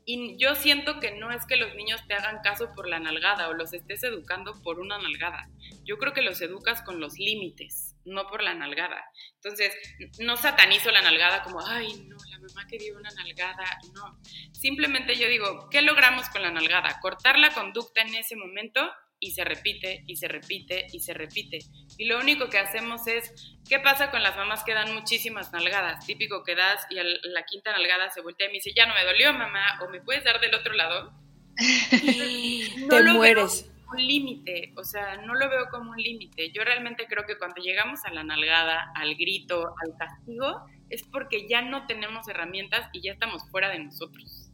Y 0.04 0.36
yo 0.38 0.54
siento 0.54 1.00
que 1.00 1.12
no 1.12 1.30
es 1.30 1.46
que 1.46 1.56
los 1.56 1.74
niños 1.74 2.00
te 2.06 2.14
hagan 2.14 2.40
caso 2.42 2.72
por 2.74 2.88
la 2.88 2.98
nalgada 2.98 3.48
o 3.48 3.54
los 3.54 3.72
estés 3.72 4.02
educando 4.04 4.60
por 4.62 4.80
una 4.80 4.98
nalgada. 4.98 5.48
Yo 5.84 5.98
creo 5.98 6.12
que 6.12 6.22
los 6.22 6.40
educas 6.40 6.82
con 6.82 7.00
los 7.00 7.18
límites, 7.18 7.94
no 8.04 8.26
por 8.26 8.42
la 8.42 8.54
nalgada. 8.54 9.02
Entonces, 9.34 9.74
no 10.18 10.36
satanizo 10.36 10.90
la 10.90 11.02
nalgada 11.02 11.42
como, 11.42 11.60
ay, 11.66 11.94
no, 12.06 12.16
la 12.30 12.38
mamá 12.38 12.66
quería 12.68 12.96
una 12.96 13.10
nalgada. 13.10 13.64
No. 13.94 14.18
Simplemente 14.52 15.16
yo 15.16 15.28
digo, 15.28 15.68
¿qué 15.70 15.82
logramos 15.82 16.28
con 16.30 16.42
la 16.42 16.50
nalgada? 16.50 16.98
Cortar 17.00 17.38
la 17.38 17.52
conducta 17.52 18.02
en 18.02 18.14
ese 18.14 18.36
momento 18.36 18.90
y 19.18 19.32
se 19.32 19.44
repite 19.44 20.04
y 20.06 20.16
se 20.16 20.28
repite 20.28 20.86
y 20.92 21.00
se 21.00 21.14
repite. 21.14 21.58
Y 21.96 22.06
lo 22.06 22.18
único 22.18 22.48
que 22.48 22.58
hacemos 22.58 23.06
es, 23.06 23.32
¿qué 23.68 23.78
pasa 23.78 24.10
con 24.10 24.22
las 24.22 24.36
mamás 24.36 24.64
que 24.64 24.74
dan 24.74 24.94
muchísimas 24.94 25.52
nalgadas? 25.52 26.06
Típico 26.06 26.44
que 26.44 26.54
das 26.54 26.86
y 26.90 26.98
a 26.98 27.04
la 27.04 27.44
quinta 27.44 27.72
nalgada 27.72 28.10
se 28.10 28.20
voltea 28.20 28.46
y 28.46 28.50
me 28.50 28.54
dice, 28.54 28.72
ya 28.74 28.86
no 28.86 28.94
me 28.94 29.04
dolió 29.04 29.32
mamá, 29.32 29.80
o 29.82 29.88
me 29.88 30.00
puedes 30.00 30.24
dar 30.24 30.40
del 30.40 30.54
otro 30.54 30.74
lado. 30.74 31.12
no 32.88 32.96
Te 32.96 33.02
mueres. 33.12 33.70
un 33.92 34.06
límite, 34.06 34.72
o 34.76 34.84
sea, 34.84 35.16
no 35.18 35.34
lo 35.34 35.48
veo 35.48 35.68
como 35.70 35.92
un 35.92 35.96
límite. 35.96 36.50
Yo 36.52 36.64
realmente 36.64 37.06
creo 37.08 37.24
que 37.26 37.38
cuando 37.38 37.62
llegamos 37.62 38.04
a 38.04 38.12
la 38.12 38.24
nalgada, 38.24 38.92
al 38.94 39.14
grito, 39.14 39.74
al 39.84 39.96
castigo, 39.96 40.66
es 40.90 41.02
porque 41.04 41.48
ya 41.48 41.62
no 41.62 41.86
tenemos 41.86 42.28
herramientas 42.28 42.88
y 42.92 43.00
ya 43.00 43.12
estamos 43.12 43.48
fuera 43.50 43.70
de 43.70 43.78
nosotros. 43.78 44.45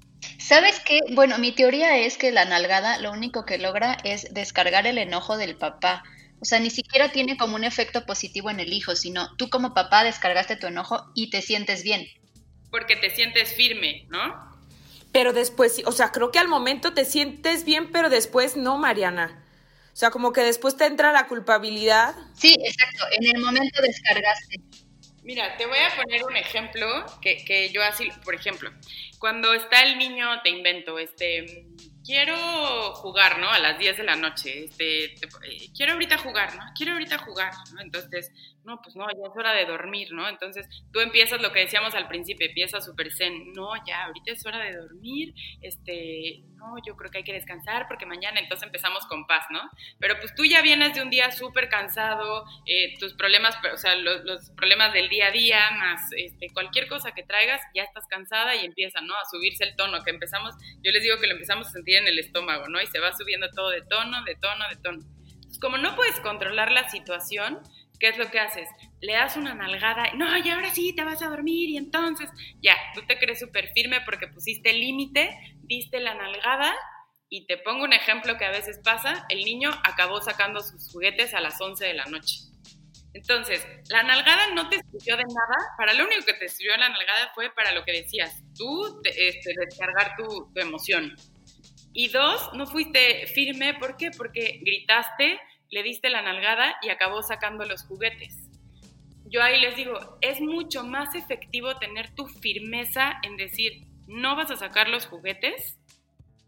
¿Sabes 0.42 0.80
qué? 0.80 1.00
Bueno, 1.12 1.38
mi 1.38 1.52
teoría 1.52 1.98
es 1.98 2.18
que 2.18 2.32
la 2.32 2.44
nalgada 2.44 2.98
lo 2.98 3.12
único 3.12 3.44
que 3.46 3.58
logra 3.58 3.96
es 4.02 4.34
descargar 4.34 4.86
el 4.86 4.98
enojo 4.98 5.36
del 5.36 5.56
papá. 5.56 6.02
O 6.40 6.44
sea, 6.44 6.58
ni 6.58 6.70
siquiera 6.70 7.12
tiene 7.12 7.36
como 7.36 7.54
un 7.54 7.62
efecto 7.62 8.04
positivo 8.04 8.50
en 8.50 8.58
el 8.58 8.72
hijo, 8.72 8.96
sino 8.96 9.36
tú 9.36 9.48
como 9.48 9.72
papá 9.72 10.02
descargaste 10.02 10.56
tu 10.56 10.66
enojo 10.66 11.10
y 11.14 11.30
te 11.30 11.42
sientes 11.42 11.84
bien. 11.84 12.06
Porque 12.70 12.96
te 12.96 13.10
sientes 13.10 13.54
firme, 13.54 14.06
¿no? 14.08 14.52
Pero 15.12 15.32
después, 15.32 15.80
o 15.86 15.92
sea, 15.92 16.10
creo 16.10 16.32
que 16.32 16.40
al 16.40 16.48
momento 16.48 16.92
te 16.92 17.04
sientes 17.04 17.64
bien, 17.64 17.92
pero 17.92 18.10
después 18.10 18.56
no, 18.56 18.78
Mariana. 18.78 19.44
O 19.92 19.96
sea, 19.96 20.10
como 20.10 20.32
que 20.32 20.40
después 20.40 20.76
te 20.76 20.86
entra 20.86 21.12
la 21.12 21.28
culpabilidad. 21.28 22.14
Sí, 22.34 22.56
exacto. 22.64 23.04
En 23.12 23.36
el 23.36 23.42
momento 23.42 23.80
descargaste. 23.80 24.56
Mira, 25.22 25.56
te 25.56 25.66
voy 25.66 25.78
a 25.78 25.94
poner 25.94 26.24
un 26.24 26.36
ejemplo 26.36 27.04
que, 27.20 27.44
que 27.44 27.70
yo 27.70 27.82
así, 27.82 28.08
por 28.24 28.34
ejemplo, 28.34 28.70
cuando 29.18 29.54
está 29.54 29.82
el 29.82 29.96
niño, 29.98 30.42
te 30.42 30.50
invento, 30.50 30.98
este, 30.98 31.66
quiero 32.04 32.36
jugar, 32.94 33.38
¿no? 33.38 33.48
A 33.50 33.58
las 33.58 33.78
10 33.78 33.98
de 33.98 34.02
la 34.02 34.16
noche, 34.16 34.64
este, 34.64 35.04
eh, 35.04 35.68
quiero 35.76 35.92
ahorita 35.92 36.18
jugar, 36.18 36.56
¿no? 36.56 36.64
Quiero 36.76 36.92
ahorita 36.92 37.18
jugar, 37.18 37.52
¿no? 37.72 37.80
Entonces, 37.80 38.32
no, 38.64 38.80
pues 38.82 38.94
no, 38.96 39.06
ya 39.08 39.28
es 39.28 39.36
hora 39.36 39.52
de 39.52 39.66
dormir, 39.66 40.12
¿no? 40.12 40.28
Entonces 40.28 40.66
tú 40.92 41.00
empiezas 41.00 41.40
lo 41.40 41.52
que 41.52 41.60
decíamos 41.60 41.94
al 41.94 42.08
principio, 42.08 42.46
empiezas 42.46 42.84
súper 42.84 43.12
zen, 43.12 43.52
no, 43.52 43.72
ya, 43.86 44.04
ahorita 44.04 44.32
es 44.32 44.46
hora 44.46 44.58
de 44.58 44.76
dormir, 44.76 45.34
este, 45.60 46.42
no, 46.56 46.74
yo 46.86 46.96
creo 46.96 47.10
que 47.10 47.18
hay 47.18 47.24
que 47.24 47.32
descansar 47.32 47.86
porque 47.88 48.06
mañana, 48.06 48.40
entonces 48.40 48.66
empezamos 48.66 49.06
con 49.06 49.26
paz, 49.26 49.46
¿no? 49.50 49.60
Pero 49.98 50.16
pues 50.18 50.34
tú 50.34 50.44
ya 50.44 50.62
vienes 50.62 50.94
de 50.94 51.02
un 51.02 51.10
día 51.10 51.30
súper 51.32 51.68
cansado, 51.68 52.44
eh, 52.66 52.94
tus 52.98 53.14
problemas, 53.14 53.56
o 53.72 53.76
sea, 53.76 53.96
los, 53.96 54.50
problemas 54.56 54.92
del 54.92 55.08
día 55.08 55.28
a 55.28 55.30
día, 55.30 55.70
más 55.72 56.12
este, 56.16 56.48
cualquier 56.52 56.88
cosa 56.88 57.12
que 57.12 57.22
traigas, 57.22 57.60
ya 57.74 57.82
estás 57.82 58.06
cansada 58.06 58.54
y 58.54 58.64
empieza, 58.64 59.00
¿no? 59.00 59.14
A 59.14 59.24
subirse 59.30 59.64
el 59.64 59.76
tono, 59.76 60.02
que 60.04 60.10
empezamos, 60.10 60.54
yo 60.82 60.92
les 60.92 61.02
digo 61.02 61.18
que 61.18 61.26
lo 61.26 61.34
empezamos 61.34 61.66
a 61.66 61.70
sentir 61.70 61.96
en 61.96 62.06
el 62.06 62.18
estómago, 62.18 62.68
¿no? 62.68 62.80
Y 62.80 62.86
se 62.86 63.00
va 63.00 63.12
subiendo 63.12 63.50
todo 63.50 63.70
de 63.70 63.82
tono, 63.82 64.22
de 64.24 64.36
tono, 64.36 64.68
de 64.68 64.76
tono. 64.76 64.98
Entonces, 64.98 65.58
como 65.60 65.78
no 65.78 65.96
puedes 65.96 66.18
controlar 66.20 66.70
la 66.72 66.88
situación, 66.88 67.60
¿qué 68.02 68.08
es 68.08 68.18
lo 68.18 68.32
que 68.32 68.40
haces? 68.40 68.68
Le 69.00 69.12
das 69.12 69.36
una 69.36 69.54
nalgada, 69.54 70.12
no, 70.14 70.36
y 70.36 70.50
ahora 70.50 70.74
sí 70.74 70.92
te 70.92 71.04
vas 71.04 71.22
a 71.22 71.28
dormir 71.28 71.70
y 71.70 71.76
entonces, 71.76 72.28
ya, 72.60 72.76
tú 72.96 73.02
te 73.06 73.16
crees 73.16 73.38
súper 73.38 73.70
firme 73.72 74.00
porque 74.00 74.26
pusiste 74.26 74.70
el 74.70 74.80
límite, 74.80 75.30
diste 75.62 76.00
la 76.00 76.14
nalgada 76.14 76.74
y 77.28 77.46
te 77.46 77.58
pongo 77.58 77.84
un 77.84 77.92
ejemplo 77.92 78.36
que 78.36 78.44
a 78.44 78.50
veces 78.50 78.80
pasa, 78.82 79.24
el 79.28 79.44
niño 79.44 79.70
acabó 79.84 80.20
sacando 80.20 80.60
sus 80.62 80.90
juguetes 80.90 81.32
a 81.32 81.40
las 81.40 81.60
11 81.60 81.86
de 81.86 81.94
la 81.94 82.04
noche. 82.06 82.38
Entonces, 83.14 83.64
la 83.88 84.02
nalgada 84.02 84.52
no 84.52 84.68
te 84.68 84.80
sirvió 84.90 85.16
de 85.16 85.22
nada, 85.22 85.68
para 85.78 85.94
lo 85.94 86.04
único 86.04 86.24
que 86.26 86.34
te 86.34 86.48
sirvió 86.48 86.76
la 86.78 86.88
nalgada 86.88 87.30
fue 87.36 87.54
para 87.54 87.70
lo 87.70 87.84
que 87.84 87.92
decías, 87.92 88.42
tú 88.58 89.00
este, 89.04 89.54
descargar 89.60 90.16
tu, 90.16 90.50
tu 90.52 90.60
emoción. 90.60 91.14
Y 91.92 92.08
dos, 92.08 92.50
no 92.54 92.66
fuiste 92.66 93.28
firme, 93.28 93.74
¿por 93.74 93.96
qué? 93.96 94.10
Porque 94.10 94.58
gritaste, 94.60 95.38
le 95.72 95.82
diste 95.82 96.08
la 96.10 96.22
nalgada 96.22 96.76
y 96.82 96.90
acabó 96.90 97.22
sacando 97.22 97.64
los 97.64 97.84
juguetes. 97.84 98.36
Yo 99.26 99.42
ahí 99.42 99.60
les 99.60 99.74
digo, 99.74 100.18
es 100.20 100.40
mucho 100.40 100.84
más 100.84 101.16
efectivo 101.16 101.76
tener 101.78 102.14
tu 102.14 102.26
firmeza 102.26 103.14
en 103.24 103.36
decir, 103.36 103.88
no 104.06 104.36
vas 104.36 104.52
a 104.52 104.56
sacar 104.56 104.88
los 104.88 105.06
juguetes, 105.06 105.78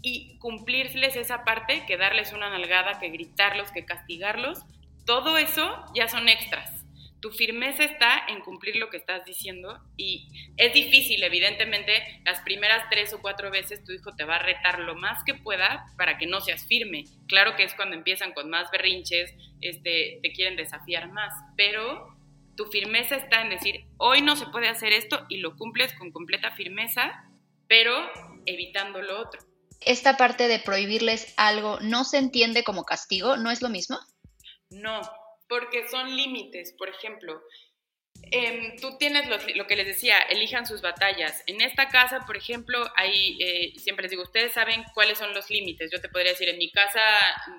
y 0.05 0.37
cumplirles 0.39 1.17
esa 1.17 1.45
parte, 1.45 1.87
que 1.87 1.97
darles 1.97 2.35
una 2.35 2.51
nalgada, 2.51 3.01
que 3.01 3.09
gritarlos, 3.09 3.73
que 3.73 3.87
castigarlos, 3.87 4.63
todo 5.07 5.39
eso 5.39 5.83
ya 5.95 6.09
son 6.09 6.29
extras. 6.29 6.84
Tu 7.25 7.31
firmeza 7.31 7.85
está 7.85 8.27
en 8.29 8.43
cumplir 8.43 8.77
lo 8.77 8.91
que 8.91 8.99
estás 8.99 9.25
diciendo 9.25 9.81
y 9.97 10.29
es 10.59 10.75
difícil, 10.75 11.25
evidentemente, 11.25 12.21
las 12.23 12.43
primeras 12.43 12.85
tres 12.91 13.15
o 13.15 13.23
cuatro 13.23 13.51
veces 13.51 13.83
tu 13.83 13.93
hijo 13.93 14.15
te 14.15 14.25
va 14.25 14.37
a 14.37 14.43
retar 14.43 14.81
lo 14.81 14.95
más 14.95 15.25
que 15.25 15.33
pueda 15.33 15.87
para 15.97 16.19
que 16.19 16.27
no 16.27 16.43
seas 16.43 16.67
firme. 16.67 17.05
Claro 17.27 17.57
que 17.57 17.63
es 17.63 17.73
cuando 17.73 17.97
empiezan 17.97 18.35
con 18.35 18.51
más 18.51 18.71
berrinches, 18.71 19.33
este, 19.63 20.19
te 20.23 20.33
quieren 20.33 20.55
desafiar 20.55 21.11
más, 21.13 21.33
pero 21.57 22.15
tu 22.59 22.67
firmeza 22.67 23.17
está 23.17 23.41
en 23.41 23.49
decir, 23.49 23.87
hoy 23.97 24.21
no 24.21 24.37
se 24.37 24.45
puede 24.49 24.69
hacer 24.69 24.93
esto 24.93 25.25
y 25.31 25.39
lo 25.39 25.57
cumples 25.57 25.95
con 25.95 26.13
completa 26.13 26.51
firmeza, 26.51 27.25
pero 27.67 28.07
evitando 28.45 29.01
lo 29.01 29.19
otro. 29.23 29.41
Esta 29.81 30.19
parte 30.19 30.47
de 30.47 30.59
prohibirles 30.59 31.33
algo 31.39 31.79
no 31.81 32.05
se 32.05 32.19
entiende 32.19 32.65
como 32.65 32.85
castigo, 32.85 33.39
¿no 33.39 33.51
es 33.51 33.63
lo 33.63 33.71
mismo? 33.71 33.99
No, 34.69 35.01
porque 35.49 35.89
son 35.89 36.17
límites. 36.17 36.73
Por 36.77 36.89
ejemplo, 36.89 37.43
em, 38.31 38.77
tú 38.77 38.97
tienes 38.99 39.29
lo, 39.29 39.67
que 39.67 39.77
les 39.77 39.87
decía, 39.87 40.19
elijan 40.21 40.67
sus 40.67 40.81
batallas. 40.81 41.43
En 41.47 41.61
esta 41.61 41.89
casa, 41.89 42.25
por 42.27 42.37
ejemplo, 42.37 42.85
hay, 42.97 43.37
eh, 43.41 43.73
siempre 43.79 44.05
les 44.05 44.11
digo, 44.11 44.23
ustedes 44.23 44.53
saben 44.53 44.85
cuáles 44.95 45.19
son 45.19 45.35
los 45.35 45.51
límites. 45.51 45.91
Yo 45.93 46.01
te 46.01 46.09
podría 46.09 46.33
decir, 46.33 46.49
en 46.49 46.59
mi 46.59 46.71
casa 46.71 47.01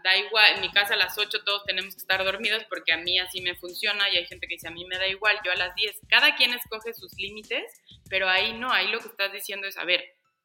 da 0.03 0.17
igual, 0.17 0.55
en 0.55 0.61
mi 0.61 0.71
casa 0.71 0.95
a 0.95 0.97
las 0.97 1.17
8 1.17 1.43
todos 1.43 1.63
tenemos 1.65 1.95
que 1.95 2.01
estar 2.01 2.23
dormidos 2.23 2.63
porque 2.69 2.93
a 2.93 2.97
mí 2.97 3.19
así 3.19 3.41
me 3.41 3.55
funciona 3.55 4.09
y 4.09 4.17
hay 4.17 4.25
gente 4.25 4.47
que 4.47 4.55
dice, 4.55 4.67
a 4.67 4.71
mí 4.71 4.85
me 4.85 4.97
da 4.97 5.07
igual, 5.07 5.39
yo 5.45 5.51
a 5.51 5.55
las 5.55 5.75
10. 5.75 6.01
Cada 6.09 6.35
quien 6.35 6.53
escoge 6.53 6.93
sus 6.93 7.13
límites, 7.17 7.81
pero 8.09 8.27
ahí 8.27 8.53
no, 8.53 8.71
ahí 8.71 8.87
lo 8.87 8.99
que 8.99 9.07
estás 9.07 9.31
diciendo 9.31 9.67
es, 9.67 9.77
a 9.77 9.85
ver, 9.85 10.03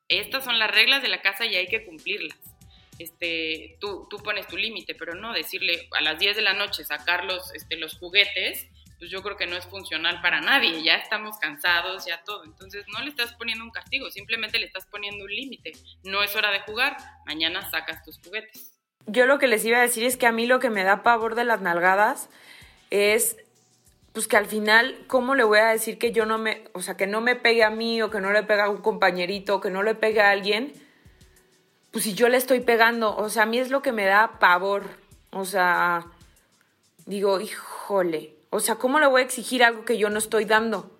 estas 0.09 0.45
son 0.45 0.59
las 0.59 0.71
reglas 0.71 1.03
de 1.03 1.09
la 1.09 1.23
casa 1.23 1.47
y 1.47 1.57
hay 1.57 1.69
que 1.69 1.85
cumplirlas 1.85 2.50
este, 3.01 3.79
tú, 3.81 4.07
pones 4.23 4.47
tu 4.47 4.59
límite, 4.59 4.95
pero 4.95 5.15
no 5.15 5.33
decirle 5.33 5.89
a 5.97 6.03
las 6.03 6.19
10 6.19 6.37
de 6.37 6.43
la 6.43 6.53
noche 6.53 6.85
sacar 6.85 7.25
los, 7.25 7.55
este, 7.55 7.77
los 7.77 7.97
juguetes, 7.99 8.69
pues 8.99 9.11
yo 9.11 9.23
creo 9.23 9.39
que 9.39 9.47
no 9.47 9.57
es 9.57 9.65
funcional 9.65 10.21
para 10.21 10.43
nadie, 10.43 10.83
ya 10.83 10.97
estamos 10.97 11.39
cansados, 11.39 12.05
ya 12.05 12.23
todo. 12.25 12.45
Entonces 12.45 12.85
no 12.93 13.01
le 13.01 13.09
estás 13.09 13.33
poniendo 13.35 13.65
un 13.65 13.71
castigo, 13.71 14.11
simplemente 14.11 14.59
le 14.59 14.67
estás 14.67 14.85
poniendo 14.85 15.25
un 15.25 15.31
límite. 15.31 15.73
No 16.05 16.23
es 16.23 16.37
hora 16.37 16.51
de 16.51 16.61
jugar, 16.61 16.99
mañana 17.25 17.69
sacas 17.71 18.05
tus 18.05 18.19
juguetes. 18.19 18.79
Yo 19.07 19.25
lo 19.25 19.39
que 19.39 19.47
les 19.47 19.65
iba 19.65 19.79
a 19.79 19.83
decir 19.83 20.05
es 20.05 20.19
que 20.19 20.27
a 20.27 20.33
mí 20.33 20.47
lo 20.47 20.61
que 20.61 20.69
me 20.69 20.85
da 20.85 21.03
pavor 21.03 21.35
de 21.37 21.45
las 21.45 21.63
nalgadas 21.63 22.29
es 22.91 23.39
pues 24.13 24.29
que 24.29 24.37
al 24.37 24.47
final, 24.47 24.99
¿cómo 25.07 25.35
le 25.35 25.45
voy 25.45 25.61
a 25.61 25.69
decir 25.69 25.97
que 25.97 26.13
yo 26.13 26.27
no 26.27 26.37
me, 26.37 26.65
o 26.75 26.83
sea, 26.83 26.99
que 26.99 27.07
no 27.07 27.23
me 27.23 27.37
pegue 27.37 27.65
a 27.65 27.71
mí 27.71 28.03
o 28.03 28.11
que 28.11 28.21
no 28.21 28.31
le 28.33 28.43
pegue 28.43 28.61
a 28.61 28.69
un 28.69 28.83
compañerito 28.83 29.57
o 29.57 29.61
que 29.63 29.71
no 29.71 29.83
le 29.83 29.95
pegue 29.95 30.21
a 30.21 30.31
alguien? 30.31 30.75
Pues 31.91 32.05
si 32.05 32.15
yo 32.15 32.29
le 32.29 32.37
estoy 32.37 32.61
pegando, 32.61 33.17
o 33.17 33.29
sea, 33.29 33.45
a 33.45 33.47
mí 33.47 33.59
es 33.59 33.71
lo 33.71 33.83
que 33.83 33.93
me 33.93 34.05
da 34.05 34.39
pavor, 34.39 34.85
o 35.31 35.45
sea, 35.45 36.07
digo, 37.07 37.41
híjole, 37.41 38.35
o 38.51 38.61
sea, 38.61 38.77
¿cómo 38.77 39.01
le 39.01 39.07
voy 39.07 39.23
a 39.23 39.25
exigir 39.25 39.65
algo 39.65 39.85
que 39.85 39.99
yo 39.99 40.11
no 40.11 40.19
estoy 40.19 40.45
dando? 40.45 40.97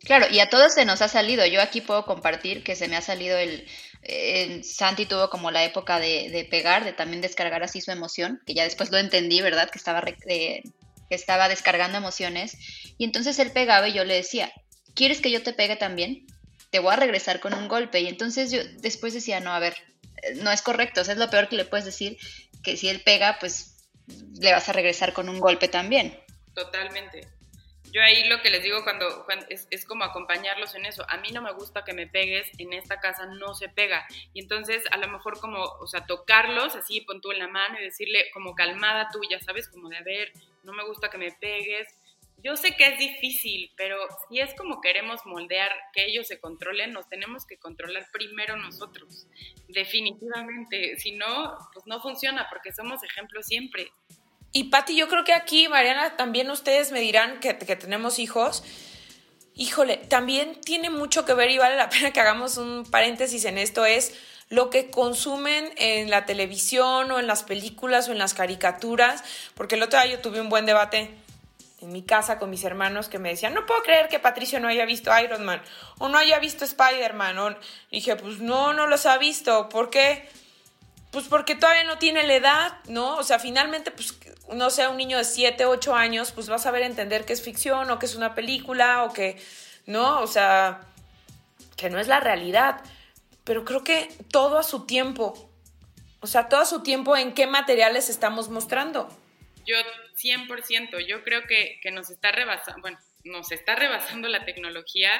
Claro, 0.00 0.26
y 0.30 0.38
a 0.40 0.48
todos 0.48 0.74
se 0.74 0.84
nos 0.84 1.02
ha 1.02 1.08
salido, 1.08 1.44
yo 1.46 1.60
aquí 1.60 1.80
puedo 1.80 2.04
compartir 2.04 2.62
que 2.62 2.76
se 2.76 2.88
me 2.88 2.96
ha 2.96 3.00
salido 3.00 3.36
el, 3.38 3.66
Santi 4.62 5.06
tuvo 5.06 5.30
como 5.30 5.50
la 5.50 5.64
época 5.64 5.98
de, 5.98 6.46
pegar, 6.48 6.84
de 6.84 6.92
también 6.92 7.20
descargar 7.20 7.64
así 7.64 7.80
su 7.80 7.90
emoción, 7.90 8.40
que 8.46 8.54
ya 8.54 8.62
después 8.62 8.92
lo 8.92 8.98
entendí, 8.98 9.42
¿verdad? 9.42 9.68
Que 9.68 9.78
estaba, 9.78 10.02
que 10.02 10.62
estaba 11.10 11.48
descargando 11.48 11.98
emociones, 11.98 12.56
y 12.98 13.04
entonces 13.04 13.38
él 13.40 13.50
pegaba 13.50 13.88
y 13.88 13.94
yo 13.94 14.04
le 14.04 14.14
decía, 14.14 14.52
¿quieres 14.94 15.20
que 15.20 15.32
yo 15.32 15.42
te 15.42 15.52
pegue 15.52 15.74
también? 15.74 16.24
Te 16.70 16.78
voy 16.78 16.92
a 16.92 16.96
regresar 16.96 17.40
con 17.40 17.54
un 17.54 17.66
golpe, 17.66 18.00
y 18.00 18.06
entonces 18.06 18.52
yo 18.52 18.60
después 18.78 19.12
decía, 19.12 19.40
no, 19.40 19.52
a 19.52 19.58
ver, 19.58 19.74
no 20.36 20.50
es 20.50 20.62
correcto, 20.62 21.00
o 21.00 21.04
sea, 21.04 21.14
es 21.14 21.20
lo 21.20 21.30
peor 21.30 21.48
que 21.48 21.56
le 21.56 21.64
puedes 21.64 21.84
decir, 21.84 22.18
que 22.62 22.76
si 22.76 22.88
él 22.88 23.02
pega, 23.02 23.38
pues 23.38 23.88
le 24.40 24.52
vas 24.52 24.68
a 24.68 24.72
regresar 24.72 25.12
con 25.12 25.28
un 25.28 25.40
golpe 25.40 25.68
también. 25.68 26.18
Totalmente. 26.54 27.28
Yo 27.92 28.02
ahí 28.02 28.24
lo 28.24 28.42
que 28.42 28.50
les 28.50 28.62
digo 28.62 28.82
cuando, 28.84 29.26
es, 29.48 29.68
es, 29.70 29.86
como 29.86 30.04
acompañarlos 30.04 30.74
en 30.74 30.84
eso. 30.84 31.06
A 31.08 31.16
mí 31.18 31.30
no 31.30 31.40
me 31.40 31.52
gusta 31.52 31.84
que 31.84 31.94
me 31.94 32.06
pegues, 32.06 32.46
en 32.58 32.72
esta 32.72 33.00
casa 33.00 33.26
no 33.26 33.54
se 33.54 33.68
pega. 33.68 34.06
Y 34.34 34.42
entonces 34.42 34.82
a 34.90 34.98
lo 34.98 35.08
mejor 35.08 35.40
como, 35.40 35.62
o 35.62 35.86
sea, 35.86 36.04
tocarlos 36.04 36.74
así, 36.76 37.00
pon 37.02 37.20
tú 37.20 37.32
en 37.32 37.38
la 37.38 37.48
mano 37.48 37.78
y 37.80 37.84
decirle 37.84 38.30
como 38.34 38.54
calmada 38.54 39.08
tuya, 39.10 39.40
¿sabes? 39.40 39.68
Como 39.68 39.88
de, 39.88 39.96
a 39.96 40.02
ver, 40.02 40.32
no 40.62 40.72
me 40.72 40.84
gusta 40.84 41.08
que 41.08 41.18
me 41.18 41.32
pegues, 41.32 41.88
yo 42.46 42.56
sé 42.56 42.76
que 42.76 42.86
es 42.86 42.98
difícil, 42.98 43.72
pero 43.76 43.96
si 44.28 44.38
es 44.38 44.54
como 44.54 44.80
queremos 44.80 45.20
moldear 45.24 45.68
que 45.92 46.04
ellos 46.04 46.28
se 46.28 46.38
controlen, 46.38 46.92
nos 46.92 47.08
tenemos 47.08 47.44
que 47.44 47.56
controlar 47.56 48.06
primero 48.12 48.56
nosotros, 48.56 49.26
definitivamente. 49.66 50.96
Si 50.96 51.10
no, 51.10 51.58
pues 51.72 51.86
no 51.86 52.00
funciona 52.00 52.46
porque 52.48 52.72
somos 52.72 53.02
ejemplos 53.02 53.46
siempre. 53.46 53.90
Y 54.52 54.64
Patti, 54.64 54.96
yo 54.96 55.08
creo 55.08 55.24
que 55.24 55.32
aquí, 55.32 55.66
Mariana, 55.66 56.16
también 56.16 56.48
ustedes 56.48 56.92
me 56.92 57.00
dirán 57.00 57.40
que, 57.40 57.58
que 57.58 57.74
tenemos 57.74 58.20
hijos. 58.20 58.62
Híjole, 59.54 59.96
también 59.96 60.60
tiene 60.60 60.88
mucho 60.88 61.24
que 61.24 61.34
ver 61.34 61.50
y 61.50 61.58
vale 61.58 61.74
la 61.74 61.88
pena 61.90 62.12
que 62.12 62.20
hagamos 62.20 62.58
un 62.58 62.84
paréntesis 62.88 63.44
en 63.44 63.58
esto, 63.58 63.84
es 63.84 64.14
lo 64.50 64.70
que 64.70 64.88
consumen 64.92 65.72
en 65.78 66.10
la 66.10 66.26
televisión 66.26 67.10
o 67.10 67.18
en 67.18 67.26
las 67.26 67.42
películas 67.42 68.08
o 68.08 68.12
en 68.12 68.18
las 68.18 68.34
caricaturas, 68.34 69.24
porque 69.54 69.74
el 69.74 69.82
otro 69.82 70.00
día 70.00 70.12
yo 70.12 70.20
tuve 70.20 70.40
un 70.40 70.48
buen 70.48 70.64
debate 70.64 71.25
en 71.80 71.92
mi 71.92 72.02
casa 72.02 72.38
con 72.38 72.50
mis 72.50 72.64
hermanos 72.64 73.08
que 73.08 73.18
me 73.18 73.30
decían, 73.30 73.54
no 73.54 73.66
puedo 73.66 73.82
creer 73.82 74.08
que 74.08 74.18
Patricio 74.18 74.60
no 74.60 74.68
haya 74.68 74.86
visto 74.86 75.10
Iron 75.18 75.44
Man 75.44 75.62
o 75.98 76.08
no 76.08 76.18
haya 76.18 76.38
visto 76.38 76.64
Spider-Man. 76.64 77.58
dije, 77.90 78.16
pues 78.16 78.38
no, 78.38 78.72
no 78.72 78.86
los 78.86 79.06
ha 79.06 79.18
visto. 79.18 79.68
¿Por 79.68 79.90
qué? 79.90 80.28
Pues 81.10 81.26
porque 81.28 81.54
todavía 81.54 81.84
no 81.84 81.98
tiene 81.98 82.24
la 82.24 82.34
edad, 82.34 82.78
¿no? 82.88 83.16
O 83.16 83.22
sea, 83.22 83.38
finalmente, 83.38 83.90
pues, 83.90 84.14
no 84.52 84.70
sea 84.70 84.90
un 84.90 84.96
niño 84.96 85.18
de 85.18 85.24
7, 85.24 85.66
8 85.66 85.94
años, 85.94 86.32
pues 86.32 86.50
va 86.50 86.56
a 86.56 86.58
saber 86.58 86.82
entender 86.82 87.24
que 87.24 87.32
es 87.32 87.42
ficción 87.42 87.90
o 87.90 87.98
que 87.98 88.06
es 88.06 88.14
una 88.14 88.34
película 88.34 89.04
o 89.04 89.12
que, 89.12 89.40
¿no? 89.86 90.20
O 90.20 90.26
sea, 90.26 90.80
que 91.76 91.90
no 91.90 91.98
es 91.98 92.08
la 92.08 92.20
realidad. 92.20 92.80
Pero 93.44 93.64
creo 93.64 93.84
que 93.84 94.08
todo 94.30 94.58
a 94.58 94.62
su 94.62 94.86
tiempo. 94.86 95.50
O 96.20 96.26
sea, 96.26 96.48
todo 96.48 96.60
a 96.60 96.66
su 96.66 96.82
tiempo 96.82 97.16
en 97.16 97.34
qué 97.34 97.46
materiales 97.46 98.08
estamos 98.08 98.48
mostrando. 98.48 99.08
Yo 99.64 99.76
100%, 100.16 101.06
yo 101.06 101.22
creo 101.22 101.42
que, 101.46 101.78
nos 101.92 102.10
está 102.10 102.32
rebasando, 102.32 102.80
bueno, 102.80 102.98
nos 103.24 103.50
está 103.52 103.74
rebasando 103.74 104.28
la 104.28 104.44
tecnología 104.44 105.10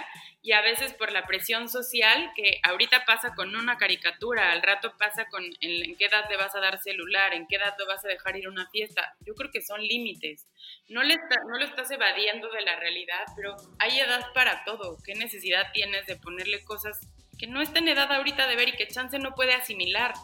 y 0.42 0.52
a 0.52 0.60
veces 0.60 0.94
por 0.94 1.10
la 1.12 1.26
presión 1.26 1.68
social 1.68 2.30
que 2.36 2.60
ahorita 2.62 3.04
pasa 3.04 3.34
con 3.34 3.54
una 3.56 3.78
caricatura, 3.78 4.52
al 4.52 4.62
rato 4.62 4.94
pasa 4.96 5.26
con 5.26 5.44
en, 5.60 5.96
qué 5.96 6.04
edad 6.06 6.28
le 6.30 6.36
vas 6.36 6.54
a 6.54 6.60
dar 6.60 6.80
celular, 6.80 7.34
en 7.34 7.46
qué 7.48 7.56
edad 7.56 7.74
lo 7.78 7.86
vas 7.86 8.04
a 8.04 8.08
dejar 8.08 8.36
ir 8.36 8.46
a 8.46 8.50
una 8.50 8.68
fiesta. 8.70 9.14
Yo 9.20 9.34
creo 9.34 9.50
que 9.50 9.60
son 9.60 9.80
límites. 9.82 10.46
No, 10.88 11.02
le 11.02 11.16
no 11.16 11.58
lo 11.58 11.64
estás 11.64 11.90
evadiendo 11.90 12.48
de 12.50 12.62
la 12.62 12.76
realidad, 12.76 13.24
pero 13.34 13.56
hay 13.78 13.98
edad 13.98 14.32
para 14.34 14.64
todo. 14.64 14.98
¿Qué 15.04 15.14
necesidad 15.14 15.72
tienes 15.72 16.06
de 16.06 16.16
ponerle 16.16 16.62
cosas 16.62 17.00
que 17.38 17.48
no 17.48 17.60
está 17.60 17.80
en 17.80 17.88
edad 17.88 18.12
ahorita 18.12 18.46
de 18.46 18.56
ver 18.56 18.68
y 18.68 18.76
que 18.76 18.86
chance 18.86 19.18
no 19.18 19.34
puede 19.34 19.54
asimilar? 19.54 20.14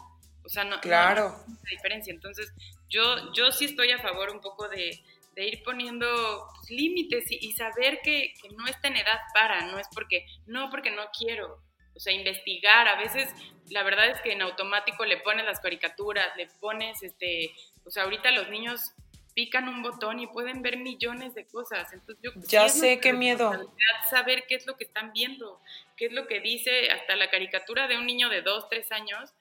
O 0.45 0.49
sea, 0.49 0.63
no, 0.63 0.79
claro. 0.81 1.37
no 1.47 1.57
hay 1.69 1.75
diferencia. 1.75 2.13
Entonces, 2.13 2.53
yo, 2.89 3.33
yo 3.33 3.51
sí 3.51 3.65
estoy 3.65 3.91
a 3.91 3.99
favor 3.99 4.29
un 4.29 4.41
poco 4.41 4.67
de, 4.69 5.01
ir 5.35 5.63
poniendo 5.63 6.47
pues, 6.55 6.69
límites 6.69 7.25
y, 7.29 7.51
saber 7.53 7.99
que, 8.03 8.33
no 8.55 8.67
está 8.67 8.87
en 8.87 8.97
edad 8.97 9.19
para, 9.33 9.65
no 9.65 9.79
es 9.79 9.87
porque, 9.93 10.25
no 10.45 10.69
porque 10.69 10.91
no 10.91 11.03
quiero, 11.17 11.59
o 11.95 11.99
sea, 11.99 12.13
investigar, 12.13 12.87
a 12.87 12.97
veces 12.97 13.29
la 13.69 13.83
verdad 13.83 14.09
es 14.09 14.21
que 14.21 14.33
en 14.33 14.41
automático 14.41 15.05
le 15.05 15.17
pones 15.17 15.45
las 15.45 15.59
caricaturas, 15.59 16.35
le 16.37 16.47
pones, 16.59 17.01
este, 17.01 17.51
o 17.85 17.89
sea, 17.89 18.03
ahorita 18.03 18.29
los 18.31 18.49
niños 18.49 18.93
pican 19.33 19.67
un 19.67 19.81
botón 19.81 20.19
y 20.19 20.27
pueden 20.27 20.61
ver 20.61 20.77
millones 20.77 21.33
de 21.33 21.47
cosas, 21.47 21.91
entonces 21.91 22.21
yo 22.23 22.31
ya 22.47 22.69
sé 22.69 22.99
qué 22.99 23.13
miedo 23.13 23.73
saber 24.09 24.43
qué 24.47 24.55
es 24.55 24.67
lo 24.67 24.77
que 24.77 24.83
están 24.83 25.11
viendo, 25.11 25.59
qué 25.97 26.05
es 26.05 26.11
lo 26.11 26.27
que 26.27 26.39
dice 26.39 26.91
hasta 26.91 27.15
la 27.15 27.31
caricatura 27.31 27.87
de 27.87 27.97
un 27.97 28.05
niño 28.05 28.29
de 28.29 28.43
dos, 28.43 28.69
tres 28.69 28.91
años, 28.91 29.33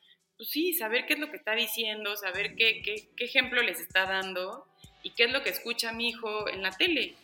pues 0.43 0.51
sí, 0.51 0.75
saber 0.75 1.07
qué 1.07 1.13
es 1.13 1.21
lo 1.21 1.31
que 1.31 1.37
está 1.37 1.55
diciendo, 1.55 2.17
saber 2.17 2.57
qué, 2.57 2.83
qué, 2.83 3.09
qué 3.17 3.25
ejemplo 3.27 3.63
les 3.63 3.79
está 3.79 4.07
dando 4.07 4.67
y 5.05 5.11
qué 5.11 5.27
es 5.27 5.31
lo 5.31 5.45
que 5.45 5.51
escucha 5.51 5.93
mi 5.93 6.09
hijo 6.09 6.49
en 6.49 6.63
la 6.63 6.73
tele. 6.73 7.15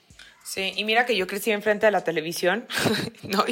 Sí, 0.44 0.72
y 0.76 0.84
mira 0.84 1.04
que 1.04 1.16
yo 1.16 1.26
crecí 1.26 1.50
enfrente 1.50 1.86
de 1.86 1.90
la 1.90 2.04
televisión, 2.04 2.68
¿no? 3.24 3.44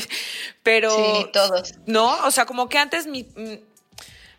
Pero... 0.62 0.90
Sí, 0.90 1.26
todos. 1.32 1.74
No, 1.84 2.24
o 2.24 2.30
sea, 2.30 2.46
como 2.46 2.68
que 2.68 2.78
antes 2.78 3.08
mi, 3.08 3.26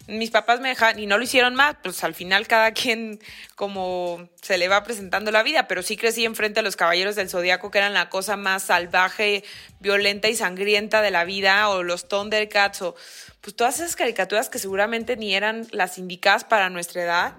mis 0.07 0.31
papás 0.31 0.61
me 0.61 0.69
dejaban, 0.69 0.99
y 0.99 1.05
no 1.05 1.17
lo 1.17 1.23
hicieron 1.23 1.53
más, 1.53 1.75
pues 1.83 2.03
al 2.03 2.15
final 2.15 2.47
cada 2.47 2.71
quien 2.71 3.19
como 3.55 4.29
se 4.41 4.57
le 4.57 4.69
va 4.69 4.83
presentando 4.83 5.31
la 5.31 5.43
vida, 5.43 5.67
pero 5.67 5.83
sí 5.83 5.97
crecí 5.97 6.23
enfrente 6.23 6.61
a 6.61 6.63
los 6.63 6.77
Caballeros 6.77 7.15
del 7.15 7.29
Zodíaco, 7.29 7.71
que 7.71 7.77
eran 7.79 7.93
la 7.93 8.09
cosa 8.09 8.37
más 8.37 8.63
salvaje, 8.63 9.43
violenta 9.79 10.29
y 10.29 10.35
sangrienta 10.35 11.01
de 11.01 11.11
la 11.11 11.25
vida, 11.25 11.69
o 11.69 11.83
los 11.83 12.07
Thundercats, 12.07 12.81
o 12.81 12.95
pues 13.41 13.55
todas 13.55 13.79
esas 13.79 13.95
caricaturas 13.95 14.49
que 14.49 14.59
seguramente 14.59 15.17
ni 15.17 15.35
eran 15.35 15.67
las 15.71 15.97
indicadas 15.97 16.45
para 16.45 16.69
nuestra 16.69 17.03
edad. 17.03 17.35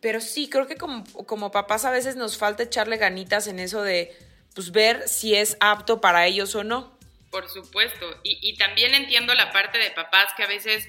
Pero 0.00 0.20
sí, 0.20 0.48
creo 0.48 0.66
que 0.66 0.76
como, 0.76 1.04
como 1.26 1.50
papás 1.50 1.84
a 1.84 1.90
veces 1.90 2.16
nos 2.16 2.38
falta 2.38 2.62
echarle 2.62 2.96
ganitas 2.96 3.48
en 3.48 3.58
eso 3.58 3.82
de 3.82 4.16
pues 4.54 4.72
ver 4.72 5.08
si 5.08 5.34
es 5.34 5.56
apto 5.60 6.00
para 6.00 6.26
ellos 6.26 6.54
o 6.54 6.64
no. 6.64 6.96
Por 7.30 7.48
supuesto. 7.48 8.06
Y 8.22 8.56
también 8.56 8.94
entiendo 8.94 9.34
la 9.34 9.52
parte 9.52 9.76
de 9.76 9.90
papás 9.90 10.32
que 10.36 10.44
a 10.44 10.46
veces 10.46 10.88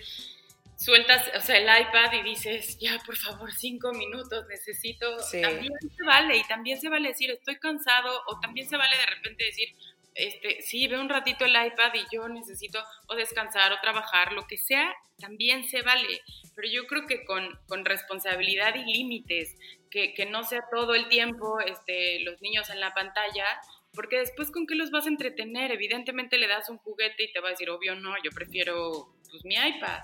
sueltas, 0.80 1.30
o 1.36 1.42
sea, 1.42 1.58
el 1.58 1.88
iPad 1.88 2.14
y 2.14 2.24
dices, 2.24 2.78
ya, 2.80 2.98
por 3.06 3.18
favor, 3.18 3.52
cinco 3.52 3.92
minutos, 3.92 4.46
necesito, 4.48 5.18
también 5.18 5.74
se 5.82 6.04
vale, 6.06 6.38
y 6.38 6.44
también 6.48 6.80
se 6.80 6.90
vale 6.90 7.10
decir, 7.10 7.30
estoy 7.32 7.58
cansado, 7.60 8.22
o 8.28 8.40
también 8.40 8.68
se 8.68 8.78
vale 8.78 8.96
de 8.98 9.06
repente 9.06 9.44
decir, 9.44 9.76
este, 10.16 10.62
sí, 10.62 10.88
ve 10.88 10.98
un 10.98 11.10
ratito 11.10 11.46
el 11.46 11.52
iPad 11.52 11.94
y 11.96 12.16
yo 12.16 12.28
necesito 12.30 12.82
o 13.08 13.16
descansar 13.16 13.74
o 13.74 13.82
trabajar, 13.82 14.32
lo 14.32 14.48
que 14.48 14.58
sea, 14.58 14.96
también 15.20 15.68
se 15.68 15.82
vale, 15.82 16.22
pero 16.56 16.70
yo 16.70 16.88
creo 16.88 17.06
que 17.06 17.26
con, 17.26 17.60
con 17.68 17.84
responsabilidad 17.84 18.74
y 18.76 18.86
límites, 18.86 19.58
que, 19.92 20.14
que, 20.14 20.26
no 20.28 20.44
sea 20.44 20.64
todo 20.72 20.96
el 20.96 21.10
tiempo 21.10 21.60
este, 21.60 22.22
los 22.22 22.42
niños 22.42 22.70
en 22.70 22.80
la 22.80 22.94
pantalla, 22.94 23.46
porque 23.94 24.20
después 24.20 24.52
con 24.52 24.66
qué 24.66 24.76
los 24.76 24.92
vas 24.92 25.08
a 25.08 25.10
entretener, 25.10 25.72
evidentemente 25.72 26.38
le 26.38 26.48
das 26.48 26.70
un 26.70 26.78
juguete 26.78 27.24
y 27.24 27.34
te 27.34 27.42
va 27.42 27.50
a 27.50 27.52
decir, 27.52 27.70
obvio 27.70 27.96
no, 27.96 28.16
yo 28.24 28.32
prefiero 28.32 29.14
pues, 29.30 29.44
mi 29.44 29.56
iPad. 29.56 30.00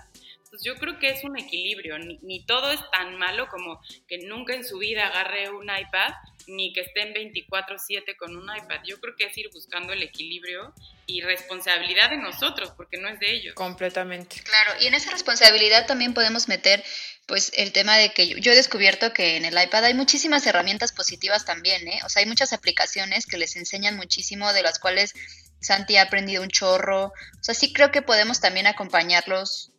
Pues 0.55 0.63
yo 0.63 0.75
creo 0.75 0.97
que 0.99 1.09
es 1.09 1.21
un 1.25 1.37
equilibrio, 1.37 1.99
ni, 1.99 2.45
todo 2.45 2.71
es 2.71 2.79
tan 2.89 3.17
malo 3.17 3.49
como 3.49 3.81
que 4.07 4.19
nunca 4.19 4.53
en 4.53 4.63
su 4.63 4.77
vida 4.77 5.05
agarre 5.07 5.49
un 5.49 5.65
iPad, 5.65 6.13
ni 6.47 6.71
que 6.71 6.79
estén 6.79 7.13
24/7 7.13 8.15
con 8.15 8.37
un 8.37 8.43
iPad. 8.43 8.79
Yo 8.85 8.97
creo 9.01 9.17
que 9.17 9.25
es 9.25 9.37
ir 9.37 9.49
buscando 9.51 9.91
el 9.91 10.01
equilibrio 10.01 10.73
y 11.07 11.19
responsabilidad 11.19 12.09
de 12.09 12.19
nosotros, 12.19 12.71
porque 12.77 12.95
no 12.97 13.09
es 13.09 13.19
de 13.19 13.33
ellos. 13.33 13.53
Completamente. 13.55 14.41
Claro, 14.43 14.79
y 14.79 14.87
en 14.87 14.93
esa 14.93 15.11
responsabilidad 15.11 15.87
también 15.87 16.13
podemos 16.13 16.47
meter 16.47 16.81
pues 17.25 17.51
el 17.55 17.73
tema 17.73 17.97
de 17.97 18.13
que 18.13 18.39
yo, 18.39 18.51
he 18.53 18.55
descubierto 18.55 19.11
que 19.11 19.35
en 19.35 19.43
el 19.43 19.61
iPad 19.61 19.83
hay 19.83 19.93
muchísimas 19.93 20.47
herramientas 20.47 20.93
positivas 20.93 21.43
también, 21.43 21.85
¿eh? 21.85 21.99
O 22.05 22.09
sea, 22.09 22.21
hay 22.21 22.27
muchas 22.27 22.53
aplicaciones 22.53 23.25
que 23.25 23.37
les 23.37 23.57
enseñan 23.57 23.97
muchísimo, 23.97 24.53
de 24.53 24.61
las 24.61 24.79
cuales 24.79 25.13
Santi 25.59 25.97
ha 25.97 26.03
aprendido 26.03 26.43
un 26.43 26.49
chorro. 26.49 27.07
O 27.07 27.43
sea, 27.43 27.55
sí 27.55 27.73
creo 27.73 27.91
que 27.91 28.01
podemos 28.01 28.39
también 28.39 28.67
acompañarlos 28.67 29.71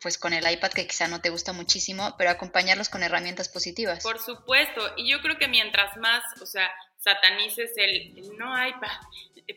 pues 0.00 0.18
con 0.18 0.32
el 0.32 0.50
iPad 0.50 0.72
que 0.72 0.86
quizá 0.86 1.08
no 1.08 1.20
te 1.20 1.30
gusta 1.30 1.52
muchísimo, 1.52 2.14
pero 2.16 2.30
acompañarlos 2.30 2.88
con 2.88 3.02
herramientas 3.02 3.48
positivas. 3.48 4.02
Por 4.02 4.18
supuesto, 4.18 4.94
y 4.96 5.10
yo 5.10 5.20
creo 5.20 5.38
que 5.38 5.48
mientras 5.48 5.96
más, 5.98 6.22
o 6.40 6.46
sea, 6.46 6.70
satanices 6.96 7.72
el, 7.76 8.36
no 8.38 8.66
iPad, 8.66 8.98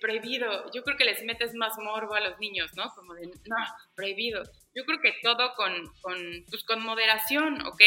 prohibido, 0.01 0.71
yo 0.73 0.83
creo 0.83 0.97
que 0.97 1.05
les 1.05 1.23
metes 1.23 1.53
más 1.53 1.77
morbo 1.77 2.15
a 2.15 2.19
los 2.19 2.39
niños, 2.39 2.71
¿no? 2.75 2.91
Como 2.95 3.13
de, 3.13 3.27
no, 3.27 3.55
prohibido. 3.95 4.43
Yo 4.73 4.85
creo 4.85 4.99
que 4.99 5.13
todo 5.21 5.53
con, 5.55 5.71
con, 6.01 6.45
pues 6.49 6.63
con 6.63 6.81
moderación, 6.81 7.61
¿ok? 7.67 7.81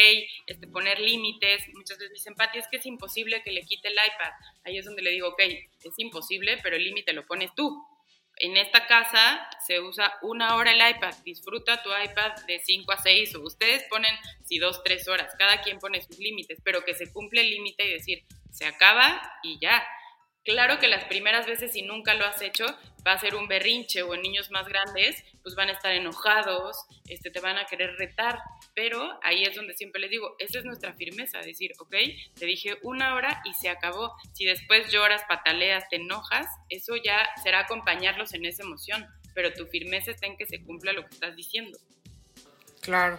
Este, 0.45 0.67
poner 0.67 0.99
límites. 0.99 1.63
Muchas 1.73 1.97
veces 1.97 2.13
dicen, 2.13 2.35
Pati, 2.35 2.59
es 2.59 2.67
que 2.69 2.77
es 2.77 2.85
imposible 2.85 3.43
que 3.43 3.51
le 3.51 3.61
quite 3.63 3.89
el 3.89 3.95
iPad. 3.95 4.31
Ahí 4.63 4.77
es 4.77 4.85
donde 4.85 5.01
le 5.01 5.11
digo, 5.11 5.29
ok, 5.29 5.41
es 5.41 5.93
imposible, 5.97 6.59
pero 6.63 6.77
el 6.77 6.83
límite 6.83 7.11
lo 7.11 7.25
pones 7.25 7.53
tú 7.55 7.85
en 8.39 8.57
esta 8.57 8.85
casa 8.87 9.47
se 9.65 9.79
usa 9.79 10.17
una 10.21 10.55
hora 10.55 10.71
el 10.71 10.95
iPad, 10.95 11.13
disfruta 11.23 11.81
tu 11.81 11.89
iPad 11.89 12.33
de 12.45 12.59
5 12.59 12.91
a 12.91 12.97
6 12.97 13.35
o 13.35 13.41
ustedes 13.41 13.83
ponen 13.89 14.13
si 14.43 14.59
2, 14.59 14.83
3 14.83 15.07
horas, 15.07 15.33
cada 15.37 15.61
quien 15.61 15.79
pone 15.79 16.01
sus 16.01 16.19
límites, 16.19 16.59
pero 16.63 16.83
que 16.83 16.93
se 16.93 17.11
cumple 17.11 17.41
el 17.41 17.49
límite 17.49 17.87
y 17.87 17.93
decir, 17.93 18.25
se 18.51 18.65
acaba 18.65 19.21
y 19.43 19.59
ya. 19.59 19.85
Claro 20.43 20.79
que 20.79 20.87
las 20.87 21.05
primeras 21.05 21.45
veces 21.45 21.73
si 21.73 21.81
nunca 21.81 22.13
lo 22.13 22.25
has 22.25 22.41
hecho 22.41 22.65
va 23.07 23.13
a 23.13 23.19
ser 23.19 23.35
un 23.35 23.47
berrinche 23.47 24.03
o 24.03 24.13
en 24.13 24.21
niños 24.21 24.51
más 24.51 24.67
grandes 24.67 25.23
pues 25.41 25.55
van 25.55 25.69
a 25.69 25.71
estar 25.71 25.93
enojados, 25.93 26.75
este, 27.07 27.31
te 27.31 27.39
van 27.39 27.57
a 27.57 27.65
querer 27.65 27.95
retar, 27.95 28.37
pero 28.75 29.17
ahí 29.23 29.43
es 29.43 29.55
donde 29.55 29.73
siempre 29.75 30.01
les 30.01 30.11
digo, 30.11 30.35
esa 30.39 30.59
es 30.59 30.65
nuestra 30.65 30.93
firmeza, 30.93 31.39
decir, 31.39 31.71
ok, 31.79 31.95
te 32.37 32.45
dije 32.45 32.77
una 32.83 33.15
hora 33.15 33.41
y 33.45 33.53
se 33.53 33.69
acabó. 33.69 34.13
Si 34.33 34.43
después 34.43 34.91
lloras, 34.91 35.23
pataleas, 35.29 35.87
te 35.87 35.95
enojas, 35.95 36.47
eso 36.67 36.97
ya 36.97 37.25
será 37.41 37.59
acompañarlos 37.61 38.33
en 38.33 38.45
esa 38.45 38.63
emoción, 38.63 39.07
pero 39.33 39.53
tu 39.53 39.67
firmeza 39.67 40.11
está 40.11 40.27
en 40.27 40.35
que 40.35 40.45
se 40.45 40.61
cumpla 40.61 40.91
lo 40.91 41.03
que 41.05 41.13
estás 41.13 41.33
diciendo. 41.37 41.77
Claro. 42.81 43.17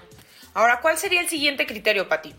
Ahora, 0.52 0.80
¿cuál 0.82 0.98
sería 0.98 1.20
el 1.20 1.28
siguiente 1.28 1.66
criterio, 1.66 2.08
Pati? 2.08 2.34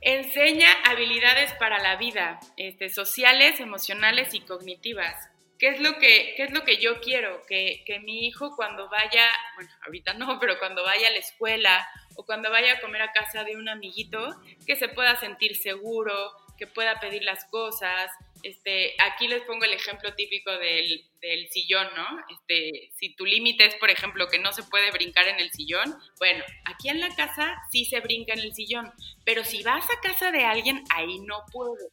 Enseña 0.00 0.72
habilidades 0.84 1.52
para 1.54 1.78
la 1.82 1.96
vida, 1.96 2.40
este, 2.56 2.88
sociales, 2.88 3.60
emocionales 3.60 4.32
y 4.34 4.40
cognitivas. 4.40 5.16
¿Qué 5.58 5.68
es 5.68 5.80
lo 5.80 5.98
que, 5.98 6.34
qué 6.36 6.44
es 6.44 6.50
lo 6.52 6.64
que 6.64 6.78
yo 6.78 7.00
quiero? 7.00 7.42
Que, 7.46 7.82
que, 7.86 8.00
mi 8.00 8.26
hijo 8.26 8.54
cuando 8.56 8.88
vaya, 8.88 9.26
bueno, 9.54 9.70
ahorita 9.86 10.14
no, 10.14 10.38
pero 10.38 10.58
cuando 10.58 10.82
vaya 10.82 11.08
a 11.08 11.10
la 11.12 11.18
escuela 11.18 11.86
o 12.16 12.24
cuando 12.24 12.50
vaya 12.50 12.74
a 12.74 12.80
comer 12.80 13.02
a 13.02 13.12
casa 13.12 13.44
de 13.44 13.56
un 13.56 13.68
amiguito, 13.68 14.36
que 14.66 14.76
se 14.76 14.88
pueda 14.88 15.16
sentir 15.16 15.56
seguro, 15.56 16.32
que 16.56 16.66
pueda 16.66 16.98
pedir 17.00 17.22
las 17.22 17.44
cosas. 17.46 18.10
Este, 18.42 18.94
aquí 18.98 19.28
les 19.28 19.42
pongo 19.42 19.64
el 19.64 19.72
ejemplo 19.72 20.14
típico 20.14 20.50
del, 20.52 21.04
del 21.20 21.48
sillón, 21.50 21.88
¿no? 21.96 22.06
Este, 22.30 22.90
si 22.96 23.14
tu 23.14 23.24
límite 23.24 23.66
es, 23.66 23.74
por 23.76 23.90
ejemplo, 23.90 24.28
que 24.28 24.38
no 24.38 24.52
se 24.52 24.62
puede 24.62 24.90
brincar 24.90 25.28
en 25.28 25.40
el 25.40 25.50
sillón, 25.50 25.96
bueno, 26.18 26.44
aquí 26.64 26.88
en 26.88 27.00
la 27.00 27.14
casa 27.14 27.56
sí 27.70 27.84
se 27.84 28.00
brinca 28.00 28.32
en 28.34 28.40
el 28.40 28.54
sillón, 28.54 28.92
pero 29.24 29.44
si 29.44 29.62
vas 29.62 29.84
a 29.90 30.00
casa 30.00 30.30
de 30.30 30.44
alguien, 30.44 30.84
ahí 30.90 31.18
no 31.20 31.44
puedes. 31.52 31.88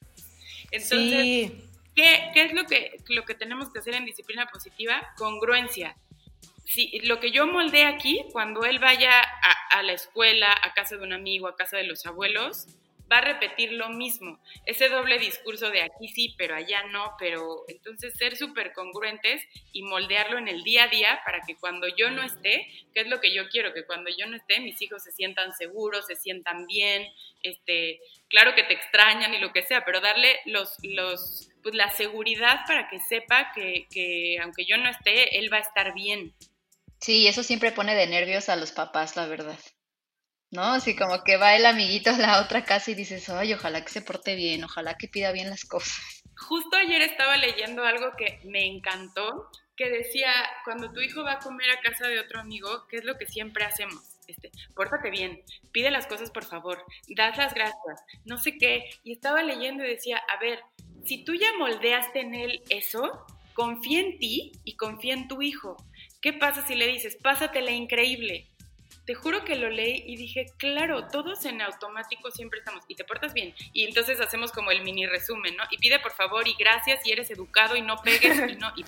Entonces, 0.71 1.51
¿qué, 1.95 2.31
¿qué, 2.33 2.43
es 2.45 2.53
lo 2.53 2.65
que, 2.65 2.97
lo 3.09 3.25
que 3.25 3.35
tenemos 3.35 3.71
que 3.71 3.79
hacer 3.79 3.95
en 3.95 4.05
disciplina 4.05 4.47
positiva? 4.47 5.13
Congruencia. 5.17 5.95
Si, 6.65 6.99
lo 7.01 7.19
que 7.19 7.31
yo 7.31 7.45
moldeé 7.45 7.85
aquí, 7.85 8.25
cuando 8.31 8.63
él 8.63 8.79
vaya 8.79 9.21
a, 9.21 9.77
a 9.77 9.83
la 9.83 9.93
escuela, 9.93 10.55
a 10.61 10.73
casa 10.73 10.97
de 10.97 11.03
un 11.03 11.13
amigo, 11.13 11.47
a 11.47 11.55
casa 11.55 11.77
de 11.77 11.83
los 11.83 12.05
abuelos, 12.05 12.67
va 13.11 13.17
a 13.17 13.21
repetir 13.21 13.73
lo 13.73 13.89
mismo. 13.89 14.39
Ese 14.65 14.89
doble 14.89 15.19
discurso 15.19 15.69
de 15.69 15.81
aquí 15.81 16.07
sí, 16.07 16.35
pero 16.37 16.55
allá 16.55 16.83
no, 16.91 17.15
pero 17.19 17.63
entonces 17.67 18.13
ser 18.17 18.35
súper 18.35 18.73
congruentes 18.73 19.43
y 19.71 19.83
moldearlo 19.83 20.37
en 20.37 20.47
el 20.47 20.63
día 20.63 20.85
a 20.85 20.87
día 20.87 21.21
para 21.25 21.41
que 21.41 21.55
cuando 21.55 21.87
yo 21.87 22.09
no 22.09 22.23
esté, 22.23 22.67
que 22.93 23.01
es 23.01 23.07
lo 23.07 23.19
que 23.19 23.33
yo 23.33 23.49
quiero, 23.49 23.73
que 23.73 23.85
cuando 23.85 24.09
yo 24.17 24.25
no 24.27 24.35
esté 24.35 24.59
mis 24.59 24.81
hijos 24.81 25.03
se 25.03 25.11
sientan 25.11 25.53
seguros, 25.53 26.07
se 26.07 26.15
sientan 26.15 26.65
bien, 26.65 27.07
este, 27.41 27.99
claro 28.29 28.55
que 28.55 28.63
te 28.63 28.73
extrañan 28.73 29.33
y 29.33 29.39
lo 29.39 29.51
que 29.51 29.63
sea, 29.63 29.85
pero 29.85 30.01
darle 30.01 30.39
los, 30.45 30.77
los, 30.83 31.49
pues 31.63 31.73
la 31.75 31.89
seguridad 31.91 32.59
para 32.67 32.89
que 32.89 32.99
sepa 32.99 33.51
que, 33.55 33.87
que 33.89 34.37
aunque 34.43 34.65
yo 34.65 34.77
no 34.77 34.89
esté, 34.89 35.39
él 35.39 35.51
va 35.51 35.57
a 35.57 35.61
estar 35.61 35.93
bien. 35.93 36.35
Sí, 36.99 37.27
eso 37.27 37.41
siempre 37.41 37.71
pone 37.71 37.95
de 37.95 38.07
nervios 38.07 38.49
a 38.49 38.55
los 38.55 38.71
papás, 38.71 39.15
la 39.15 39.25
verdad. 39.25 39.57
¿no? 40.53 40.61
Así 40.61 40.95
como 40.95 41.23
que 41.23 41.37
va 41.37 41.55
el 41.55 41.65
amiguito 41.65 42.11
a 42.11 42.17
la 42.17 42.41
otra 42.41 42.63
casa 42.63 42.91
y 42.91 42.95
dices, 42.95 43.27
ay, 43.29 43.53
ojalá 43.53 43.83
que 43.83 43.91
se 43.91 44.01
porte 44.01 44.35
bien, 44.35 44.63
ojalá 44.63 44.95
que 44.95 45.07
pida 45.07 45.31
bien 45.31 45.49
las 45.49 45.65
cosas. 45.65 46.23
Justo 46.37 46.77
ayer 46.77 47.01
estaba 47.01 47.37
leyendo 47.37 47.83
algo 47.83 48.11
que 48.15 48.39
me 48.45 48.65
encantó, 48.65 49.49
que 49.75 49.89
decía, 49.89 50.31
cuando 50.63 50.91
tu 50.91 51.01
hijo 51.01 51.23
va 51.23 51.33
a 51.33 51.39
comer 51.39 51.71
a 51.71 51.81
casa 51.81 52.07
de 52.07 52.19
otro 52.19 52.39
amigo, 52.39 52.87
¿qué 52.87 52.97
es 52.97 53.03
lo 53.03 53.17
que 53.17 53.25
siempre 53.25 53.65
hacemos? 53.65 54.03
Este, 54.27 54.51
pórtate 54.75 55.09
bien, 55.09 55.43
pide 55.71 55.89
las 55.91 56.07
cosas 56.07 56.29
por 56.29 56.45
favor, 56.45 56.85
das 57.09 57.35
las 57.35 57.53
gracias, 57.53 58.03
no 58.23 58.37
sé 58.37 58.57
qué. 58.57 58.85
Y 59.03 59.13
estaba 59.13 59.41
leyendo 59.41 59.83
y 59.83 59.89
decía, 59.89 60.21
a 60.29 60.39
ver, 60.39 60.59
si 61.05 61.23
tú 61.23 61.33
ya 61.33 61.47
moldeaste 61.57 62.21
en 62.21 62.35
él 62.35 62.63
eso, 62.69 63.25
confía 63.53 64.01
en 64.01 64.17
ti 64.19 64.51
y 64.63 64.75
confía 64.75 65.13
en 65.13 65.27
tu 65.27 65.41
hijo. 65.41 65.77
¿Qué 66.21 66.33
pasa 66.33 66.65
si 66.65 66.75
le 66.75 66.87
dices, 66.87 67.17
pásatela 67.21 67.71
increíble? 67.71 68.47
te 69.05 69.15
juro 69.15 69.43
que 69.43 69.55
lo 69.55 69.69
leí 69.69 70.03
y 70.05 70.15
dije, 70.15 70.45
claro, 70.57 71.07
todos 71.07 71.43
en 71.45 71.61
automático 71.61 72.31
siempre 72.31 72.59
estamos, 72.59 72.83
y 72.87 72.95
te 72.95 73.03
portas 73.03 73.33
bien. 73.33 73.53
Y 73.73 73.83
entonces 73.83 74.21
hacemos 74.21 74.51
como 74.51 74.71
el 74.71 74.81
mini 74.81 75.05
resumen, 75.05 75.55
¿no? 75.57 75.63
Y 75.71 75.77
pide 75.77 75.99
por 75.99 76.13
favor 76.13 76.47
y 76.47 76.53
gracias 76.53 77.05
y 77.05 77.11
eres 77.11 77.29
educado 77.29 77.75
y 77.75 77.81
no 77.81 77.97
pegues 77.97 78.37
y 78.49 78.55
no, 78.55 78.71
y 78.75 78.83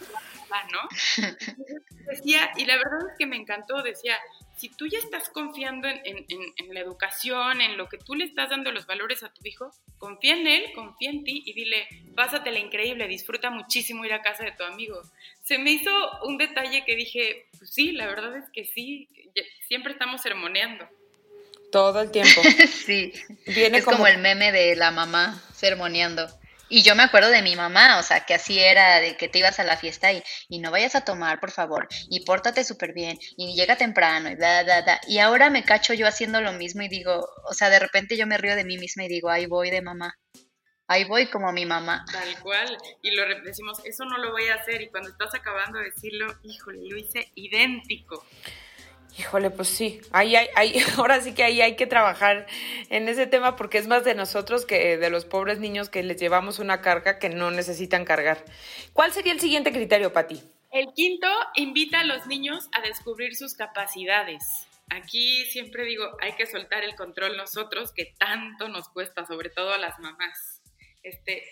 ¿no? 0.72 0.88
decía, 2.12 2.52
y 2.56 2.66
la 2.66 2.78
verdad 2.78 3.10
es 3.12 3.18
que 3.18 3.26
me 3.26 3.36
encantó, 3.36 3.82
decía, 3.84 4.18
si 4.58 4.70
tú 4.70 4.88
ya 4.88 5.00
estás 5.00 5.30
confiando 5.30 5.88
en, 5.88 6.00
en, 6.06 6.26
en, 6.30 6.74
la 6.74 6.80
educación, 6.80 7.62
en 7.62 7.78
lo 7.78 7.90
que 7.90 7.98
tú 7.98 8.16
le 8.16 8.26
estás 8.26 8.50
dando 8.50 8.72
los 8.72 8.86
valores 8.86 9.24
a 9.24 9.34
tu 9.34 9.46
hijo, 9.46 9.72
confía 9.98 10.36
en 10.36 10.48
él, 10.48 10.72
confía 10.74 11.10
en 11.10 11.24
ti 11.24 11.44
y 11.46 11.54
dile, 11.54 11.88
pásatela 12.16 12.60
increíble, 12.60 13.08
disfruta 13.08 13.50
muchísimo 13.50 14.06
ir 14.06 14.14
a 14.14 14.22
casa 14.22 14.44
de 14.44 14.54
tu 14.54 14.64
amigo. 14.64 15.02
Se 15.44 15.58
me 15.58 15.72
hizo 15.72 15.92
un 16.24 16.38
detalle 16.38 16.86
que 16.86 16.96
dije, 16.96 17.48
pues 17.58 17.74
sí, 17.74 17.92
la 17.92 18.08
verdad 18.08 18.38
es 18.38 18.50
que 18.52 18.66
sí, 18.66 19.10
siempre 19.68 19.94
estamos 19.94 20.22
sermoneando. 20.22 20.88
Todo 21.72 22.02
el 22.02 22.12
tiempo. 22.12 22.42
sí. 22.86 23.12
Viene 23.48 23.80
es 23.80 23.86
como... 23.86 24.08
el 24.08 24.20
meme 24.20 24.52
de 24.52 24.76
la 24.76 24.92
mamá 24.92 25.44
sermoneando. 25.54 26.28
Y 26.68 26.82
yo 26.82 26.96
me 26.96 27.04
acuerdo 27.04 27.30
de 27.30 27.42
mi 27.42 27.56
mamá, 27.56 28.00
o 28.00 28.04
sea, 28.04 28.26
que 28.26 28.34
así 28.34 28.60
era, 28.60 29.00
de 29.00 29.16
que 29.18 29.28
te 29.28 29.40
ibas 29.40 29.60
a 29.60 29.64
la 29.64 29.78
fiesta 29.78 30.12
y, 30.12 30.24
y 30.50 30.60
no 30.60 30.72
vayas 30.72 30.96
a 30.96 31.02
tomar, 31.02 31.40
por 31.40 31.52
favor, 31.52 31.88
y 32.10 32.26
pórtate 32.26 32.64
súper 32.64 32.94
bien, 32.94 33.20
y 33.38 33.56
llega 33.56 33.76
temprano, 33.76 34.30
y 34.30 34.36
da, 34.36 34.64
da, 34.64 34.82
da. 34.82 35.00
Y 35.08 35.20
ahora 35.20 35.50
me 35.50 35.64
cacho 35.64 35.94
yo 35.94 36.08
haciendo 36.08 36.42
lo 36.42 36.54
mismo 36.54 36.82
y 36.82 36.88
digo, 36.88 37.28
o 37.48 37.54
sea, 37.54 37.70
de 37.70 37.80
repente 37.80 38.18
yo 38.18 38.26
me 38.26 38.38
río 38.38 38.56
de 38.56 38.66
mí 38.66 38.78
misma 38.78 39.06
y 39.06 39.10
digo, 39.10 39.30
ahí 39.30 39.46
voy 39.46 39.70
de 39.70 39.82
mamá. 39.82 40.18
Ahí 40.88 41.04
voy 41.04 41.28
como 41.28 41.52
mi 41.52 41.66
mamá. 41.66 42.06
Tal 42.12 42.40
cual. 42.42 42.78
Y 43.02 43.12
lo 43.12 43.24
decimos, 43.44 43.80
eso 43.86 44.06
no 44.06 44.18
lo 44.18 44.32
voy 44.32 44.48
a 44.50 44.56
hacer. 44.56 44.84
Y 44.84 44.90
cuando 44.90 45.10
estás 45.10 45.34
acabando 45.34 45.80
de 45.80 45.86
decirlo, 45.86 46.28
híjole, 46.44 46.88
lo 46.88 46.96
hice 46.96 47.32
idéntico. 47.34 48.24
Híjole, 49.18 49.50
pues 49.50 49.70
sí, 49.70 50.02
ahí 50.12 50.36
hay, 50.36 50.50
ahora 50.98 51.22
sí 51.22 51.34
que 51.34 51.44
ahí 51.44 51.62
hay 51.62 51.76
que 51.76 51.88
trabajar 51.88 52.48
en 52.90 53.08
ese 53.08 53.28
tema 53.28 53.56
porque 53.56 53.78
es 53.78 53.88
más 53.88 54.04
de 54.04 54.14
nosotros 54.14 54.66
que 54.66 54.98
de 54.98 55.10
los 55.10 55.26
pobres 55.26 55.60
niños 55.60 55.90
que 55.90 56.04
les 56.04 56.20
llevamos 56.20 56.60
una 56.60 56.82
carga 56.82 57.18
que 57.18 57.30
no 57.30 57.50
necesitan 57.52 58.04
cargar. 58.04 58.44
¿Cuál 58.94 59.14
sería 59.14 59.32
el 59.32 59.40
siguiente 59.40 59.72
criterio, 59.72 60.12
Pati? 60.12 60.42
El 60.72 60.94
quinto, 60.94 61.28
invita 61.56 62.02
a 62.02 62.04
los 62.04 62.28
niños 62.28 62.68
a 62.74 62.82
descubrir 62.82 63.36
sus 63.36 63.56
capacidades. 63.56 64.68
aquí 64.90 65.46
siempre 65.46 65.86
digo, 65.86 66.06
hay 66.22 66.34
que 66.34 66.46
soltar 66.46 66.84
el 66.84 66.96
control 66.96 67.38
nosotros, 67.38 67.94
que 67.94 68.14
tanto 68.20 68.68
nos 68.68 68.90
cuesta, 68.90 69.26
sobre 69.26 69.50
todo 69.50 69.74
a 69.74 69.78
las 69.78 69.98
mamás. 70.00 70.62
Este, 71.02 71.44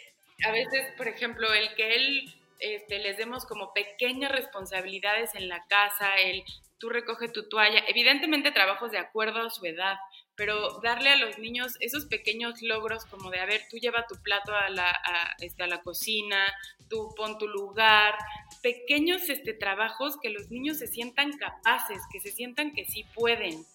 a 0.45 0.51
veces, 0.51 0.91
por 0.97 1.07
ejemplo, 1.07 1.51
el 1.53 1.73
que 1.75 1.95
él 1.95 2.35
este, 2.63 2.99
les 2.99 3.17
demos 3.17 3.45
como 3.45 3.73
pequeñas 3.73 4.31
responsabilidades 4.31 5.35
en 5.35 5.49
la 5.49 5.65
casa, 5.67 6.15
el 6.15 6.43
tú 6.83 6.89
recoge 6.89 7.29
tu 7.29 7.47
toalla, 7.47 7.81
evidentemente 7.87 8.51
trabajos 8.51 8.91
de 8.91 8.97
acuerdo 8.97 9.41
a 9.41 9.49
su 9.49 9.65
edad, 9.65 9.95
pero 10.35 10.81
darle 10.81 11.11
a 11.11 11.15
los 11.15 11.37
niños 11.37 11.77
esos 11.79 12.07
pequeños 12.07 12.61
logros 12.61 13.05
como 13.05 13.29
de, 13.29 13.39
a 13.39 13.45
ver, 13.45 13.61
tú 13.69 13.77
lleva 13.77 14.05
tu 14.05 14.21
plato 14.21 14.53
a 14.53 14.69
la, 14.69 14.89
a, 14.89 15.35
este, 15.39 15.63
a 15.63 15.67
la 15.67 15.81
cocina, 15.81 16.45
tú 16.89 17.13
pon 17.15 17.37
tu 17.37 17.47
lugar, 17.47 18.17
pequeños 18.61 19.29
este, 19.29 19.53
trabajos 19.53 20.17
que 20.21 20.29
los 20.29 20.49
niños 20.49 20.77
se 20.77 20.87
sientan 20.87 21.31
capaces, 21.37 22.01
que 22.11 22.19
se 22.19 22.31
sientan 22.31 22.73
que 22.73 22.83
sí 22.83 23.05
pueden 23.15 23.65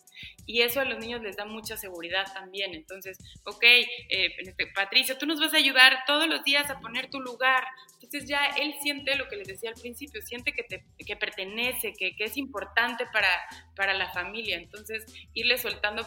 y 0.47 0.62
eso 0.62 0.81
a 0.81 0.85
los 0.85 0.99
niños 0.99 1.21
les 1.21 1.37
da 1.37 1.45
mucha 1.45 1.77
seguridad 1.77 2.25
también. 2.33 2.75
Entonces, 2.75 3.19
ok, 3.45 3.62
eh, 3.62 4.35
este, 4.39 4.66
Patricio, 4.69 5.19
tú 5.19 5.27
nos 5.27 5.39
vas 5.41 5.53
a 5.53 5.59
ayudar 5.59 6.05
todos 6.07 6.27
los 6.27 6.43
días 6.43 6.71
a 6.71 6.81
poner 6.81 7.11
tu 7.11 7.21
lugar. 7.21 7.64
Entonces 7.95 8.27
ya 8.27 8.47
él 8.57 8.75
siente 8.81 9.14
lo 9.16 9.29
que 9.29 9.37
les 9.37 9.47
decía 9.47 9.71
al 9.71 9.81
principio, 9.81 10.23
siente 10.23 10.53
que, 10.53 10.62
te, 10.62 10.85
que 11.05 11.16
pertenece, 11.16 11.93
que, 11.93 12.16
que, 12.16 12.25
es 12.25 12.37
importante 12.39 13.05
para, 13.12 13.29
para 13.77 13.93
la 13.93 14.11
familia. 14.11 14.57
Entonces, 14.57 15.05
irle 15.35 15.59
soltando 15.59 16.07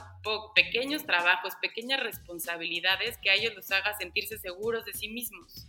pequeños 0.56 1.06
trabajos, 1.06 1.54
pequeñas 1.62 2.00
responsabilidades 2.00 3.20
que 3.20 3.30
a 3.30 3.36
ellos 3.36 3.54
los 3.54 3.72
haga 3.72 3.96
sentirse 3.98 4.40
seguros 4.40 4.86
de 4.86 4.94
sí 4.94 5.10
mismos. 5.10 5.68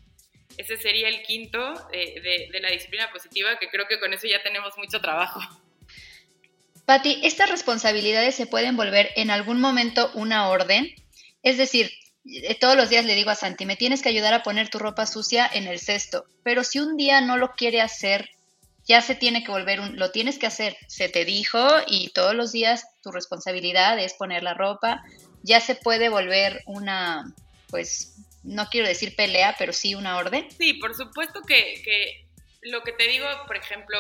Ese 0.57 0.77
sería 0.77 1.09
el 1.09 1.23
quinto 1.23 1.75
de, 1.91 2.21
de, 2.23 2.49
de 2.53 2.61
la 2.61 2.71
disciplina 2.71 3.11
positiva, 3.11 3.59
que 3.59 3.69
creo 3.69 3.87
que 3.87 4.01
con 4.01 4.13
eso 4.13 4.27
ya 4.27 4.43
tenemos 4.43 4.77
mucho 4.79 5.01
trabajo. 5.01 5.41
Patti, 6.87 7.21
¿estas 7.23 7.51
responsabilidades 7.51 8.35
se 8.35 8.47
pueden 8.47 8.77
volver 8.77 9.11
en 9.17 9.31
algún 9.31 9.61
momento 9.61 10.11
una 10.15 10.49
orden? 10.49 10.93
Es 11.43 11.57
decir, 11.57 11.91
eh, 12.25 12.55
todos 12.55 12.77
los 12.77 12.89
días 12.89 13.05
le 13.05 13.15
digo 13.15 13.31
a 13.31 13.35
Santi, 13.35 13.67
me 13.67 13.77
tienes 13.77 14.03
que 14.03 14.09
ayudar 14.09 14.35
a 14.35 14.43
poner 14.43 14.69
tu 14.69 14.79
ropa 14.79 15.07
sucia 15.07 15.49
en 15.53 15.67
el 15.67 15.79
cesto, 15.79 16.25
pero 16.43 16.65
si 16.65 16.81
un 16.81 16.97
día 16.97 17.21
no 17.21 17.37
lo 17.37 17.53
quiere 17.53 17.81
hacer, 17.81 18.31
ya 18.85 19.01
se 19.01 19.15
tiene 19.15 19.45
que 19.45 19.53
volver 19.53 19.81
un, 19.81 19.97
lo 19.97 20.11
tienes 20.11 20.39
que 20.39 20.47
hacer, 20.47 20.77
se 20.89 21.09
te 21.09 21.25
dijo 21.25 21.61
y 21.87 22.11
todos 22.11 22.35
los 22.35 22.53
días 22.53 22.85
tu 23.03 23.13
responsabilidad 23.13 23.99
es 23.99 24.15
poner 24.15 24.43
la 24.43 24.55
ropa, 24.55 25.03
ya 25.43 25.61
se 25.61 25.75
puede 25.75 26.09
volver 26.09 26.63
una, 26.67 27.33
pues, 27.69 28.17
no 28.43 28.67
quiero 28.67 28.89
decir 28.89 29.15
pelea, 29.15 29.55
pero 29.59 29.73
sí 29.73 29.95
una 29.95 30.17
orden. 30.17 30.49
Sí, 30.59 30.75
por 30.75 30.97
supuesto 30.97 31.43
que, 31.43 31.81
que 31.85 32.27
lo 32.63 32.83
que 32.83 32.93
te 32.93 33.07
digo, 33.07 33.27
por 33.47 33.57
ejemplo, 33.57 33.99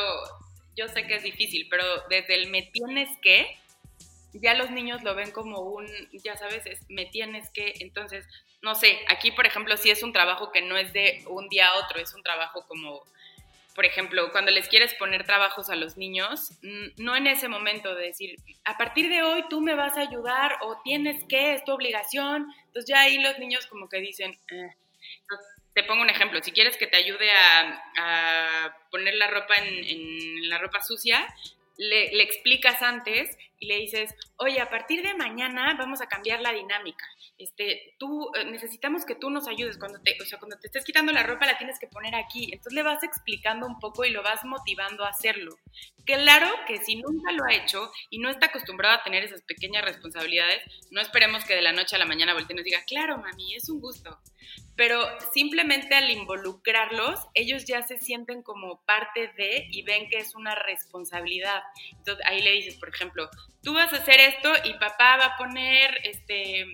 yo 0.76 0.88
sé 0.88 1.06
que 1.06 1.16
es 1.16 1.22
difícil, 1.22 1.66
pero 1.70 1.84
desde 2.08 2.34
el 2.34 2.50
me 2.50 2.62
tienes 2.62 3.08
que, 3.18 3.58
ya 4.32 4.54
los 4.54 4.70
niños 4.70 5.02
lo 5.02 5.14
ven 5.14 5.30
como 5.30 5.60
un, 5.60 5.86
ya 6.12 6.36
sabes, 6.36 6.64
es 6.66 6.80
me 6.88 7.06
tienes 7.06 7.50
que, 7.50 7.74
entonces, 7.80 8.26
no 8.62 8.74
sé, 8.74 8.98
aquí 9.08 9.30
por 9.32 9.46
ejemplo 9.46 9.76
si 9.76 9.90
es 9.90 10.02
un 10.02 10.12
trabajo 10.12 10.52
que 10.52 10.62
no 10.62 10.76
es 10.76 10.92
de 10.92 11.24
un 11.28 11.48
día 11.48 11.68
a 11.68 11.84
otro, 11.84 12.00
es 12.00 12.14
un 12.14 12.22
trabajo 12.22 12.66
como, 12.66 13.02
por 13.74 13.84
ejemplo, 13.84 14.30
cuando 14.32 14.50
les 14.50 14.68
quieres 14.68 14.94
poner 14.94 15.24
trabajos 15.26 15.68
a 15.68 15.76
los 15.76 15.96
niños, 15.96 16.52
no 16.96 17.14
en 17.14 17.26
ese 17.26 17.48
momento 17.48 17.94
de 17.94 18.06
decir, 18.06 18.36
a 18.64 18.78
partir 18.78 19.10
de 19.10 19.22
hoy 19.22 19.44
tú 19.50 19.60
me 19.60 19.74
vas 19.74 19.98
a 19.98 20.02
ayudar 20.02 20.56
o 20.62 20.80
tienes 20.82 21.24
que, 21.24 21.54
es 21.54 21.64
tu 21.64 21.72
obligación, 21.72 22.46
entonces 22.66 22.88
ya 22.88 23.00
ahí 23.00 23.18
los 23.18 23.38
niños 23.38 23.66
como 23.66 23.88
que 23.88 24.00
dicen, 24.00 24.38
eh 24.50 24.74
te 25.74 25.84
pongo 25.84 26.02
un 26.02 26.10
ejemplo, 26.10 26.42
si 26.42 26.52
quieres 26.52 26.76
que 26.76 26.86
te 26.86 26.96
ayude 26.96 27.30
a, 27.32 28.76
poner 28.90 29.14
la 29.14 29.28
ropa 29.28 29.54
en, 29.56 30.48
la 30.48 30.58
ropa 30.58 30.82
sucia, 30.82 31.26
le, 31.78 32.22
explicas 32.22 32.82
antes 32.82 33.36
y 33.58 33.66
le 33.66 33.76
dices, 33.76 34.14
oye, 34.36 34.60
a 34.60 34.68
partir 34.68 35.02
de 35.02 35.14
mañana 35.14 35.74
vamos 35.78 36.02
a 36.02 36.08
cambiar 36.08 36.40
la 36.40 36.52
dinámica. 36.52 37.06
Este, 37.38 37.94
tú, 37.98 38.30
eh, 38.34 38.44
necesitamos 38.44 39.04
que 39.04 39.14
tú 39.14 39.30
nos 39.30 39.48
ayudes. 39.48 39.78
Cuando 39.78 40.00
te, 40.00 40.16
o 40.20 40.24
sea, 40.26 40.38
cuando 40.38 40.58
te 40.58 40.66
estés 40.66 40.84
quitando 40.84 41.10
la 41.12 41.22
ropa 41.22 41.46
la 41.46 41.58
tienes 41.58 41.78
que 41.78 41.86
poner 41.86 42.14
aquí. 42.14 42.50
Entonces 42.52 42.74
le 42.74 42.82
vas 42.82 43.02
explicando 43.02 43.66
un 43.66 43.78
poco 43.80 44.04
y 44.04 44.10
lo 44.10 44.22
vas 44.22 44.44
motivando 44.44 45.04
a 45.04 45.08
hacerlo. 45.08 45.56
Claro 46.04 46.48
que 46.66 46.78
si 46.78 46.96
nunca 46.96 47.32
lo 47.32 47.44
ha 47.44 47.54
hecho 47.54 47.90
y 48.10 48.18
no 48.18 48.28
está 48.28 48.46
acostumbrado 48.46 48.96
a 48.96 49.02
tener 49.02 49.24
esas 49.24 49.42
pequeñas 49.42 49.84
responsabilidades, 49.84 50.62
no 50.90 51.00
esperemos 51.00 51.44
que 51.44 51.54
de 51.54 51.62
la 51.62 51.72
noche 51.72 51.96
a 51.96 51.98
la 51.98 52.06
mañana 52.06 52.34
voltee 52.34 52.54
y 52.54 52.56
nos 52.56 52.64
diga, 52.64 52.84
claro, 52.84 53.18
mami, 53.18 53.54
es 53.54 53.68
un 53.68 53.80
gusto. 53.80 54.20
Pero 54.76 55.02
simplemente 55.32 55.94
al 55.94 56.10
involucrarlos, 56.10 57.20
ellos 57.34 57.66
ya 57.66 57.82
se 57.82 57.98
sienten 57.98 58.42
como 58.42 58.80
parte 58.86 59.28
de 59.36 59.66
y 59.70 59.82
ven 59.82 60.08
que 60.08 60.18
es 60.18 60.34
una 60.34 60.54
responsabilidad. 60.54 61.62
Entonces 61.90 62.24
ahí 62.26 62.40
le 62.40 62.52
dices, 62.52 62.76
por 62.76 62.88
ejemplo, 62.88 63.28
tú 63.62 63.74
vas 63.74 63.92
a 63.92 63.96
hacer 63.96 64.18
esto 64.20 64.52
y 64.64 64.72
papá 64.74 65.18
va 65.18 65.26
a 65.26 65.36
poner 65.36 65.98
este, 66.04 66.64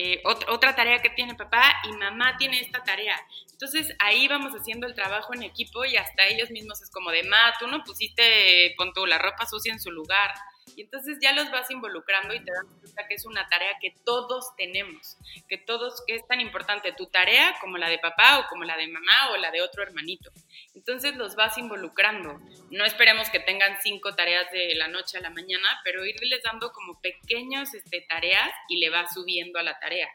eh, 0.00 0.22
otra, 0.24 0.76
tarea 0.76 1.02
que 1.02 1.10
tiene 1.10 1.34
papá 1.34 1.74
y 1.82 1.92
mamá 1.92 2.36
tiene 2.38 2.60
esta 2.60 2.84
tarea. 2.84 3.20
Entonces 3.50 3.92
ahí 3.98 4.28
vamos 4.28 4.52
haciendo 4.52 4.86
el 4.86 4.94
trabajo 4.94 5.34
en 5.34 5.42
equipo 5.42 5.84
y 5.84 5.96
hasta 5.96 6.26
ellos 6.28 6.50
mismos 6.50 6.80
es 6.82 6.90
como 6.90 7.10
de, 7.10 7.24
ma, 7.24 7.54
tú 7.58 7.66
no 7.66 7.82
pusiste, 7.82 8.74
pon 8.76 8.92
la 9.08 9.18
ropa 9.18 9.44
sucia 9.46 9.72
en 9.72 9.80
su 9.80 9.90
lugar. 9.90 10.34
Y 10.76 10.82
entonces 10.82 11.18
ya 11.20 11.32
los 11.32 11.50
vas 11.50 11.70
involucrando 11.70 12.34
y 12.34 12.44
te 12.44 12.50
das 12.50 12.64
cuenta 12.80 13.06
que 13.08 13.14
es 13.14 13.26
una 13.26 13.48
tarea 13.48 13.78
que 13.80 13.94
todos 14.04 14.54
tenemos, 14.56 15.16
que 15.48 15.58
todos, 15.58 16.02
es 16.06 16.26
tan 16.26 16.40
importante 16.40 16.92
tu 16.92 17.06
tarea 17.06 17.56
como 17.60 17.78
la 17.78 17.88
de 17.88 17.98
papá 17.98 18.38
o 18.38 18.46
como 18.48 18.64
la 18.64 18.76
de 18.76 18.88
mamá 18.88 19.30
o 19.32 19.36
la 19.36 19.50
de 19.50 19.62
otro 19.62 19.82
hermanito. 19.82 20.30
Entonces 20.74 21.16
los 21.16 21.36
vas 21.36 21.58
involucrando. 21.58 22.40
No 22.70 22.84
esperemos 22.84 23.30
que 23.30 23.40
tengan 23.40 23.76
cinco 23.82 24.14
tareas 24.14 24.50
de 24.52 24.74
la 24.74 24.88
noche 24.88 25.18
a 25.18 25.20
la 25.20 25.30
mañana, 25.30 25.68
pero 25.84 26.04
irles 26.04 26.42
dando 26.42 26.72
como 26.72 27.00
pequeños 27.00 27.74
este, 27.74 28.04
tareas 28.08 28.50
y 28.68 28.78
le 28.78 28.90
vas 28.90 29.14
subiendo 29.14 29.58
a 29.58 29.62
la 29.62 29.78
tarea. 29.78 30.08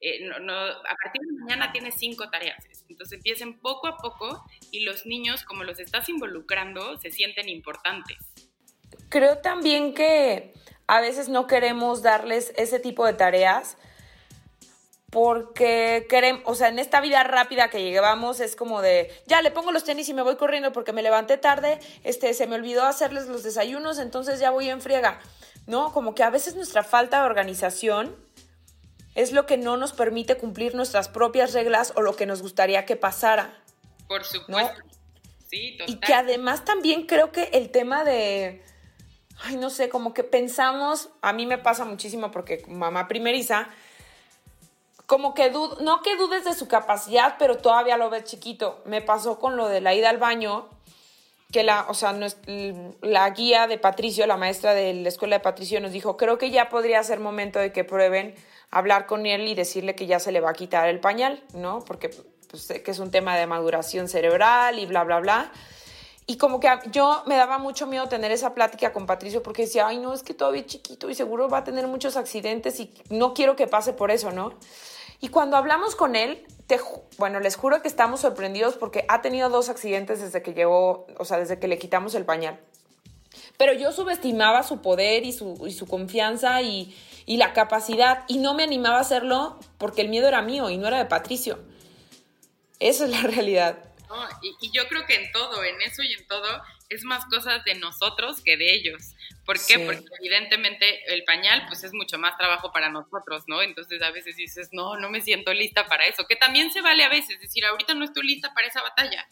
Eh, 0.00 0.28
a 0.28 0.96
partir 1.02 1.22
de 1.22 1.32
mañana 1.40 1.72
tienes 1.72 1.94
cinco 1.96 2.28
tareas. 2.28 2.62
Entonces 2.88 3.16
empiecen 3.16 3.58
poco 3.58 3.86
a 3.86 3.96
poco 3.96 4.44
y 4.70 4.80
los 4.80 5.06
niños, 5.06 5.44
como 5.44 5.64
los 5.64 5.78
estás 5.78 6.08
involucrando, 6.08 6.98
se 6.98 7.10
sienten 7.10 7.48
importantes. 7.48 8.18
Creo 9.08 9.38
también 9.38 9.94
que 9.94 10.54
a 10.86 11.00
veces 11.00 11.28
no 11.28 11.46
queremos 11.46 12.02
darles 12.02 12.52
ese 12.56 12.78
tipo 12.78 13.06
de 13.06 13.14
tareas 13.14 13.76
porque 15.10 16.06
queremos, 16.08 16.42
o 16.44 16.56
sea, 16.56 16.68
en 16.68 16.80
esta 16.80 17.00
vida 17.00 17.22
rápida 17.22 17.70
que 17.70 17.84
llevamos 17.84 18.40
es 18.40 18.56
como 18.56 18.82
de, 18.82 19.12
ya 19.26 19.42
le 19.42 19.52
pongo 19.52 19.70
los 19.70 19.84
tenis 19.84 20.08
y 20.08 20.14
me 20.14 20.22
voy 20.22 20.34
corriendo 20.34 20.72
porque 20.72 20.92
me 20.92 21.02
levanté 21.02 21.36
tarde, 21.36 21.78
este, 22.02 22.34
se 22.34 22.48
me 22.48 22.56
olvidó 22.56 22.84
hacerles 22.84 23.28
los 23.28 23.44
desayunos, 23.44 24.00
entonces 24.00 24.40
ya 24.40 24.50
voy 24.50 24.68
en 24.68 24.80
friega, 24.80 25.20
¿no? 25.68 25.92
Como 25.92 26.16
que 26.16 26.24
a 26.24 26.30
veces 26.30 26.56
nuestra 26.56 26.82
falta 26.82 27.20
de 27.20 27.26
organización 27.26 28.16
es 29.14 29.30
lo 29.30 29.46
que 29.46 29.56
no 29.56 29.76
nos 29.76 29.92
permite 29.92 30.36
cumplir 30.36 30.74
nuestras 30.74 31.08
propias 31.08 31.52
reglas 31.52 31.92
o 31.94 32.02
lo 32.02 32.16
que 32.16 32.26
nos 32.26 32.42
gustaría 32.42 32.84
que 32.84 32.96
pasara. 32.96 33.62
Por 34.08 34.24
supuesto. 34.24 34.82
Sí, 35.48 35.78
Y 35.86 36.00
que 36.00 36.14
además 36.14 36.64
también 36.64 37.06
creo 37.06 37.30
que 37.30 37.50
el 37.52 37.70
tema 37.70 38.02
de 38.02 38.64
ay, 39.44 39.56
no 39.56 39.70
sé, 39.70 39.88
como 39.88 40.14
que 40.14 40.24
pensamos, 40.24 41.10
a 41.22 41.32
mí 41.32 41.46
me 41.46 41.58
pasa 41.58 41.84
muchísimo 41.84 42.30
porque 42.30 42.64
mamá 42.68 43.08
primeriza, 43.08 43.68
como 45.06 45.34
que 45.34 45.50
no 45.50 46.02
que 46.02 46.16
dudes 46.16 46.44
de 46.44 46.54
su 46.54 46.66
capacidad, 46.66 47.36
pero 47.38 47.58
todavía 47.58 47.96
lo 47.96 48.10
ves 48.10 48.24
chiquito. 48.24 48.80
Me 48.86 49.02
pasó 49.02 49.38
con 49.38 49.56
lo 49.56 49.68
de 49.68 49.80
la 49.80 49.94
ida 49.94 50.08
al 50.08 50.18
baño, 50.18 50.66
que 51.52 51.62
la, 51.62 51.86
o 51.88 51.94
sea, 51.94 52.16
la 53.02 53.30
guía 53.30 53.66
de 53.66 53.78
Patricio, 53.78 54.26
la 54.26 54.36
maestra 54.36 54.74
de 54.74 54.94
la 54.94 55.08
escuela 55.08 55.36
de 55.36 55.40
Patricio, 55.40 55.80
nos 55.80 55.92
dijo, 55.92 56.16
creo 56.16 56.38
que 56.38 56.50
ya 56.50 56.68
podría 56.68 57.02
ser 57.04 57.20
momento 57.20 57.58
de 57.58 57.70
que 57.70 57.84
prueben 57.84 58.34
hablar 58.70 59.06
con 59.06 59.26
él 59.26 59.46
y 59.46 59.54
decirle 59.54 59.94
que 59.94 60.06
ya 60.06 60.18
se 60.18 60.32
le 60.32 60.40
va 60.40 60.50
a 60.50 60.54
quitar 60.54 60.88
el 60.88 61.00
pañal, 61.00 61.42
¿no? 61.52 61.84
Porque 61.84 62.10
pues, 62.50 62.66
que 62.66 62.90
es 62.90 62.98
un 62.98 63.10
tema 63.10 63.36
de 63.36 63.46
maduración 63.46 64.08
cerebral 64.08 64.78
y 64.78 64.86
bla, 64.86 65.04
bla, 65.04 65.20
bla. 65.20 65.52
Y 66.26 66.36
como 66.36 66.58
que 66.58 66.68
yo 66.90 67.22
me 67.26 67.36
daba 67.36 67.58
mucho 67.58 67.86
miedo 67.86 68.08
tener 68.08 68.32
esa 68.32 68.54
plática 68.54 68.92
con 68.92 69.06
Patricio 69.06 69.42
porque 69.42 69.62
decía, 69.62 69.86
ay, 69.86 69.98
no, 69.98 70.14
es 70.14 70.22
que 70.22 70.32
todavía 70.32 70.62
es 70.62 70.68
chiquito 70.68 71.10
y 71.10 71.14
seguro 71.14 71.48
va 71.48 71.58
a 71.58 71.64
tener 71.64 71.86
muchos 71.86 72.16
accidentes 72.16 72.80
y 72.80 72.94
no 73.10 73.34
quiero 73.34 73.56
que 73.56 73.66
pase 73.66 73.92
por 73.92 74.10
eso, 74.10 74.30
¿no? 74.30 74.54
Y 75.20 75.28
cuando 75.28 75.56
hablamos 75.56 75.96
con 75.96 76.16
él, 76.16 76.46
te, 76.66 76.80
bueno, 77.18 77.40
les 77.40 77.56
juro 77.56 77.82
que 77.82 77.88
estamos 77.88 78.20
sorprendidos 78.20 78.76
porque 78.76 79.04
ha 79.08 79.20
tenido 79.20 79.50
dos 79.50 79.68
accidentes 79.68 80.20
desde 80.20 80.42
que 80.42 80.54
llegó, 80.54 81.06
o 81.18 81.24
sea, 81.26 81.38
desde 81.38 81.58
que 81.58 81.68
le 81.68 81.78
quitamos 81.78 82.14
el 82.14 82.24
pañal. 82.24 82.58
Pero 83.58 83.74
yo 83.74 83.92
subestimaba 83.92 84.62
su 84.62 84.80
poder 84.80 85.24
y 85.24 85.32
su, 85.32 85.66
y 85.66 85.72
su 85.72 85.86
confianza 85.86 86.62
y, 86.62 86.96
y 87.26 87.36
la 87.36 87.52
capacidad 87.52 88.24
y 88.28 88.38
no 88.38 88.54
me 88.54 88.62
animaba 88.62 88.98
a 88.98 89.00
hacerlo 89.00 89.58
porque 89.78 90.00
el 90.00 90.08
miedo 90.08 90.28
era 90.28 90.42
mío 90.42 90.70
y 90.70 90.78
no 90.78 90.88
era 90.88 90.98
de 90.98 91.06
Patricio. 91.06 91.58
Esa 92.80 93.04
es 93.04 93.10
la 93.10 93.20
realidad. 93.22 93.78
Y, 94.60 94.70
yo 94.72 94.86
creo 94.88 95.06
que 95.06 95.14
en 95.14 95.32
todo, 95.32 95.64
en 95.64 95.80
eso 95.82 96.02
y 96.02 96.12
en 96.12 96.26
todo, 96.26 96.62
es 96.88 97.04
más 97.04 97.24
cosas 97.26 97.64
de 97.64 97.74
nosotros 97.74 98.40
que 98.42 98.56
de 98.56 98.74
ellos. 98.74 99.14
¿Por 99.44 99.56
qué? 99.64 99.78
Porque 99.78 100.04
evidentemente 100.20 101.12
el 101.12 101.24
pañal 101.24 101.64
pues 101.66 101.84
es 101.84 101.92
mucho 101.92 102.18
más 102.18 102.36
trabajo 102.36 102.72
para 102.72 102.88
nosotros, 102.88 103.44
¿no? 103.46 103.62
Entonces 103.62 104.02
a 104.02 104.10
veces 104.10 104.36
dices, 104.36 104.70
no, 104.72 104.96
no 104.96 105.10
me 105.10 105.20
siento 105.20 105.52
lista 105.52 105.86
para 105.86 106.06
eso, 106.06 106.26
que 106.26 106.36
también 106.36 106.72
se 106.72 106.80
vale 106.80 107.04
a 107.04 107.08
veces, 107.08 107.40
decir, 107.40 107.64
ahorita 107.64 107.94
no 107.94 108.04
estoy 108.04 108.26
lista 108.26 108.52
para 108.54 108.68
esa 108.68 108.82
batalla. 108.82 109.26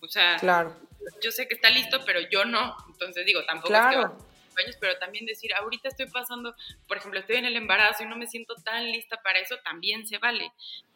O 0.00 0.08
sea, 0.08 0.36
claro. 0.36 0.76
yo 1.22 1.30
sé 1.30 1.48
que 1.48 1.54
está 1.54 1.70
listo, 1.70 2.04
pero 2.04 2.20
yo 2.30 2.44
no. 2.44 2.76
Entonces 2.88 3.24
digo, 3.24 3.44
tampoco 3.44 3.68
claro. 3.68 4.16
años, 4.56 4.76
pero 4.80 4.98
también 4.98 5.24
decir, 5.24 5.54
ahorita 5.54 5.88
estoy 5.88 6.06
pasando, 6.06 6.54
por 6.86 6.98
ejemplo, 6.98 7.20
estoy 7.20 7.36
en 7.36 7.46
el 7.46 7.56
embarazo 7.56 8.02
y 8.02 8.06
no 8.06 8.16
me 8.16 8.26
siento 8.26 8.54
tan 8.56 8.90
lista 8.90 9.20
para 9.22 9.38
eso, 9.38 9.56
también 9.64 10.06
se 10.06 10.18
vale. 10.18 10.52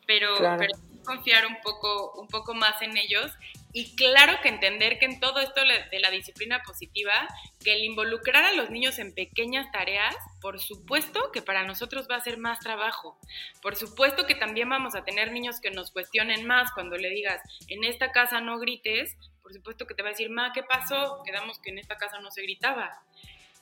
Pero, 0.06 0.34
pero 0.58 0.72
confiar 1.08 1.46
un 1.46 1.56
poco, 1.62 2.12
un 2.20 2.28
poco 2.28 2.54
más 2.54 2.80
en 2.82 2.96
ellos 2.96 3.32
y 3.72 3.94
claro 3.96 4.40
que 4.42 4.48
entender 4.48 4.98
que 4.98 5.04
en 5.04 5.20
todo 5.20 5.40
esto 5.40 5.60
de 5.60 6.00
la 6.00 6.10
disciplina 6.10 6.62
positiva, 6.62 7.28
que 7.62 7.74
el 7.74 7.84
involucrar 7.84 8.44
a 8.44 8.52
los 8.52 8.70
niños 8.70 8.98
en 8.98 9.14
pequeñas 9.14 9.70
tareas, 9.72 10.14
por 10.40 10.58
supuesto 10.58 11.30
que 11.32 11.42
para 11.42 11.64
nosotros 11.64 12.08
va 12.10 12.16
a 12.16 12.20
ser 12.20 12.38
más 12.38 12.60
trabajo. 12.60 13.18
Por 13.60 13.76
supuesto 13.76 14.26
que 14.26 14.34
también 14.34 14.68
vamos 14.68 14.94
a 14.94 15.04
tener 15.04 15.32
niños 15.32 15.60
que 15.60 15.70
nos 15.70 15.90
cuestionen 15.90 16.46
más 16.46 16.72
cuando 16.72 16.96
le 16.96 17.10
digas, 17.10 17.42
en 17.68 17.84
esta 17.84 18.10
casa 18.10 18.40
no 18.40 18.58
grites, 18.58 19.16
por 19.42 19.52
supuesto 19.52 19.86
que 19.86 19.94
te 19.94 20.02
va 20.02 20.08
a 20.08 20.12
decir, 20.12 20.30
ma, 20.30 20.52
¿qué 20.52 20.62
pasó? 20.62 21.22
Quedamos 21.24 21.58
que 21.58 21.70
en 21.70 21.78
esta 21.78 21.96
casa 21.96 22.20
no 22.20 22.30
se 22.30 22.42
gritaba. 22.42 23.02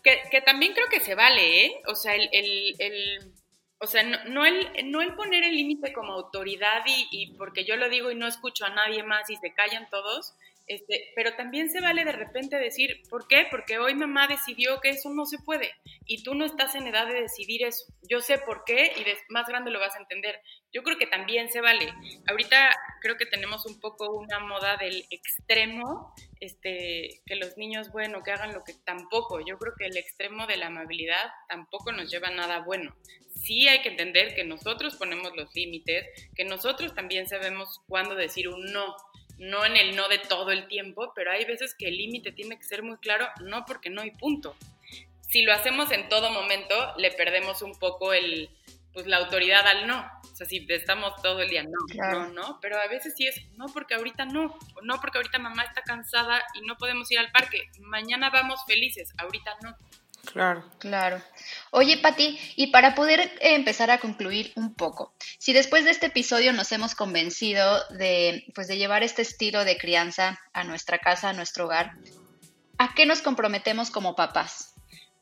Que, 0.03 0.23
que 0.31 0.41
también 0.41 0.73
creo 0.73 0.89
que 0.89 1.01
se 1.01 1.15
vale, 1.17 1.67
¿eh? 1.67 1.83
O 1.89 1.97
sea, 1.97 2.15
el, 2.15 2.29
el, 2.33 3.33
o 3.79 3.87
sea, 3.87 4.03
no, 4.03 4.47
el, 4.47 4.91
no 4.91 5.03
el 5.03 5.15
poner 5.15 5.45
el 5.45 5.55
límite 5.55 5.93
como 5.93 6.13
autoridad 6.13 6.83
y, 6.87 7.09
y, 7.11 7.37
porque 7.37 7.65
yo 7.65 7.77
lo 7.77 7.89
digo 7.89 8.11
y 8.11 8.15
no 8.15 8.27
escucho 8.27 8.65
a 8.65 8.71
nadie 8.71 9.03
más 9.03 9.29
y 9.29 9.37
se 9.37 9.53
callan 9.53 9.89
todos, 9.91 10.35
este, 10.69 11.13
pero 11.15 11.37
también 11.37 11.71
se 11.71 11.81
vale 11.81 12.05
de 12.05 12.11
repente 12.11 12.57
decir, 12.57 13.01
¿por 13.09 13.29
qué? 13.29 13.47
Porque 13.49 13.79
hoy 13.79 13.95
mamá 13.95 14.27
decidió 14.27 14.81
que 14.81 14.91
eso 14.91 15.11
no 15.11 15.25
se 15.25 15.39
puede 15.39 15.73
y 16.05 16.25
tú 16.25 16.35
no 16.35 16.45
estás 16.45 16.75
en 16.75 16.89
edad 16.89 17.07
de 17.07 17.21
decidir 17.21 17.63
eso. 17.63 17.85
Yo 18.03 18.21
sé 18.21 18.39
por 18.39 18.65
qué 18.65 18.93
y 18.97 19.05
de, 19.05 19.17
más 19.29 19.47
grande 19.47 19.71
lo 19.71 19.79
vas 19.79 19.95
a 19.95 20.01
entender. 20.01 20.41
Yo 20.73 20.83
creo 20.83 20.99
que 20.99 21.07
también 21.07 21.51
se 21.51 21.61
vale. 21.61 21.93
Ahorita 22.29 22.71
creo 23.01 23.17
que 23.17 23.27
tenemos 23.27 23.65
un 23.65 23.79
poco 23.79 24.11
una 24.17 24.41
moda 24.41 24.77
del 24.77 25.05
extremo, 25.11 26.13
este, 26.41 27.23
que 27.25 27.37
los 27.37 27.57
niños, 27.57 27.93
bueno, 27.93 28.25
que 28.25 28.33
hagan 28.33 28.53
lo 28.53 28.65
que 28.65 28.75
tampoco. 28.85 29.39
Yo 29.47 29.59
creo 29.59 29.75
que 29.79 29.87
el 29.87 29.97
extremo 29.97 30.49
de 30.49 30.57
la 30.57 30.67
amabilidad 30.67 31.31
tampoco 31.49 31.93
nos 31.93 32.11
lleva 32.11 32.29
a 32.29 32.33
nada 32.33 32.61
bueno. 32.61 32.97
Sí 33.47 33.69
hay 33.69 33.81
que 33.83 33.91
entender 33.91 34.35
que 34.35 34.45
nosotros 34.45 34.97
ponemos 34.97 35.37
los 35.37 35.55
límites, 35.55 36.07
que 36.35 36.45
nosotros 36.45 36.95
también 36.95 37.29
sabemos 37.29 37.81
cuándo 37.87 38.15
decir 38.15 38.49
un 38.49 38.73
no 38.73 38.97
no 39.39 39.65
en 39.65 39.77
el 39.77 39.97
no 39.97 40.09
de 40.09 40.19
todo 40.19 40.51
el 40.51 40.67
tiempo, 40.67 41.13
pero 41.15 41.31
hay 41.31 41.45
veces 41.45 41.75
que 41.75 41.89
el 41.89 41.97
límite 41.97 42.33
tiene 42.33 42.57
que 42.57 42.65
ser 42.65 42.83
muy 42.83 42.97
claro, 42.99 43.29
no 43.45 43.65
porque 43.67 43.91
no 43.91 44.03
hay 44.03 44.11
punto. 44.13 44.57
Si 45.21 45.43
lo 45.43 45.53
hacemos 45.53 45.91
en 45.91 46.09
todo 46.09 46.31
momento, 46.31 46.75
le 46.97 47.11
perdemos 47.11 47.63
un 47.63 47.79
poco 47.79 48.13
el, 48.13 48.49
pues 48.93 49.07
la 49.07 49.19
autoridad 49.19 49.67
al 49.67 49.87
no. 49.87 50.11
O 50.23 50.37
sea, 50.37 50.47
si 50.47 50.67
estamos 50.69 51.15
todo 51.23 51.41
el 51.41 51.49
día, 51.49 51.65
no, 51.65 52.13
no, 52.13 52.29
no, 52.31 52.59
pero 52.61 52.79
a 52.79 52.87
veces 52.89 53.15
sí 53.17 53.27
es, 53.27 53.43
no 53.57 53.67
porque 53.67 53.95
ahorita 53.95 54.27
no, 54.27 54.59
o 54.75 54.83
no 54.83 55.01
porque 55.01 55.19
ahorita 55.19 55.39
mamá 55.39 55.65
está 55.65 55.83
cansada 55.83 56.43
y 56.55 56.67
no 56.67 56.77
podemos 56.77 57.11
ir 57.11 57.19
al 57.19 57.31
parque, 57.31 57.69
mañana 57.81 58.31
vamos 58.31 58.61
felices, 58.67 59.13
ahorita 59.19 59.57
no. 59.63 59.77
Claro. 60.27 60.65
Claro. 60.79 61.23
Oye, 61.71 61.99
Pati, 61.99 62.39
y 62.57 62.69
para 62.69 62.95
poder 62.95 63.33
empezar 63.41 63.91
a 63.91 63.99
concluir 63.99 64.53
un 64.57 64.75
poco, 64.75 65.15
si 65.39 65.53
después 65.53 65.85
de 65.85 65.91
este 65.91 66.07
episodio 66.07 66.53
nos 66.53 66.73
hemos 66.73 66.95
convencido 66.95 67.83
de, 67.91 68.45
pues, 68.55 68.69
de 68.69 68.77
llevar 68.77 69.03
este 69.03 69.23
estilo 69.23 69.65
de 69.65 69.79
crianza 69.79 70.39
a 70.53 70.65
nuestra 70.65 70.99
casa, 70.99 71.31
a 71.31 71.33
nuestro 71.33 71.67
hogar, 71.67 71.93
¿a 72.79 72.95
qué 72.95 73.07
nos 73.07 73.23
comprometemos 73.23 73.91
como 73.91 74.15
papás? 74.17 74.75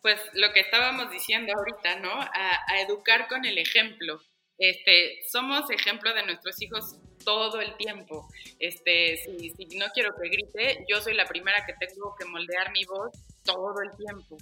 Pues 0.02 0.20
lo 0.34 0.52
que 0.52 0.60
estábamos 0.60 1.10
diciendo 1.10 1.52
ahorita, 1.56 2.00
¿no? 2.00 2.12
A, 2.12 2.80
educar 2.80 3.26
con 3.28 3.44
el 3.44 3.58
ejemplo. 3.58 4.20
Este, 4.58 5.22
somos 5.30 5.70
ejemplo 5.70 6.12
de 6.12 6.24
nuestros 6.26 6.60
hijos 6.60 6.96
todo 7.24 7.60
el 7.60 7.74
tiempo. 7.76 8.28
Este, 8.58 9.16
si, 9.16 9.50
si 9.50 9.78
no 9.78 9.86
quiero 9.94 10.10
que 10.20 10.28
grite, 10.28 10.84
yo 10.88 11.00
soy 11.00 11.14
la 11.14 11.24
primera 11.24 11.64
que 11.64 11.72
tengo 11.86 12.14
que 12.18 12.26
moldear 12.26 12.70
mi 12.72 12.84
voz 12.84 13.12
todo 13.44 13.80
el 13.82 13.96
tiempo. 13.96 14.36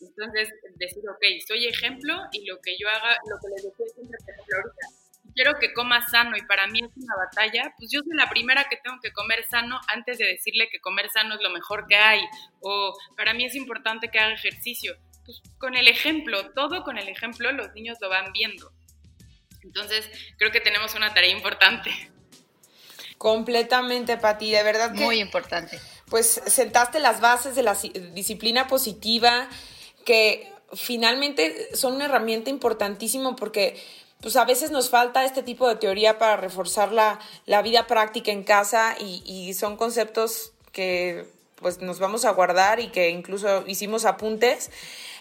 Entonces, 0.00 0.48
decir, 0.76 1.02
ok, 1.08 1.24
soy 1.46 1.66
ejemplo 1.66 2.14
y 2.32 2.46
lo 2.46 2.60
que 2.60 2.76
yo 2.78 2.88
haga, 2.88 3.16
lo 3.28 3.36
que 3.40 3.48
les 3.54 3.64
decía 3.64 3.86
siempre, 3.94 4.18
por 4.24 4.34
ejemplo, 4.34 4.56
ahorita, 4.56 4.86
quiero 5.34 5.58
que 5.58 5.72
coma 5.72 6.06
sano 6.08 6.36
y 6.36 6.42
para 6.42 6.66
mí 6.66 6.80
es 6.80 6.90
una 6.96 7.14
batalla, 7.16 7.74
pues 7.78 7.90
yo 7.90 8.00
soy 8.00 8.16
la 8.16 8.28
primera 8.28 8.68
que 8.68 8.76
tengo 8.76 8.98
que 9.02 9.12
comer 9.12 9.44
sano 9.46 9.78
antes 9.88 10.18
de 10.18 10.26
decirle 10.26 10.68
que 10.70 10.80
comer 10.80 11.10
sano 11.10 11.34
es 11.34 11.40
lo 11.42 11.50
mejor 11.50 11.86
que 11.86 11.96
hay. 11.96 12.20
O 12.60 12.96
para 13.16 13.34
mí 13.34 13.44
es 13.44 13.54
importante 13.54 14.10
que 14.10 14.18
haga 14.18 14.34
ejercicio. 14.34 14.96
Pues 15.24 15.42
con 15.58 15.76
el 15.76 15.88
ejemplo, 15.88 16.52
todo 16.52 16.82
con 16.84 16.98
el 16.98 17.08
ejemplo, 17.08 17.52
los 17.52 17.72
niños 17.74 17.98
lo 18.00 18.08
van 18.08 18.32
viendo. 18.32 18.72
Entonces, 19.62 20.08
creo 20.38 20.52
que 20.52 20.60
tenemos 20.60 20.94
una 20.94 21.12
tarea 21.12 21.30
importante. 21.30 21.90
Completamente, 23.18 24.16
Pati, 24.16 24.52
de 24.52 24.62
verdad 24.62 24.92
que... 24.92 25.00
Muy 25.00 25.20
importante. 25.20 25.80
Pues 26.08 26.40
sentaste 26.46 27.00
las 27.00 27.20
bases 27.20 27.56
de 27.56 27.64
la 27.64 27.74
disciplina 28.12 28.68
positiva, 28.68 29.48
que 30.06 30.50
finalmente 30.72 31.76
son 31.76 31.96
una 31.96 32.06
herramienta 32.06 32.48
importantísima 32.48 33.36
porque 33.36 33.76
pues 34.22 34.36
a 34.36 34.44
veces 34.46 34.70
nos 34.70 34.88
falta 34.88 35.24
este 35.24 35.42
tipo 35.42 35.68
de 35.68 35.76
teoría 35.76 36.18
para 36.18 36.36
reforzar 36.36 36.92
la, 36.92 37.20
la 37.44 37.60
vida 37.60 37.86
práctica 37.86 38.32
en 38.32 38.44
casa 38.44 38.96
y, 38.98 39.52
son 39.54 39.76
conceptos 39.76 40.52
que 40.72 41.26
pues 41.56 41.80
nos 41.80 41.98
vamos 41.98 42.24
a 42.24 42.30
guardar 42.30 42.80
y 42.80 42.88
que 42.88 43.10
incluso 43.10 43.64
hicimos 43.66 44.04
apuntes. 44.04 44.70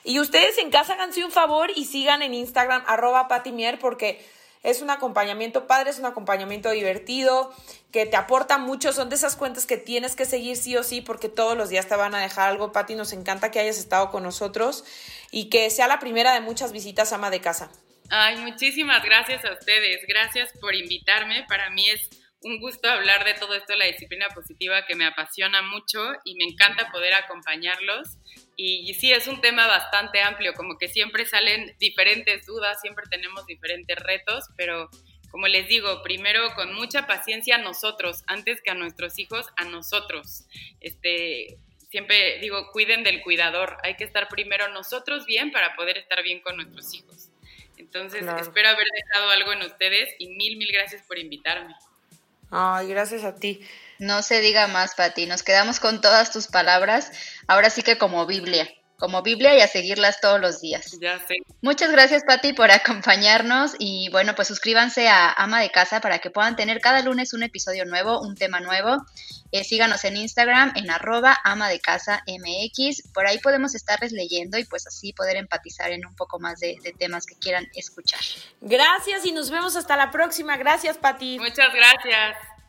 Y 0.04 0.20
ustedes 0.20 0.58
en 0.58 0.70
casa 0.70 0.94
háganse 0.94 1.24
un 1.24 1.32
favor 1.32 1.72
y 1.76 1.86
sigan 1.86 2.22
en 2.22 2.34
Instagram 2.34 2.84
arroba 2.88 3.28
patimier 3.28 3.80
porque 3.80 4.24
es 4.66 4.82
un 4.82 4.90
acompañamiento 4.90 5.68
padre, 5.68 5.92
es 5.92 6.00
un 6.00 6.06
acompañamiento 6.06 6.72
divertido, 6.72 7.54
que 7.92 8.08
te 8.08 8.18
aporta 8.18 8.58
mucho. 8.58 8.92
Son 8.92 9.10
de 9.10 9.16
esas 9.16 9.36
cuentas 9.36 9.68
que 9.68 9.78
tienes 9.78 10.16
que 10.16 10.26
seguir 10.26 10.58
sí 10.58 10.76
o 10.76 10.84
sí 10.84 11.02
porque 11.02 11.30
todos 11.30 11.56
los 11.56 11.70
días 11.70 11.88
te 11.88 11.96
van 11.96 12.16
a 12.16 12.20
dejar 12.20 12.50
algo. 12.50 12.72
Pati, 12.72 12.96
nos 12.96 13.14
encanta 13.14 13.52
que 13.52 13.60
hayas 13.60 13.78
estado 13.78 14.10
con 14.10 14.24
nosotros 14.24 14.84
y 15.32 15.50
que 15.50 15.70
sea 15.70 15.88
la 15.88 16.00
primera 16.00 16.34
de 16.34 16.42
muchas 16.42 16.72
visitas 16.72 17.14
ama 17.14 17.30
de 17.30 17.42
casa. 17.42 17.72
Ay, 18.10 18.38
muchísimas 18.38 19.04
gracias 19.04 19.46
a 19.46 19.54
ustedes. 19.54 20.02
Gracias 20.08 20.52
por 20.60 20.74
invitarme. 20.74 21.46
Para 21.48 21.70
mí 21.70 21.88
es 21.88 22.10
un 22.42 22.60
gusto 22.60 22.88
hablar 22.90 23.24
de 23.24 23.34
todo 23.36 23.56
esto, 23.56 23.76
la 23.76 23.86
disciplina 23.86 24.30
positiva 24.30 24.86
que 24.86 24.96
me 24.96 25.06
apasiona 25.06 25.62
mucho 25.62 26.00
y 26.24 26.36
me 26.36 26.44
encanta 26.46 26.92
poder 26.92 27.14
acompañarlos. 27.14 28.18
Y, 28.58 28.94
sí, 28.94 29.12
es 29.12 29.28
un 29.28 29.42
tema 29.42 29.68
bastante 29.68 30.22
amplio, 30.22 30.54
como 30.54 30.78
que 30.78 30.88
siempre 30.88 31.26
salen 31.26 31.76
diferentes 31.78 32.46
dudas, 32.46 32.80
siempre 32.82 33.06
tenemos 33.10 33.46
diferentes 33.46 33.98
retos, 33.98 34.46
pero 34.56 34.90
como 35.30 35.48
les 35.48 35.68
digo, 35.68 36.02
primero 36.02 36.54
con 36.56 36.74
mucha 36.74 37.06
paciencia 37.06 37.56
a 37.56 37.62
nosotros, 37.62 38.24
antes 38.28 38.62
que 38.62 38.72
a 38.72 38.74
nuestros 38.74 39.20
hijos, 39.20 39.48
a 39.58 39.66
nosotros. 39.66 40.46
Este, 40.80 41.58
siempre 41.90 42.40
digo, 42.40 42.72
cuiden 42.72 43.04
del 43.04 43.22
cuidador, 43.22 43.78
hay 43.84 43.96
que 43.96 44.06
estar 44.06 44.30
primero 44.30 44.70
nosotros 44.70 45.26
bien 45.26 45.52
para 45.52 45.76
poder 45.76 45.98
estar 45.98 46.24
bien 46.24 46.40
con 46.40 46.56
nuestros 46.56 46.94
hijos. 46.94 47.30
Entonces, 47.78 48.26
espero 48.40 48.70
haber 48.70 48.88
dejado 49.06 49.30
algo 49.32 49.52
en 49.52 49.64
ustedes 49.64 50.16
y 50.18 50.30
mil, 50.30 50.58
mil 50.58 50.72
gracias 50.72 51.04
por 51.04 51.20
invitarme. 51.20 51.76
Ay, 52.50 52.88
gracias 52.88 53.24
a 53.26 53.36
ti. 53.36 53.60
No 54.00 54.22
se 54.22 54.42
diga 54.42 54.68
más, 54.68 54.96
Pati. 54.96 55.26
Nos 55.26 55.44
quedamos 55.44 55.80
con 55.80 56.02
todas 56.02 56.32
tus 56.32 56.48
palabras. 56.48 57.12
Ahora 57.48 57.70
sí 57.70 57.82
que 57.84 57.98
como 57.98 58.26
Biblia. 58.26 58.70
Como 58.98 59.22
Biblia 59.22 59.54
y 59.58 59.62
a 59.62 59.68
seguirlas 59.68 60.22
todos 60.22 60.40
los 60.40 60.62
días. 60.62 60.98
Ya 61.02 61.20
sé. 61.28 61.36
Muchas 61.62 61.92
gracias, 61.92 62.24
Pati, 62.26 62.54
por 62.54 62.72
acompañarnos. 62.72 63.76
Y 63.78 64.10
bueno, 64.10 64.36
pues 64.36 64.48
suscríbanse 64.48 65.10
a 65.10 65.32
Ama 65.32 65.60
de 65.60 65.70
Casa 65.70 66.00
para 66.00 66.20
que 66.20 66.30
puedan 66.30 66.56
tener 66.56 66.80
cada 66.80 67.02
lunes 67.02 67.34
un 67.34 67.44
episodio 67.44 67.84
nuevo, 67.86 68.22
un 68.22 68.36
tema 68.36 68.62
nuevo. 68.62 69.06
Eh, 69.52 69.64
síganos 69.64 70.04
en 70.04 70.18
Instagram 70.18 70.74
en 70.76 70.90
arroba 70.90 71.38
ama 71.44 71.70
de 71.70 71.80
casa 71.80 72.24
MX. 72.28 73.14
Por 73.14 73.28
ahí 73.28 73.40
podemos 73.40 73.76
estarles 73.76 74.12
leyendo 74.12 74.58
y 74.58 74.66
pues 74.66 74.88
así 74.88 75.14
poder 75.14 75.38
empatizar 75.38 75.92
en 75.92 76.06
un 76.06 76.16
poco 76.16 76.40
más 76.40 76.60
de, 76.60 76.76
de 76.84 76.92
temas 76.92 77.26
que 77.26 77.36
quieran 77.36 77.68
escuchar. 77.74 78.20
Gracias 78.60 79.26
y 79.26 79.32
nos 79.32 79.52
vemos 79.52 79.76
hasta 79.76 79.96
la 79.96 80.12
próxima. 80.12 80.58
Gracias, 80.58 80.98
Pati. 80.98 81.40
Muchas 81.40 81.74
gracias. 81.74 82.55